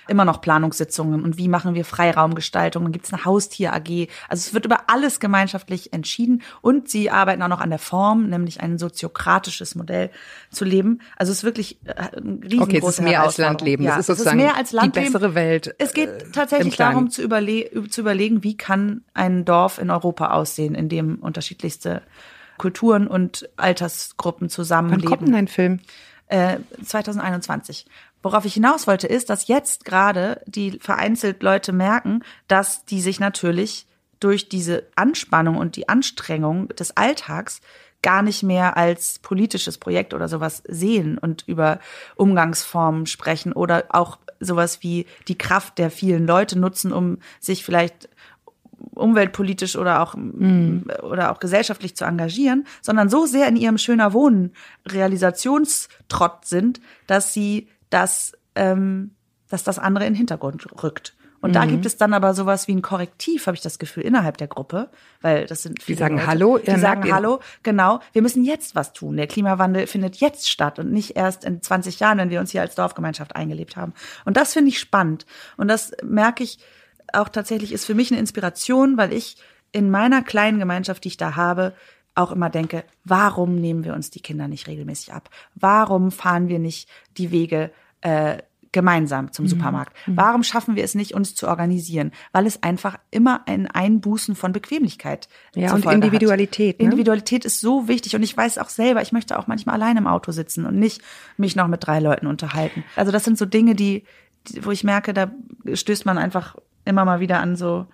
immer 0.08 0.24
noch 0.24 0.40
Planungssitzungen 0.40 1.22
und 1.22 1.38
wie 1.38 1.48
machen 1.48 1.74
wir 1.74 1.84
Freiraumgestaltung. 1.84 2.84
Dann 2.84 2.92
gibt 2.92 3.06
es 3.06 3.12
eine 3.12 3.24
Haustier-AG. 3.24 4.08
Also 4.28 4.48
es 4.48 4.54
wird 4.54 4.64
über 4.64 4.88
alles 4.88 5.20
gemeinschaftlich 5.20 5.92
entschieden 5.92 6.42
und 6.60 6.88
sie 6.88 7.10
arbeiten 7.10 7.42
auch 7.42 7.48
noch 7.48 7.60
an 7.60 7.70
der 7.70 7.78
Form, 7.78 8.28
nämlich 8.28 8.60
ein 8.60 8.78
soziokratisches 8.78 9.74
Modell 9.74 10.10
zu 10.50 10.64
leben. 10.64 11.00
Also 11.16 11.32
es 11.32 11.38
ist 11.38 11.44
wirklich 11.44 11.78
äh, 11.84 11.94
ein 12.16 12.40
riesengroße 12.42 12.62
Okay, 12.62 12.78
es 12.78 12.98
ist 12.98 13.02
mehr 13.02 13.22
als. 13.22 13.36
Landleben. 13.38 13.84
Ja, 13.84 13.96
Das 13.96 14.00
ist 14.00 14.08
es 14.08 14.18
sozusagen 14.18 14.38
mehr 14.38 14.56
als 14.56 14.70
die 14.70 14.76
Landleben. 14.76 15.12
bessere 15.12 15.34
Welt, 15.34 15.74
Es 15.78 15.92
geht 15.92 16.08
äh, 16.08 16.30
tatsächlich 16.32 16.76
darum 16.76 17.10
zu, 17.10 17.22
überle 17.22 17.70
zu 17.88 18.00
überlegen, 18.00 18.42
wie 18.42 18.56
kann 18.56 19.02
ein 19.14 19.44
Dorf 19.44 19.78
in 19.78 19.90
Europa 19.90 20.30
aussehen, 20.30 20.74
in 20.74 20.88
dem 20.88 21.16
unterschiedlichste 21.16 22.02
Kulturen 22.58 23.06
und 23.06 23.48
Altersgruppen 23.56 24.46
wann 24.46 24.50
zusammenleben 24.50 25.08
kommt 25.08 25.28
denn 25.28 25.34
ein 25.34 25.48
Film? 25.48 25.80
äh, 26.28 26.58
2021. 26.84 27.86
Worauf 28.22 28.44
ich 28.44 28.54
hinaus 28.54 28.86
wollte, 28.86 29.06
ist, 29.06 29.30
dass 29.30 29.48
jetzt 29.48 29.84
gerade 29.84 30.40
die 30.46 30.78
vereinzelt 30.80 31.42
Leute 31.42 31.72
merken, 31.72 32.22
dass 32.48 32.84
die 32.84 33.00
sich 33.00 33.20
natürlich 33.20 33.86
durch 34.20 34.48
diese 34.48 34.84
Anspannung 34.96 35.56
und 35.56 35.76
die 35.76 35.88
Anstrengung 35.88 36.68
des 36.68 36.96
Alltags 36.96 37.60
gar 38.02 38.22
nicht 38.22 38.42
mehr 38.42 38.76
als 38.76 39.18
politisches 39.18 39.78
Projekt 39.78 40.14
oder 40.14 40.28
sowas 40.28 40.62
sehen 40.68 41.18
und 41.18 41.44
über 41.46 41.80
Umgangsformen 42.14 43.06
sprechen 43.06 43.52
oder 43.52 43.84
auch 43.90 44.18
sowas 44.38 44.82
wie 44.82 45.06
die 45.28 45.38
Kraft 45.38 45.78
der 45.78 45.90
vielen 45.90 46.26
Leute 46.26 46.58
nutzen, 46.58 46.92
um 46.92 47.18
sich 47.40 47.64
vielleicht 47.64 48.08
umweltpolitisch 48.94 49.76
oder 49.76 50.02
auch 50.02 50.14
oder 51.02 51.32
auch 51.32 51.40
gesellschaftlich 51.40 51.96
zu 51.96 52.04
engagieren, 52.04 52.66
sondern 52.82 53.08
so 53.08 53.26
sehr 53.26 53.48
in 53.48 53.56
ihrem 53.56 53.78
schöner 53.78 54.12
Wohnen 54.12 54.52
Realisationstrott 54.86 56.44
sind, 56.44 56.80
dass 57.06 57.32
sie 57.32 57.68
das, 57.90 58.32
ähm, 58.54 59.12
dass 59.48 59.64
das 59.64 59.78
andere 59.78 60.06
in 60.06 60.12
den 60.12 60.18
Hintergrund 60.18 60.66
rückt. 60.82 61.14
Und 61.40 61.54
da 61.54 61.64
gibt 61.64 61.86
es 61.86 61.96
dann 61.96 62.12
aber 62.12 62.34
sowas 62.34 62.66
wie 62.66 62.74
ein 62.74 62.82
Korrektiv, 62.82 63.46
habe 63.46 63.54
ich 63.54 63.62
das 63.62 63.78
Gefühl, 63.78 64.02
innerhalb 64.02 64.36
der 64.36 64.48
Gruppe, 64.48 64.88
weil 65.20 65.46
das 65.46 65.62
sind 65.62 65.80
viele 65.80 65.98
sagen 65.98 66.16
Leute, 66.16 66.26
Hallo, 66.26 66.58
die 66.58 66.76
sagen 66.76 67.12
Hallo, 67.12 67.40
genau, 67.62 68.00
wir 68.12 68.22
müssen 68.22 68.42
jetzt 68.42 68.74
was 68.74 68.92
tun. 68.92 69.16
Der 69.16 69.28
Klimawandel 69.28 69.86
findet 69.86 70.16
jetzt 70.16 70.50
statt 70.50 70.80
und 70.80 70.90
nicht 70.90 71.16
erst 71.16 71.44
in 71.44 71.62
20 71.62 72.00
Jahren, 72.00 72.18
wenn 72.18 72.30
wir 72.30 72.40
uns 72.40 72.50
hier 72.50 72.62
als 72.62 72.74
Dorfgemeinschaft 72.74 73.36
eingelebt 73.36 73.76
haben. 73.76 73.92
Und 74.24 74.36
das 74.36 74.54
finde 74.54 74.70
ich 74.70 74.80
spannend. 74.80 75.24
Und 75.56 75.68
das 75.68 75.92
merke 76.02 76.42
ich 76.42 76.58
auch 77.12 77.28
tatsächlich 77.28 77.72
ist 77.72 77.84
für 77.84 77.94
mich 77.94 78.10
eine 78.10 78.18
Inspiration, 78.18 78.96
weil 78.96 79.12
ich 79.12 79.36
in 79.72 79.90
meiner 79.90 80.22
kleinen 80.22 80.58
Gemeinschaft, 80.58 81.04
die 81.04 81.08
ich 81.08 81.16
da 81.16 81.36
habe, 81.36 81.74
auch 82.16 82.32
immer 82.32 82.50
denke, 82.50 82.84
warum 83.04 83.56
nehmen 83.56 83.84
wir 83.84 83.94
uns 83.94 84.10
die 84.10 84.20
Kinder 84.20 84.48
nicht 84.48 84.66
regelmäßig 84.66 85.12
ab? 85.12 85.30
Warum 85.54 86.10
fahren 86.10 86.48
wir 86.48 86.58
nicht 86.58 86.88
die 87.16 87.30
Wege 87.30 87.70
äh, 88.00 88.38
gemeinsam 88.72 89.26
Mhm. 89.26 89.32
zum 89.32 89.46
Supermarkt? 89.46 89.96
Warum 90.06 90.42
schaffen 90.42 90.76
wir 90.76 90.84
es 90.84 90.94
nicht, 90.94 91.14
uns 91.14 91.34
zu 91.34 91.48
organisieren? 91.48 92.12
Weil 92.32 92.46
es 92.46 92.62
einfach 92.62 92.98
immer 93.10 93.42
ein 93.46 93.68
Einbußen 93.68 94.34
von 94.34 94.52
Bequemlichkeit 94.52 95.28
Ja, 95.54 95.72
und 95.72 95.82
Folge 95.82 95.96
Individualität, 95.96 96.78
ne? 96.78 96.84
Individualität 96.84 97.44
ist 97.44 97.60
so 97.60 97.88
wichtig 97.88 98.14
und 98.16 98.22
ich 98.22 98.36
weiß 98.36 98.58
auch 98.58 98.68
selber, 98.68 99.00
ich 99.02 99.12
möchte 99.12 99.38
auch 99.38 99.46
manchmal 99.46 99.76
allein 99.76 99.96
im 99.96 100.06
Auto 100.06 100.30
sitzen 100.32 100.66
und 100.66 100.78
nicht 100.78 101.00
mich 101.38 101.56
noch 101.56 101.68
mit 101.68 101.86
drei 101.86 102.00
Leuten 102.00 102.26
unterhalten. 102.26 102.84
Also 102.96 103.12
das 103.12 103.24
sind 103.24 103.38
so 103.38 103.46
Dinge, 103.46 103.74
die, 103.74 104.04
die 104.48 104.64
wo 104.64 104.70
ich 104.72 104.84
merke, 104.84 105.14
da 105.14 105.30
stößt 105.72 106.04
man 106.04 106.18
einfach 106.18 106.56
immer 106.84 107.04
mal 107.04 107.20
wieder 107.20 107.40
an 107.40 107.56
so 107.56 107.86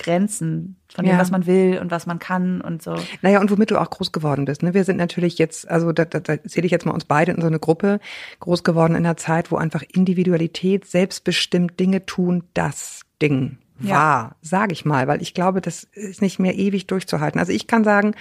Grenzen 0.00 0.76
von 0.92 1.04
dem, 1.04 1.12
Ja. 1.12 1.18
was 1.20 1.30
man 1.30 1.46
will 1.46 1.78
und 1.78 1.90
was 1.92 2.06
man 2.06 2.18
kann 2.18 2.60
und 2.60 2.82
so. 2.82 2.96
Naja, 3.22 3.40
und 3.40 3.50
womit 3.50 3.70
du 3.70 3.78
auch 3.80 3.90
groß 3.90 4.10
geworden 4.10 4.46
bist. 4.46 4.62
Ne? 4.62 4.74
Wir 4.74 4.84
sind 4.84 4.96
natürlich 4.96 5.38
jetzt, 5.38 5.70
also 5.70 5.92
da, 5.92 6.04
da, 6.04 6.18
da 6.18 6.42
zähle 6.42 6.66
ich 6.66 6.72
jetzt 6.72 6.86
mal 6.86 6.92
uns 6.92 7.04
beide 7.04 7.32
in 7.32 7.40
so 7.40 7.46
eine 7.46 7.58
Gruppe, 7.60 8.00
groß 8.40 8.64
geworden 8.64 8.92
in 8.96 9.04
einer 9.04 9.16
Zeit, 9.16 9.52
wo 9.52 9.56
einfach 9.56 9.82
Individualität, 9.92 10.86
selbstbestimmt 10.86 11.78
Dinge 11.78 12.06
tun, 12.06 12.44
das 12.54 13.02
Ding 13.22 13.58
Ja. 13.80 13.94
war, 13.94 14.36
sage 14.42 14.72
ich 14.72 14.84
mal, 14.84 15.06
weil 15.06 15.22
ich 15.22 15.34
glaube, 15.34 15.60
das 15.60 15.84
ist 15.84 16.22
nicht 16.22 16.38
mehr 16.38 16.54
ewig 16.56 16.86
durchzuhalten. 16.86 17.38
Also 17.38 17.52
ich 17.52 17.66
kann 17.66 17.84
sagen, 17.84 18.14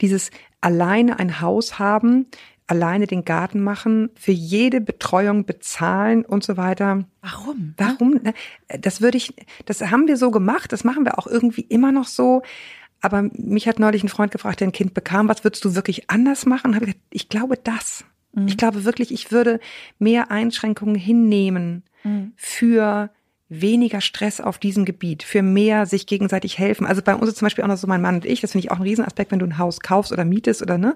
dieses 0.00 0.30
alleine 0.60 1.18
ein 1.18 1.40
Haus 1.40 1.78
haben, 1.78 2.26
alleine 2.66 3.06
den 3.06 3.24
Garten 3.24 3.62
machen, 3.62 4.10
für 4.16 4.32
jede 4.32 4.80
Betreuung 4.80 5.44
bezahlen 5.44 6.24
und 6.24 6.42
so 6.42 6.56
weiter. 6.56 7.04
Warum? 7.22 7.74
Warum? 7.76 8.20
Ne? 8.22 8.34
Das 8.80 9.00
würde 9.00 9.18
ich, 9.18 9.34
das 9.66 9.80
haben 9.82 10.08
wir 10.08 10.16
so 10.16 10.30
gemacht, 10.30 10.72
das 10.72 10.82
machen 10.82 11.04
wir 11.04 11.18
auch 11.18 11.26
irgendwie 11.26 11.62
immer 11.62 11.92
noch 11.92 12.06
so. 12.06 12.42
Aber 13.00 13.22
mich 13.34 13.68
hat 13.68 13.78
neulich 13.78 14.02
ein 14.02 14.08
Freund 14.08 14.32
gefragt, 14.32 14.60
der 14.60 14.68
ein 14.68 14.72
Kind 14.72 14.94
bekam, 14.94 15.28
was 15.28 15.44
würdest 15.44 15.64
du 15.64 15.74
wirklich 15.74 16.10
anders 16.10 16.46
machen? 16.46 16.74
Habe 16.74 16.86
ich 16.86 16.92
gesagt, 16.92 17.06
ich 17.10 17.28
glaube 17.28 17.56
das. 17.56 18.04
Ich 18.46 18.58
glaube 18.58 18.84
wirklich, 18.84 19.12
ich 19.12 19.32
würde 19.32 19.60
mehr 19.98 20.30
Einschränkungen 20.30 20.94
hinnehmen 20.94 21.84
für 22.36 23.10
weniger 23.48 24.00
Stress 24.00 24.40
auf 24.40 24.58
diesem 24.58 24.84
Gebiet, 24.84 25.22
für 25.22 25.42
mehr 25.42 25.86
sich 25.86 26.06
gegenseitig 26.06 26.58
helfen. 26.58 26.86
Also 26.86 27.00
bei 27.02 27.14
uns 27.14 27.28
ist 27.28 27.38
zum 27.38 27.46
Beispiel 27.46 27.64
auch 27.64 27.68
noch 27.68 27.76
so 27.76 27.86
mein 27.86 28.02
Mann 28.02 28.16
und 28.16 28.24
ich, 28.24 28.40
das 28.40 28.52
finde 28.52 28.66
ich 28.66 28.70
auch 28.72 28.76
ein 28.76 28.82
Riesenaspekt, 28.82 29.30
wenn 29.30 29.38
du 29.38 29.46
ein 29.46 29.58
Haus 29.58 29.80
kaufst 29.80 30.12
oder 30.12 30.24
mietest 30.24 30.62
oder 30.62 30.78
ne, 30.78 30.94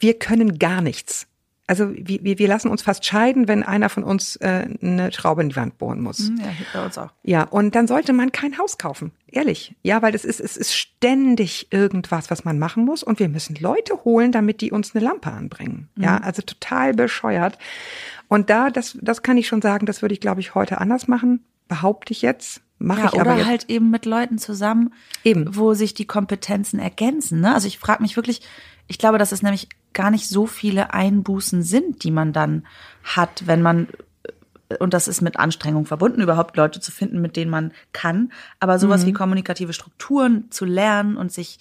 wir 0.00 0.18
können 0.18 0.58
gar 0.58 0.80
nichts. 0.80 1.26
Also 1.66 1.92
wir, 1.94 2.24
wir 2.24 2.38
wir 2.40 2.48
lassen 2.48 2.66
uns 2.68 2.82
fast 2.82 3.04
scheiden, 3.04 3.46
wenn 3.46 3.62
einer 3.62 3.88
von 3.90 4.02
uns 4.02 4.34
äh, 4.36 4.66
eine 4.82 5.12
Schraube 5.12 5.42
in 5.42 5.50
die 5.50 5.56
Wand 5.56 5.78
bohren 5.78 6.00
muss. 6.00 6.18
Hm, 6.18 6.38
Ja, 6.40 6.46
bei 6.74 6.84
uns 6.84 6.98
auch. 6.98 7.10
Ja, 7.22 7.44
und 7.44 7.76
dann 7.76 7.86
sollte 7.86 8.12
man 8.12 8.32
kein 8.32 8.58
Haus 8.58 8.76
kaufen. 8.76 9.12
Ehrlich. 9.28 9.76
Ja, 9.84 10.02
weil 10.02 10.16
es 10.16 10.24
ist, 10.24 10.40
es 10.40 10.56
ist 10.56 10.74
ständig 10.76 11.68
irgendwas, 11.70 12.28
was 12.28 12.44
man 12.44 12.58
machen 12.58 12.84
muss. 12.84 13.04
Und 13.04 13.20
wir 13.20 13.28
müssen 13.28 13.54
Leute 13.54 14.02
holen, 14.04 14.32
damit 14.32 14.62
die 14.62 14.72
uns 14.72 14.96
eine 14.96 15.04
Lampe 15.04 15.30
anbringen. 15.30 15.88
Ja, 15.96 16.16
also 16.18 16.42
total 16.42 16.92
bescheuert. 16.92 17.56
Und 18.26 18.50
da, 18.50 18.70
das, 18.70 18.98
das 19.00 19.22
kann 19.22 19.36
ich 19.36 19.46
schon 19.46 19.62
sagen, 19.62 19.86
das 19.86 20.02
würde 20.02 20.14
ich, 20.14 20.20
glaube 20.20 20.40
ich, 20.40 20.56
heute 20.56 20.78
anders 20.80 21.06
machen. 21.06 21.44
Behaupte 21.68 22.12
ich 22.12 22.20
jetzt. 22.22 22.62
Mache 22.82 23.00
Ja, 23.02 23.06
ich 23.12 23.20
aber 23.20 23.30
oder 23.30 23.36
jetzt. 23.36 23.46
halt 23.46 23.64
eben 23.68 23.90
mit 23.90 24.06
Leuten 24.06 24.38
zusammen, 24.38 24.92
Eben. 25.22 25.54
wo 25.54 25.74
sich 25.74 25.94
die 25.94 26.06
Kompetenzen 26.06 26.80
ergänzen. 26.80 27.40
Ne? 27.42 27.54
Also 27.54 27.68
ich 27.68 27.78
frage 27.78 28.02
mich 28.02 28.16
wirklich, 28.16 28.40
ich 28.90 28.98
glaube, 28.98 29.18
dass 29.18 29.30
es 29.32 29.42
nämlich 29.42 29.68
gar 29.92 30.10
nicht 30.10 30.28
so 30.28 30.46
viele 30.46 30.92
Einbußen 30.92 31.62
sind, 31.62 32.02
die 32.02 32.10
man 32.10 32.32
dann 32.32 32.66
hat, 33.04 33.46
wenn 33.46 33.62
man 33.62 33.88
und 34.78 34.94
das 34.94 35.08
ist 35.08 35.20
mit 35.20 35.36
Anstrengung 35.36 35.84
verbunden, 35.84 36.20
überhaupt 36.20 36.56
Leute 36.56 36.80
zu 36.80 36.92
finden, 36.92 37.20
mit 37.20 37.34
denen 37.36 37.50
man 37.50 37.72
kann. 37.92 38.30
Aber 38.60 38.78
sowas 38.78 39.02
Mhm. 39.02 39.06
wie 39.08 39.12
kommunikative 39.12 39.72
Strukturen 39.72 40.48
zu 40.50 40.64
lernen 40.64 41.16
und 41.16 41.32
sich 41.32 41.58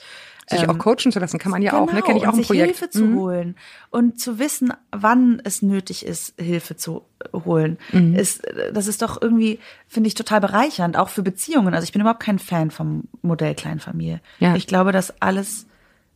sich 0.47 0.67
auch 0.67 0.77
coachen 0.79 1.11
zu 1.11 1.19
lassen, 1.19 1.37
kann 1.37 1.51
man 1.51 1.61
ja 1.61 1.73
auch, 1.73 1.85
ne? 1.85 2.01
Genau, 2.01 2.05
Kenne 2.07 2.17
ich 2.19 2.25
auch 2.27 2.31
ein 2.33 2.35
sich 2.37 2.47
Projekt. 2.47 2.77
Hilfe 2.77 2.89
zu 2.89 3.05
Mhm. 3.05 3.15
holen 3.19 3.55
und 3.91 4.19
zu 4.19 4.39
wissen, 4.39 4.73
wann 4.91 5.39
es 5.43 5.61
nötig 5.61 6.03
ist, 6.05 6.33
Hilfe 6.41 6.75
zu 6.75 7.03
holen. 7.33 7.77
Mhm. 7.91 8.15
Ist, 8.15 8.41
das 8.73 8.87
ist 8.87 9.03
doch 9.03 9.21
irgendwie, 9.21 9.59
finde 9.87 10.07
ich, 10.07 10.15
total 10.15 10.41
bereichernd, 10.41 10.97
auch 10.97 11.09
für 11.09 11.21
Beziehungen. 11.21 11.75
Also 11.75 11.83
ich 11.85 11.91
bin 11.91 12.01
überhaupt 12.01 12.23
kein 12.23 12.39
Fan 12.39 12.71
vom 12.71 13.03
Modell 13.21 13.53
Kleinfamilie. 13.53 14.21
Ja. 14.39 14.55
Ich 14.55 14.65
glaube, 14.65 14.91
dass 14.91 15.21
alles 15.21 15.67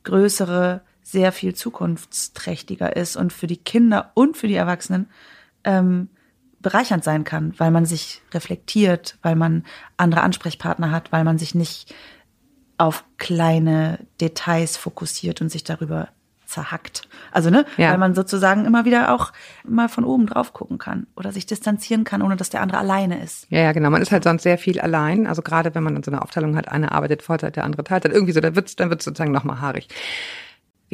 Größere 0.03 0.81
sehr 1.03 1.31
viel 1.31 1.53
zukunftsträchtiger 1.53 2.95
ist 2.95 3.15
und 3.15 3.33
für 3.33 3.47
die 3.47 3.57
Kinder 3.57 4.11
und 4.13 4.37
für 4.37 4.47
die 4.47 4.55
Erwachsenen 4.55 5.09
ähm, 5.63 6.09
bereichernd 6.61 7.03
sein 7.03 7.23
kann, 7.25 7.53
weil 7.57 7.71
man 7.71 7.85
sich 7.85 8.21
reflektiert, 8.33 9.17
weil 9.21 9.35
man 9.35 9.65
andere 9.97 10.21
Ansprechpartner 10.21 10.91
hat, 10.91 11.11
weil 11.11 11.23
man 11.23 11.37
sich 11.37 11.53
nicht 11.53 11.93
auf 12.77 13.03
kleine 13.17 13.99
Details 14.19 14.77
fokussiert 14.77 15.41
und 15.41 15.49
sich 15.49 15.63
darüber 15.63 16.09
zerhackt. 16.45 17.07
Also, 17.31 17.49
ne? 17.49 17.65
Ja. 17.77 17.91
Weil 17.91 17.97
man 17.97 18.13
sozusagen 18.15 18.65
immer 18.65 18.85
wieder 18.85 19.13
auch 19.13 19.33
mal 19.63 19.89
von 19.89 20.03
oben 20.03 20.27
drauf 20.27 20.53
gucken 20.53 20.77
kann 20.77 21.07
oder 21.15 21.31
sich 21.31 21.45
distanzieren 21.45 22.03
kann, 22.03 22.21
ohne 22.21 22.35
dass 22.35 22.49
der 22.49 22.61
andere 22.61 22.77
alleine 22.77 23.21
ist. 23.21 23.47
Ja, 23.49 23.59
ja, 23.59 23.71
genau. 23.71 23.89
Man 23.89 24.01
ist 24.01 24.11
halt 24.11 24.23
sonst 24.23 24.43
sehr 24.43 24.57
viel 24.57 24.79
allein. 24.79 25.27
Also 25.27 25.41
gerade 25.41 25.73
wenn 25.75 25.83
man 25.83 25.95
dann 25.95 26.03
so 26.03 26.11
eine 26.11 26.21
Aufteilung 26.21 26.55
hat, 26.55 26.67
einer 26.69 26.91
arbeitet 26.91 27.23
Vollzeit, 27.23 27.55
der 27.55 27.63
andere 27.63 27.83
Teilzeit, 27.83 28.11
irgendwie 28.11 28.33
so, 28.33 28.39
dann 28.39 28.55
wird's, 28.55 28.75
dann 28.75 28.89
wird's 28.89 29.05
sozusagen 29.05 29.31
nochmal 29.31 29.61
haarig. 29.61 29.87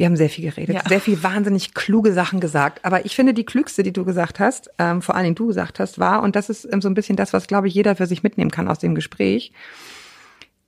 Wir 0.00 0.06
haben 0.06 0.16
sehr 0.16 0.30
viel 0.30 0.46
geredet, 0.50 0.74
Ja. 0.76 0.82
sehr 0.88 0.98
viel 1.02 1.22
wahnsinnig 1.22 1.74
kluge 1.74 2.14
Sachen 2.14 2.40
gesagt. 2.40 2.86
Aber 2.86 3.04
ich 3.04 3.14
finde, 3.14 3.34
die 3.34 3.44
klügste, 3.44 3.82
die 3.82 3.92
du 3.92 4.06
gesagt 4.06 4.40
hast, 4.40 4.70
ähm, 4.78 5.02
vor 5.02 5.14
allen 5.14 5.24
Dingen 5.24 5.34
du 5.34 5.48
gesagt 5.48 5.78
hast, 5.78 5.98
war, 5.98 6.22
und 6.22 6.36
das 6.36 6.48
ist 6.48 6.66
ähm, 6.72 6.80
so 6.80 6.88
ein 6.88 6.94
bisschen 6.94 7.16
das, 7.16 7.34
was, 7.34 7.46
glaube 7.46 7.68
ich, 7.68 7.74
jeder 7.74 7.94
für 7.96 8.06
sich 8.06 8.22
mitnehmen 8.22 8.50
kann 8.50 8.66
aus 8.66 8.78
dem 8.78 8.94
Gespräch, 8.94 9.52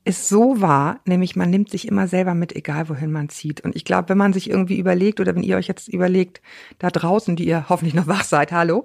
ist 0.05 0.29
so 0.29 0.61
wahr, 0.61 1.01
nämlich 1.05 1.37
man 1.37 1.51
nimmt 1.51 1.71
sich 1.71 1.87
immer 1.87 2.09
selber 2.09 2.35
mit, 2.35 2.57
egal 2.57 2.89
wohin 2.89 3.13
man 3.13 3.29
zieht. 3.29 3.61
Und 3.61 3.77
ich 3.77 3.85
glaube, 3.85 4.09
wenn 4.09 4.19
man 4.19 4.33
sich 4.33 4.51
irgendwie 4.51 4.79
überlegt 4.79 5.21
oder 5.21 5.35
wenn 5.35 5.45
ihr 5.45 5.57
euch 5.57 5.69
jetzt 5.69 5.87
überlegt, 5.87 6.43
da 6.79 6.91
draußen, 6.91 7.37
die 7.37 7.47
ihr 7.47 7.69
hoffentlich 7.69 7.95
noch 7.95 8.09
wach 8.09 8.25
seid, 8.25 8.51
hallo, 8.51 8.85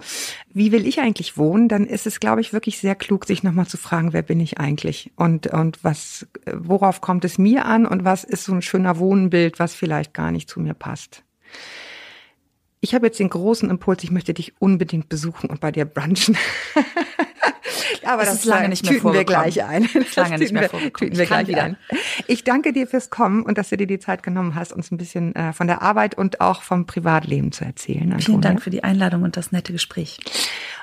wie 0.53 0.71
will 0.71 0.85
ich 0.85 0.99
eigentlich 0.99 1.35
wohnen, 1.35 1.69
dann 1.69 1.87
ist 1.87 2.05
es, 2.05 2.19
glaube 2.19 2.41
ich, 2.41 2.53
wirklich 2.53 2.77
sehr 2.77 2.93
klug, 2.93 3.25
sich 3.25 3.41
nochmal 3.41 3.65
zu 3.65 3.77
fragen, 3.77 4.13
wer 4.13 4.21
bin 4.21 4.39
ich 4.39 4.59
eigentlich 4.59 5.11
und, 5.15 5.47
und 5.47 5.83
was, 5.83 6.27
worauf 6.53 7.01
kommt 7.01 7.25
es 7.25 7.39
mir 7.39 7.65
an 7.65 7.87
und 7.87 8.03
was 8.03 8.23
ist 8.23 8.43
so 8.43 8.53
ein 8.53 8.61
schöner 8.61 8.99
Wohnbild, 8.99 9.57
was 9.57 9.73
vielleicht 9.73 10.13
gar 10.13 10.31
nicht 10.31 10.49
zu 10.49 10.59
mir 10.59 10.75
passt. 10.75 11.23
Ich 12.79 12.93
habe 12.93 13.07
jetzt 13.07 13.19
den 13.19 13.29
großen 13.29 13.71
Impuls, 13.71 14.03
ich 14.03 14.11
möchte 14.11 14.35
dich 14.35 14.61
unbedingt 14.61 15.09
besuchen 15.09 15.49
und 15.49 15.61
bei 15.61 15.71
dir 15.71 15.85
brunchen. 15.85 16.37
Aber 18.05 18.23
Es 18.23 18.29
das 18.29 18.37
ist 18.39 18.45
lange 18.45 18.69
nicht 18.69 18.83
mehr 18.83 18.93
tüten 18.93 19.05
wir 19.05 19.13
vorgekommen. 19.13 19.49
gleich 19.51 19.63
ein. 19.63 19.83
Ist 20.01 20.15
lange 20.15 20.31
Das 20.31 20.39
nicht 20.39 20.51
mehr 20.53 20.61
wir- 20.63 20.69
vorgekommen. 20.69 20.93
Tüten 20.93 21.13
Ich 21.13 21.19
wir 21.19 21.25
gleich 21.25 21.47
wieder. 21.47 21.63
ein. 21.63 21.77
Ich 22.27 22.43
danke 22.43 22.73
dir 22.73 22.87
fürs 22.87 23.09
Kommen 23.09 23.43
und 23.43 23.57
dass 23.57 23.69
du 23.69 23.77
dir 23.77 23.87
die 23.87 23.99
Zeit 23.99 24.23
genommen 24.23 24.55
hast, 24.55 24.73
uns 24.73 24.91
ein 24.91 24.97
bisschen 24.97 25.35
äh, 25.35 25.53
von 25.53 25.67
der 25.67 25.81
Arbeit 25.81 26.15
und 26.17 26.41
auch 26.41 26.61
vom 26.61 26.85
Privatleben 26.85 27.51
zu 27.51 27.65
erzählen. 27.65 27.99
Vielen 28.01 28.13
Antonia. 28.13 28.41
Dank 28.41 28.61
für 28.61 28.69
die 28.69 28.83
Einladung 28.83 29.23
und 29.23 29.37
das 29.37 29.51
nette 29.51 29.71
Gespräch. 29.73 30.19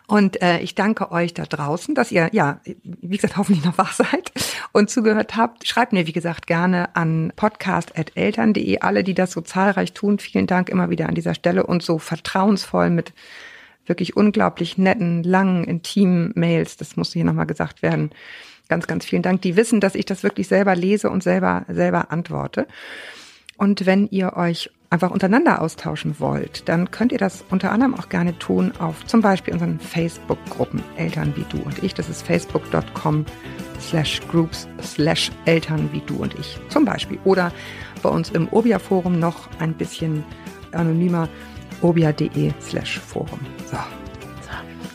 Und 0.07 0.43
äh, 0.43 0.59
ich 0.59 0.75
danke 0.75 1.11
euch 1.13 1.33
da 1.33 1.45
draußen, 1.45 1.95
dass 1.95 2.13
ihr, 2.13 2.29
ja, 2.33 2.61
wie 2.85 3.17
gesagt, 3.17 3.37
hoffentlich 3.39 3.65
noch 3.65 3.79
wach 3.79 3.93
seid 3.95 4.33
und 4.73 4.91
zugehört 4.91 5.35
habt. 5.37 5.67
Schreibt 5.67 5.93
mir, 5.95 6.07
wie 6.07 6.13
gesagt, 6.13 6.47
gerne 6.47 6.95
an 6.95 7.33
podcast.eltern.de. 7.37 8.81
Alle, 8.81 9.03
die 9.05 9.15
das 9.15 9.33
so 9.33 9.41
zahlreich 9.41 9.93
tun, 9.93 10.19
vielen 10.19 10.47
Dank 10.47 10.69
immer 10.69 10.91
wieder 10.91 11.09
an 11.09 11.15
dieser 11.15 11.35
Stelle 11.35 11.65
und 11.67 11.83
so 11.83 11.99
vertrauensvoll 11.99 12.91
mit 12.91 13.13
wirklich 13.87 14.17
unglaublich 14.17 14.79
netten, 14.79 15.23
langen, 15.23 15.65
intimen 15.65 16.33
Mails. 16.35 16.77
Das 16.77 16.97
muss 16.97 17.13
hier 17.13 17.25
nochmal 17.25 17.47
gesagt 17.47 17.83
werden. 17.83 18.11
Ganz, 18.69 18.87
ganz 18.87 19.05
vielen 19.05 19.23
Dank. 19.23 19.43
Die 19.43 19.57
wissen, 19.57 19.81
dass 19.81 19.95
ich 19.95 20.07
das 20.07 20.23
wirklich 20.23 20.49
selber 20.49 20.75
lese 20.75 21.11
und 21.11 21.23
selber, 21.23 21.65
selber 21.69 22.11
antworte. 22.11 22.67
Und 23.57 23.87
wenn 23.87 24.09
ihr 24.09 24.37
euch 24.37 24.71
einfach 24.91 25.11
untereinander 25.11 25.61
austauschen 25.61 26.21
wollt, 26.21 26.69
dann 26.69 26.91
könnt 26.91 27.13
ihr 27.13 27.19
das 27.19 27.45
unter 27.51 27.73
anderem 27.73 27.95
auch 27.95 28.09
gerne 28.09 28.39
tun 28.39 28.73
auf 28.79 29.05
zum 29.07 29.21
Beispiel 29.21 29.53
unseren 29.53 29.81
Facebook-Gruppen 29.81 30.83
Eltern 30.97 31.35
wie 31.37 31.45
du 31.51 31.63
und 31.63 31.83
ich. 31.83 31.95
Das 31.95 32.09
ist 32.09 32.23
facebook.com 32.23 33.27
slash 33.81 34.21
groups 34.29 34.69
slash 34.83 35.31
Eltern 35.45 35.91
wie 35.93 36.01
du 36.07 36.17
und 36.17 36.39
ich 36.39 36.59
zum 36.69 36.85
Beispiel. 36.85 37.19
Oder 37.25 37.53
bei 38.03 38.09
uns 38.09 38.31
im 38.31 38.49
Obia-Forum 38.49 39.19
noch 39.19 39.49
ein 39.59 39.75
bisschen 39.75 40.25
anonymer 40.73 41.29
obia.de 41.85 42.53
slash 42.61 42.99
Forum. 42.99 43.41
So. 43.71 43.77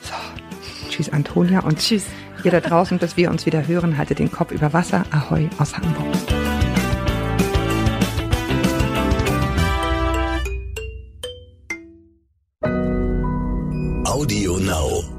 So. 0.01 0.89
Tschüss 0.89 1.09
Antonia 1.09 1.61
und 1.61 1.79
Tschüss. 1.79 2.05
ihr 2.43 2.51
da 2.51 2.59
draußen, 2.59 2.97
bis 2.97 3.15
wir 3.15 3.29
uns 3.29 3.45
wieder 3.45 3.67
hören, 3.67 3.97
haltet 3.97 4.19
den 4.19 4.31
Kopf 4.31 4.51
über 4.51 4.73
Wasser. 4.73 5.05
Ahoi 5.11 5.49
aus 5.59 5.77
Hamburg. 5.77 6.05
Audio 14.05 14.57
Now. 14.57 15.18